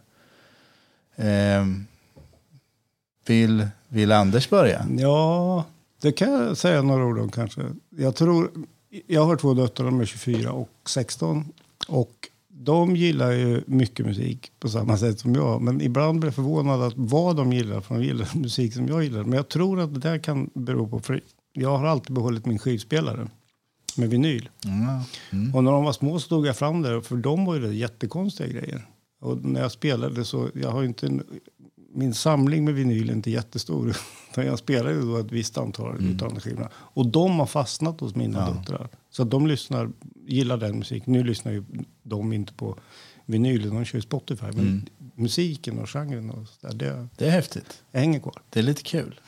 Eh, 1.15 1.65
vill, 3.25 3.67
vill 3.87 4.11
Anders 4.11 4.49
börja? 4.49 4.85
Ja, 4.97 5.65
det 6.01 6.11
kan 6.11 6.31
jag 6.31 6.57
säga 6.57 6.81
några 6.81 7.05
ord 7.05 7.19
om 7.19 7.31
kanske. 7.31 7.61
Jag 7.89 8.15
tror, 8.15 8.51
jag 9.07 9.25
har 9.25 9.35
två 9.35 9.53
döttrar, 9.53 9.85
de 9.85 10.01
är 10.01 10.05
24 10.05 10.51
och 10.51 10.69
16. 10.85 11.51
Och 11.87 12.29
de 12.47 12.95
gillar 12.95 13.31
ju 13.31 13.63
mycket 13.67 14.05
musik 14.05 14.51
på 14.59 14.69
samma 14.69 14.97
sätt 14.97 15.19
som 15.19 15.35
jag. 15.35 15.61
Men 15.61 15.81
ibland 15.81 16.19
blir 16.19 16.27
jag 16.27 16.35
förvånad 16.35 16.81
att 16.81 16.93
vad 16.95 17.35
de 17.35 17.53
gillar, 17.53 17.81
för 17.81 17.95
de 17.95 18.03
gillar 18.03 18.29
musik 18.37 18.73
som 18.73 18.87
jag 18.87 19.03
gillar. 19.03 19.23
Men 19.23 19.33
jag 19.33 19.49
tror 19.49 19.79
att 19.79 19.93
det 19.93 19.99
där 19.99 20.17
kan 20.17 20.49
bero 20.53 20.87
på, 20.87 20.99
för 20.99 21.21
jag 21.53 21.77
har 21.77 21.85
alltid 21.85 22.15
behållit 22.15 22.45
min 22.45 22.59
skivspelare 22.59 23.27
med 23.97 24.09
vinyl. 24.09 24.49
Mm. 25.31 25.55
Och 25.55 25.63
när 25.63 25.71
de 25.71 25.83
var 25.83 25.93
små 25.93 26.19
så 26.19 26.27
tog 26.29 26.47
jag 26.47 26.57
fram 26.57 26.81
det, 26.81 27.01
för 27.01 27.15
de 27.15 27.45
var 27.45 27.55
ju 27.55 27.61
det 27.61 27.73
jättekonstiga 27.73 28.47
grejer. 28.49 28.85
Och 29.21 29.45
när 29.45 29.61
jag 29.61 29.71
spelade 29.71 30.25
så, 30.25 30.49
jag 30.53 30.71
har 30.71 30.81
ju 30.81 30.87
inte 30.87 31.05
en, 31.07 31.23
min 31.93 32.13
samling 32.13 32.65
med 32.65 32.73
vinyl 32.73 33.09
är 33.09 33.13
inte 33.13 33.31
jättestor. 33.31 33.97
Jag 34.35 34.59
spelade 34.59 35.01
då 35.01 35.17
ett 35.17 35.31
visst 35.31 35.57
antal 35.57 35.95
mm. 35.97 36.15
utav 36.15 36.39
skivorna. 36.39 36.69
Och 36.75 37.07
de 37.07 37.39
har 37.39 37.45
fastnat 37.45 37.99
hos 37.99 38.15
mina 38.15 38.39
Ja. 38.39 38.53
döttrar. 38.53 38.89
Så 39.09 39.23
att 39.23 39.31
de 39.31 39.47
lyssnar, 39.47 39.89
gillar 40.27 40.57
den 40.57 40.77
musiken. 40.79 41.13
Nu 41.13 41.23
lyssnar 41.23 41.51
ju 41.51 41.63
de 42.03 42.33
inte 42.33 42.53
på 42.53 42.77
vinyl, 43.25 43.69
de 43.69 43.85
kör 43.85 43.99
Spotify. 43.99 44.45
Men 44.45 44.59
Mm. 44.59 44.85
musiken 45.15 45.79
och 45.79 45.89
genren 45.89 46.29
och 46.29 46.47
så 46.47 46.67
där, 46.67 46.73
det 46.75 47.07
Det 47.17 47.25
är 47.27 47.31
häftigt. 47.31 47.83
hänger 47.93 48.19
kvar. 48.19 48.41
Det 48.49 48.59
är 48.59 48.63
lite 48.63 48.83
kul. 48.83 49.19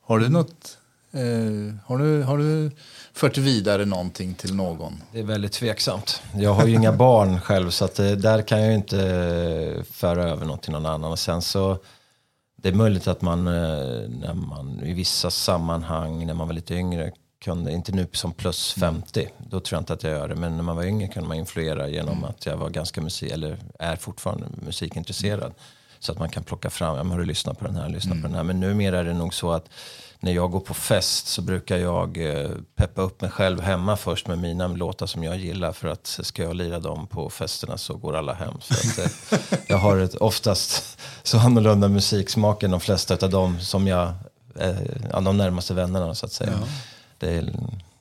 Har 0.00 0.18
du 0.18 0.28
något... 0.28 0.78
Eh, 1.12 1.74
har, 1.84 1.98
du, 1.98 2.22
har 2.22 2.38
du 2.38 2.70
fört 3.20 3.38
vidare 3.38 3.84
någonting 3.84 4.34
till 4.34 4.54
någon? 4.54 5.02
Det 5.12 5.18
är 5.18 5.22
väldigt 5.22 5.52
tveksamt. 5.52 6.22
Jag 6.34 6.54
har 6.54 6.66
ju 6.66 6.74
inga 6.74 6.92
barn 6.92 7.40
själv 7.40 7.70
så 7.70 7.84
att 7.84 7.94
det, 7.94 8.16
där 8.16 8.42
kan 8.42 8.60
jag 8.60 8.68
ju 8.68 8.74
inte 8.74 8.98
eh, 9.76 9.82
föra 9.82 10.24
över 10.24 10.46
något 10.46 10.62
till 10.62 10.72
någon 10.72 10.86
annan. 10.86 11.12
Och 11.12 11.18
sen 11.18 11.42
så, 11.42 11.78
det 12.56 12.68
är 12.68 12.72
möjligt 12.72 13.08
att 13.08 13.22
man, 13.22 13.46
eh, 13.46 13.52
när 14.08 14.34
man 14.34 14.80
i 14.84 14.92
vissa 14.92 15.30
sammanhang 15.30 16.26
när 16.26 16.34
man 16.34 16.46
var 16.46 16.54
lite 16.54 16.74
yngre 16.74 17.12
kunde, 17.44 17.72
inte 17.72 17.92
nu 17.92 18.06
som 18.12 18.32
plus 18.32 18.72
50, 18.72 19.28
då 19.38 19.60
tror 19.60 19.76
jag 19.76 19.80
inte 19.80 19.92
att 19.92 20.02
jag 20.02 20.12
gör 20.12 20.28
det. 20.28 20.36
Men 20.36 20.56
när 20.56 20.62
man 20.62 20.76
var 20.76 20.84
yngre 20.84 21.08
kunde 21.08 21.28
man 21.28 21.36
influera 21.36 21.88
genom 21.88 22.24
att 22.24 22.46
jag 22.46 22.56
var 22.56 22.70
ganska 22.70 23.00
musik, 23.00 23.32
eller 23.32 23.58
är 23.78 23.96
fortfarande 23.96 24.46
musikintresserad. 24.66 25.54
Så 25.98 26.12
att 26.12 26.18
man 26.18 26.28
kan 26.28 26.42
plocka 26.42 26.70
fram, 26.70 26.96
ja 26.96 27.02
men 27.02 27.12
har 27.12 27.18
du 27.18 27.24
lyssnat 27.24 27.58
på 27.58 27.64
den 27.64 27.76
här, 27.76 27.88
lyssna 27.88 28.14
på 28.14 28.22
den 28.22 28.34
här. 28.34 28.42
Men 28.42 28.60
numera 28.60 28.98
är 28.98 29.04
det 29.04 29.14
nog 29.14 29.34
så 29.34 29.52
att 29.52 29.68
när 30.20 30.32
jag 30.32 30.50
går 30.50 30.60
på 30.60 30.74
fest 30.74 31.26
så 31.26 31.42
brukar 31.42 31.76
jag 31.76 32.30
eh, 32.30 32.50
peppa 32.76 33.02
upp 33.02 33.20
mig 33.20 33.30
själv 33.30 33.60
hemma 33.60 33.96
först 33.96 34.28
med 34.28 34.38
mina 34.38 34.68
låtar 34.68 35.06
som 35.06 35.24
jag 35.24 35.36
gillar. 35.36 35.72
För 35.72 35.88
att 35.88 36.06
ska 36.06 36.42
jag 36.42 36.56
lira 36.56 36.78
dem 36.78 37.06
på 37.06 37.30
festerna 37.30 37.78
så 37.78 37.94
går 37.94 38.16
alla 38.16 38.32
hem. 38.32 38.54
Så 38.60 38.74
att, 38.74 38.98
eh, 38.98 39.58
jag 39.66 39.76
har 39.76 39.96
ett, 39.96 40.14
oftast 40.14 40.98
så 41.22 41.38
annorlunda 41.38 41.88
musiksmak 41.88 42.62
än 42.62 42.70
de 42.70 42.80
flesta 42.80 43.26
av 43.26 43.30
dem 43.30 43.60
som 43.60 43.86
jag, 43.86 44.12
eh, 44.58 44.76
ja, 45.10 45.20
de 45.20 45.36
närmaste 45.36 45.74
vännerna 45.74 46.14
så 46.14 46.26
att 46.26 46.32
säga. 46.32 46.58
Det, 47.18 47.34
är, 47.34 47.52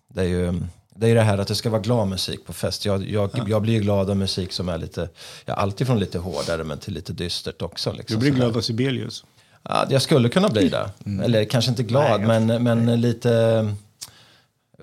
det 0.07 0.21
är 0.21 0.27
ju 0.27 0.61
det 0.95 1.07
är 1.07 1.15
det 1.15 1.21
här 1.21 1.37
att 1.37 1.47
det 1.47 1.55
ska 1.55 1.69
vara 1.69 1.81
glad 1.81 2.07
musik 2.07 2.45
på 2.45 2.53
fest. 2.53 2.85
Jag, 2.85 3.09
jag, 3.09 3.29
jag 3.47 3.61
blir 3.61 3.79
glad 3.79 4.09
av 4.09 4.17
musik 4.17 4.51
som 4.51 4.69
är 4.69 4.77
lite, 4.77 5.09
ja, 5.45 5.53
alltid 5.53 5.87
från 5.87 5.99
lite 5.99 6.19
hårdare 6.19 6.63
men 6.63 6.77
till 6.77 6.93
lite 6.93 7.13
dystert 7.13 7.61
också. 7.61 7.91
Liksom, 7.91 8.15
Du 8.15 8.19
blir 8.19 8.31
glad 8.31 8.57
av 8.57 8.61
Sibelius. 8.61 9.23
Ja, 9.63 9.85
jag 9.89 10.01
skulle 10.01 10.29
kunna 10.29 10.49
bli 10.49 10.69
det. 10.69 10.89
Eller 11.23 11.45
kanske 11.45 11.71
inte 11.71 11.83
glad, 11.83 12.21
men, 12.21 12.63
men 12.63 13.01
lite... 13.01 13.75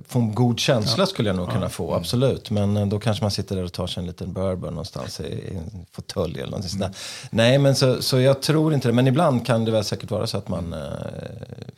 Få 0.08 0.18
en 0.18 0.34
god 0.34 0.60
känsla 0.60 1.06
skulle 1.06 1.28
jag 1.28 1.36
nog 1.36 1.50
kunna 1.50 1.68
få, 1.68 1.94
absolut. 1.94 2.50
Men 2.50 2.76
eh, 2.76 2.86
då 2.86 2.98
kanske 2.98 3.24
man 3.24 3.30
sitter 3.30 3.56
där 3.56 3.64
och 3.64 3.72
tar 3.72 3.86
sig 3.86 4.00
en 4.00 4.06
liten 4.06 4.32
bourbon 4.32 4.70
någonstans 4.70 5.20
i, 5.20 5.24
i 5.24 5.56
en 5.56 5.86
fåtölj 5.92 6.40
eller 6.40 6.50
någonting 6.50 6.78
där. 6.78 6.90
Nej, 7.30 7.58
men 7.58 7.76
så, 7.76 8.02
så 8.02 8.20
jag 8.20 8.42
tror 8.42 8.74
inte 8.74 8.88
det. 8.88 8.92
Men 8.92 9.06
ibland 9.06 9.46
kan 9.46 9.64
det 9.64 9.70
väl 9.70 9.84
säkert 9.84 10.10
vara 10.10 10.26
så 10.26 10.38
att 10.38 10.48
man 10.48 10.72
eh, 10.72 10.80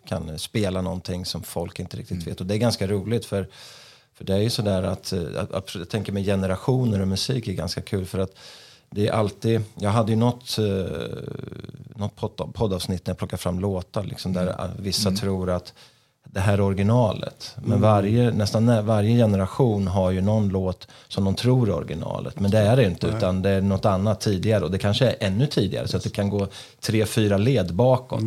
kan 0.09 0.39
spela 0.39 0.83
någonting 0.83 1.25
som 1.25 1.43
folk 1.43 1.81
inte 1.81 1.97
riktigt 1.97 2.27
vet. 2.27 2.41
Och 2.41 2.47
det 2.47 2.55
är 2.55 2.59
ganska 2.59 2.87
roligt 2.87 3.25
för, 3.25 3.49
för 4.15 4.25
det 4.25 4.35
är 4.35 4.39
ju 4.39 4.51
sådär 4.51 4.83
att, 4.83 5.13
eh, 5.13 5.23
att, 5.37 5.53
att 5.53 5.75
jag 5.75 5.89
tänker 5.89 6.13
med 6.13 6.25
generationer 6.25 7.01
och 7.01 7.09
musik 7.09 7.49
är 7.49 7.53
ganska 7.53 7.81
kul 7.81 8.07
för 8.07 8.19
att 8.19 8.35
det 8.91 9.09
är 9.09 9.13
alltid, 9.13 9.61
jag 9.75 9.91
hade 9.91 10.13
ju 10.13 10.17
något, 10.17 10.59
eh, 10.59 10.65
något 11.97 12.17
podd, 12.17 12.55
poddavsnitt 12.55 13.07
när 13.07 13.11
jag 13.11 13.19
plockade 13.19 13.43
fram 13.43 13.61
låtar 13.61 14.05
liksom, 14.05 14.33
där 14.33 14.47
eh, 14.47 14.71
vissa 14.79 15.11
tror 15.11 15.51
att 15.51 15.73
det 16.25 16.41
här 16.41 16.53
är 16.53 16.61
originalet. 16.61 17.57
Men 17.65 17.81
varje, 17.81 18.31
nästan 18.31 18.67
nä- 18.67 18.83
varje 18.83 19.17
generation 19.17 19.87
har 19.89 20.11
ju 20.11 20.21
någon 20.21 20.49
låt 20.49 20.89
som 21.09 21.25
de 21.25 21.35
tror 21.35 21.69
är 21.69 21.75
originalet. 21.75 22.41
Men 22.41 22.51
det 22.51 22.59
är 22.59 22.77
det 22.77 22.85
inte, 22.85 23.07
utan 23.07 23.43
det 23.43 23.51
är 23.51 23.61
något 23.61 23.85
annat 23.85 24.21
tidigare. 24.21 24.65
Och 24.65 24.71
det 24.71 24.79
kanske 24.79 25.07
är 25.11 25.17
ännu 25.21 25.47
tidigare, 25.47 25.89
så 25.89 25.97
att 25.97 26.03
det 26.03 26.11
kan 26.11 26.31
gå 26.31 26.47
tre, 26.81 27.07
fyra 27.07 27.37
led 27.37 27.75
bakåt. 27.75 28.21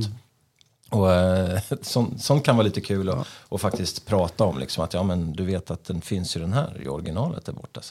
Och 0.89 1.11
eh, 1.11 1.59
sånt, 1.81 2.21
sånt 2.23 2.45
kan 2.45 2.55
vara 2.57 2.65
lite 2.65 2.81
kul 2.81 3.09
att 3.09 3.27
att 3.49 3.61
faktiskt 3.61 4.05
prata 4.05 4.43
om. 4.43 4.59
Liksom, 4.59 4.83
att 4.83 4.93
ja, 4.93 5.03
men 5.03 5.33
du 5.33 5.45
vet 5.45 5.71
att 5.71 5.85
den 5.85 6.01
finns 6.01 6.35
ju 6.37 6.41
den 6.41 6.53
här 6.53 6.81
i 6.85 6.87
originalet 6.87 7.45
där 7.45 7.53
borta. 7.53 7.81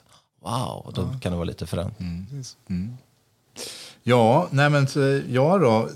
Wow, 0.41 0.93
då 0.95 1.09
kan 1.21 1.33
det 1.33 1.37
vara 1.37 1.45
lite 1.45 1.67
fränt. 1.67 1.95
Ja, 4.03 4.49
nej 4.51 4.71
men 4.71 4.87
så, 4.89 5.21
ja 5.29 5.59
då. 5.59 5.89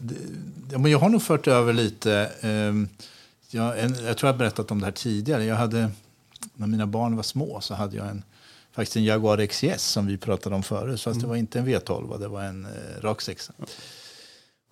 Ja, 0.72 0.78
men 0.78 0.90
jag 0.90 0.98
har 0.98 1.08
nog 1.08 1.22
fört 1.22 1.46
över 1.48 1.72
lite. 1.72 2.30
ehm, 2.40 2.88
jag, 3.50 3.78
en, 3.80 3.94
jag 4.04 4.18
tror 4.18 4.28
jag 4.28 4.38
berättat 4.38 4.70
om 4.70 4.78
det 4.80 4.84
här 4.86 4.92
tidigare. 4.92 5.44
Jag 5.44 5.56
hade, 5.56 5.90
när 6.54 6.66
mina 6.66 6.86
barn 6.86 7.16
var 7.16 7.22
små 7.22 7.60
så 7.60 7.74
hade 7.74 7.96
jag 7.96 8.08
en, 8.08 8.22
faktiskt 8.72 8.96
en 8.96 9.04
Jaguar 9.04 9.46
XJS 9.46 9.82
som 9.84 10.06
vi 10.06 10.16
pratade 10.18 10.54
om 10.56 10.62
förut. 10.62 11.00
Så 11.00 11.10
det 11.10 11.26
var 11.26 11.36
inte 11.36 11.58
en 11.58 11.66
V12, 11.68 12.18
det 12.18 12.28
var 12.28 12.42
en 12.42 12.64
eh, 12.64 13.00
rak 13.02 13.20
sexa. 13.20 13.52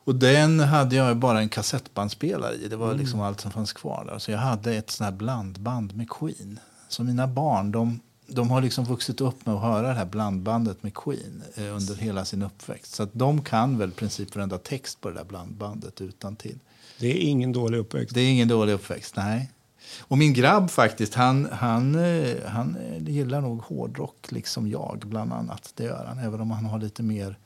Och 0.04 0.14
den 0.14 0.60
hade 0.60 0.96
jag 0.96 1.16
bara 1.16 1.40
en 1.40 1.48
kassettbandspelare 1.48 2.54
i. 2.54 2.68
Det 2.68 2.76
var 2.76 2.94
liksom 2.94 3.20
allt 3.20 3.40
som 3.40 3.50
fanns 3.50 3.72
kvar 3.72 4.04
där. 4.10 4.18
Så 4.18 4.30
jag 4.30 4.38
hade 4.38 4.74
ett 4.74 4.90
sånt 4.90 5.10
här 5.10 5.16
blandband 5.18 5.96
med 5.96 6.10
Queen. 6.10 6.58
Så 6.88 7.04
mina 7.04 7.26
barn, 7.26 7.72
de, 7.72 8.00
de 8.35 8.51
har 8.51 8.62
liksom 8.62 8.85
vuxit 8.85 9.20
upp 9.20 9.47
med 9.47 9.55
att 9.55 9.62
höra 9.62 9.89
det 9.89 9.95
här 9.95 10.05
blandbandet 10.05 10.83
med 10.83 10.95
Queen 10.95 11.43
eh, 11.55 11.76
under 11.76 11.95
hela 11.95 12.24
sin 12.24 12.43
uppväxt. 12.43 12.95
Så 12.95 13.03
att 13.03 13.11
de 13.12 13.43
kan 13.45 13.78
väl 13.78 13.89
i 13.89 13.93
princip 13.93 14.35
varenda 14.35 14.59
text 14.59 15.01
på 15.01 15.09
det 15.09 15.14
där 15.14 15.24
blandbandet 15.24 16.01
utan 16.01 16.37
till. 16.37 16.59
Det 16.99 17.07
är 17.07 17.28
ingen 17.28 17.53
dålig 17.53 17.78
uppväxt. 17.78 18.14
Det 18.14 18.20
är 18.20 18.30
ingen 18.30 18.49
dålig 18.49 18.72
uppväxt, 18.72 19.16
nej. 19.16 19.51
Och 19.99 20.18
min 20.18 20.33
grabb 20.33 20.70
faktiskt, 20.70 21.14
han, 21.14 21.49
han, 21.53 21.95
eh, 21.95 22.37
han 22.47 22.76
eh, 22.76 23.09
gillar 23.09 23.41
nog 23.41 23.62
hårdrock 23.62 24.33
liksom 24.33 24.68
jag 24.68 25.03
bland 25.07 25.33
annat. 25.33 25.72
Det 25.74 25.85
gör 25.85 26.05
han, 26.05 26.18
även 26.18 26.41
om 26.41 26.51
han 26.51 26.64
har 26.64 26.78
lite 26.78 27.03
mer 27.03 27.39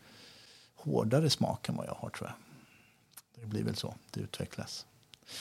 hårdare 0.77 1.31
smak 1.31 1.69
än 1.69 1.77
vad 1.77 1.87
jag 1.87 1.95
har 1.95 2.09
tror 2.09 2.31
jag. 2.31 2.37
Det 3.43 3.47
blir 3.47 3.63
väl 3.63 3.77
så, 3.77 3.95
det 4.11 4.21
utvecklas. 4.21 4.86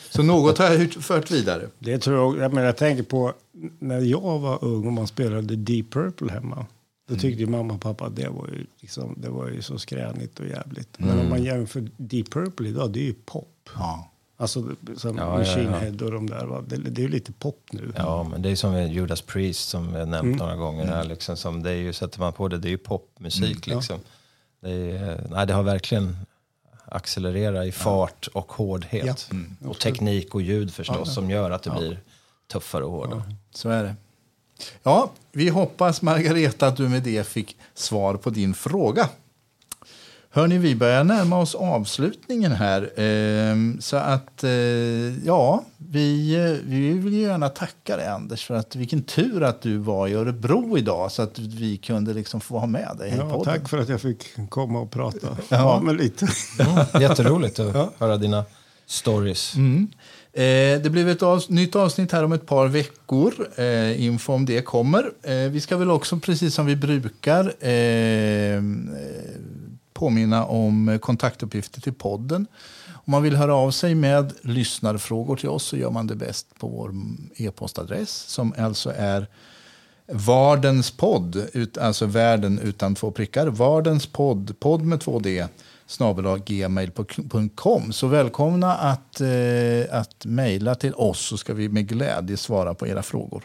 Så 0.09 0.23
något 0.23 0.57
har 0.57 0.65
jag 0.65 0.75
ut- 0.75 1.03
fört 1.05 1.31
vidare. 1.31 1.67
Det 1.79 1.97
tror 1.97 2.15
jag, 2.17 2.43
jag, 2.45 2.53
menar, 2.53 2.65
jag 2.67 2.77
tänker 2.77 3.03
på 3.03 3.33
när 3.79 3.99
jag 3.99 4.39
var 4.39 4.63
ung 4.63 4.87
och 4.87 4.93
man 4.93 5.07
spelade 5.07 5.55
Deep 5.55 5.91
Purple 5.91 6.31
hemma. 6.31 6.65
Då 7.07 7.15
tyckte 7.15 7.41
ju 7.41 7.47
mamma 7.47 7.73
och 7.73 7.81
pappa 7.81 8.05
att 8.05 8.15
det 8.15 8.29
var 8.29 8.47
ju, 8.47 8.65
liksom, 8.81 9.15
det 9.17 9.29
var 9.29 9.49
ju 9.49 9.61
så 9.61 9.77
skränigt 9.77 10.39
och 10.39 10.47
jävligt. 10.47 10.89
Men 10.99 11.19
om 11.19 11.29
man 11.29 11.43
jämför 11.43 11.87
Deep 11.97 12.29
Purple 12.31 12.69
idag, 12.69 12.91
det 12.91 12.99
är 12.99 13.03
ju 13.03 13.13
pop. 13.13 13.69
Ja. 13.75 14.11
Alltså 14.37 14.69
som 14.97 15.17
Ja, 15.17 15.37
Machine 15.37 15.63
ja. 15.71 15.77
Head 15.77 15.91
och 16.01 16.11
de 16.11 16.29
där. 16.29 16.45
Va? 16.45 16.63
Det, 16.67 16.75
det 16.77 17.01
är 17.01 17.03
ju 17.03 17.09
lite 17.11 17.31
pop 17.31 17.59
nu. 17.71 17.91
Ja, 17.95 18.23
men 18.31 18.41
det 18.41 18.49
är 18.49 18.55
som 18.55 18.87
Judas 18.91 19.21
Priest 19.21 19.69
som 19.69 19.93
vi 19.93 19.99
har 19.99 20.05
nämnt 20.05 20.23
Mm. 20.25 20.37
några 20.37 20.55
gånger 20.55 20.85
här. 20.85 21.03
Liksom, 21.03 21.37
som 21.37 21.63
det 21.63 21.69
är 21.71 21.75
ju, 21.75 21.93
sätter 21.93 22.19
man 22.19 22.33
på 22.33 22.47
det, 22.47 22.57
det 22.57 22.67
är 22.67 22.69
ju 22.69 22.77
popmusik 22.77 23.43
Mm, 23.43 23.59
ja. 23.65 23.75
liksom. 23.75 23.99
Det, 24.61 24.71
är, 24.71 25.27
nej, 25.31 25.47
det 25.47 25.53
har 25.53 25.63
verkligen 25.63 26.17
accelererat 26.85 27.65
i 27.65 27.71
fart 27.71 28.27
och 28.33 28.51
hårdhet. 28.51 29.27
Ja. 29.29 29.35
Mm. 29.35 29.57
Och 29.65 29.79
teknik 29.79 30.35
och 30.35 30.41
ljud 30.41 30.73
förstås 30.73 31.13
som 31.13 31.29
gör 31.29 31.51
att 31.51 31.63
det 31.63 31.69
blir 31.69 31.99
tuffare 32.51 32.83
och 32.83 32.91
hårdare. 32.91 33.21
Så 33.51 33.69
är 33.69 33.83
det. 33.83 33.95
Ja, 34.83 35.11
vi 35.31 35.49
hoppas 35.49 36.01
Margareta 36.01 36.67
att 36.67 36.77
du 36.77 36.89
med 36.89 37.03
det 37.03 37.27
fick 37.27 37.57
svar 37.73 38.15
på 38.15 38.29
din 38.29 38.53
fråga. 38.53 39.09
Hörni, 40.35 40.57
vi 40.57 40.75
börjar 40.75 41.03
närma 41.03 41.39
oss 41.39 41.55
avslutningen 41.55 42.51
här. 42.51 42.91
Ehm, 42.99 43.77
så 43.81 43.97
att, 43.97 44.43
eh, 44.43 44.51
ja, 45.25 45.63
vi, 45.77 46.35
eh, 46.35 46.69
vi 46.69 46.89
vill 46.93 47.13
ju 47.13 47.21
gärna 47.21 47.49
tacka 47.49 47.97
dig 47.97 48.07
Anders 48.07 48.45
för 48.45 48.55
att 48.55 48.75
vilken 48.75 49.03
tur 49.03 49.43
att 49.43 49.61
du 49.61 49.77
var 49.77 50.07
i 50.07 50.13
Örebro 50.13 50.77
idag 50.77 51.11
så 51.11 51.21
att 51.21 51.39
vi 51.39 51.77
kunde 51.77 52.13
liksom 52.13 52.41
få 52.41 52.59
ha 52.59 52.67
med 52.67 52.95
dig 52.97 53.13
Ja, 53.17 53.43
tack 53.43 53.69
för 53.69 53.77
att 53.77 53.89
jag 53.89 54.01
fick 54.01 54.49
komma 54.49 54.79
och 54.79 54.91
prata. 54.91 55.27
Ja. 55.49 55.57
Ja, 55.57 55.79
men 55.83 55.97
lite. 55.97 56.27
Mm, 56.59 57.01
jätteroligt 57.01 57.59
att 57.59 57.93
höra 57.99 58.17
dina 58.17 58.45
stories. 58.85 59.55
Mm. 59.55 59.87
Eh, 60.33 60.81
det 60.83 60.89
blir 60.91 61.07
ett 61.07 61.21
avs- 61.21 61.51
nytt 61.51 61.75
avsnitt 61.75 62.11
här 62.11 62.23
om 62.23 62.31
ett 62.31 62.45
par 62.45 62.67
veckor. 62.67 63.33
Eh, 63.55 64.03
info 64.05 64.33
om 64.33 64.45
det 64.45 64.61
kommer. 64.61 65.11
Eh, 65.23 65.33
vi 65.35 65.61
ska 65.61 65.77
väl 65.77 65.91
också, 65.91 66.17
precis 66.19 66.53
som 66.55 66.65
vi 66.65 66.75
brukar, 66.75 67.53
eh, 67.59 67.71
eh, 67.71 68.61
påminna 69.95 70.45
om 70.45 70.99
kontaktuppgifter 71.01 71.81
till 71.81 71.93
podden. 71.93 72.47
Om 72.87 73.11
man 73.11 73.23
vill 73.23 73.35
höra 73.35 73.55
av 73.55 73.71
sig 73.71 73.95
med 73.95 74.33
lyssnarfrågor 74.41 75.35
till 75.35 75.49
oss 75.49 75.63
så 75.63 75.77
gör 75.77 75.91
man 75.91 76.07
det 76.07 76.15
bäst 76.15 76.59
på 76.59 76.67
vår 76.67 76.93
e-postadress 77.35 78.09
som 78.11 78.53
alltså 78.57 78.93
är 78.97 79.27
Vardens 80.07 80.91
podd, 80.91 81.47
alltså 81.81 82.05
världen 82.05 82.59
utan 82.59 82.95
två 82.95 83.11
prickar. 83.11 83.47
Vardens 83.47 84.07
podd, 84.07 84.59
podd 84.59 84.81
med 84.81 85.01
två 85.01 85.19
D, 85.19 85.47
snabel 85.87 86.39
gmail.com. 86.45 87.93
Så 87.93 88.07
välkomna 88.07 88.75
att, 88.75 89.21
eh, 89.21 89.99
att 89.99 90.25
mejla 90.25 90.75
till 90.75 90.93
oss 90.93 91.19
så 91.19 91.37
ska 91.37 91.53
vi 91.53 91.69
med 91.69 91.87
glädje 91.87 92.37
svara 92.37 92.73
på 92.73 92.87
era 92.87 93.03
frågor. 93.03 93.43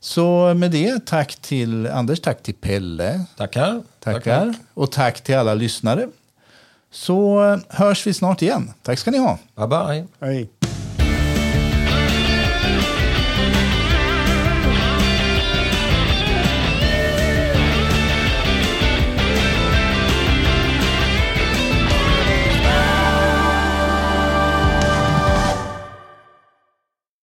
Så 0.00 0.54
med 0.54 0.70
det, 0.70 1.06
tack 1.06 1.36
till 1.36 1.86
Anders, 1.86 2.20
tack 2.20 2.42
till 2.42 2.54
Pelle. 2.54 3.24
Tackar. 3.36 3.82
Tackar. 3.98 4.54
Och 4.74 4.92
tack 4.92 5.20
till 5.20 5.36
alla 5.36 5.54
lyssnare. 5.54 6.08
Så 6.90 7.40
hörs 7.68 8.06
vi 8.06 8.14
snart 8.14 8.42
igen. 8.42 8.72
Tack 8.82 8.98
ska 8.98 9.10
ni 9.10 9.18
ha. 9.18 9.38
Bye 9.56 9.66
bye. 9.66 10.06
Hej. 10.20 10.48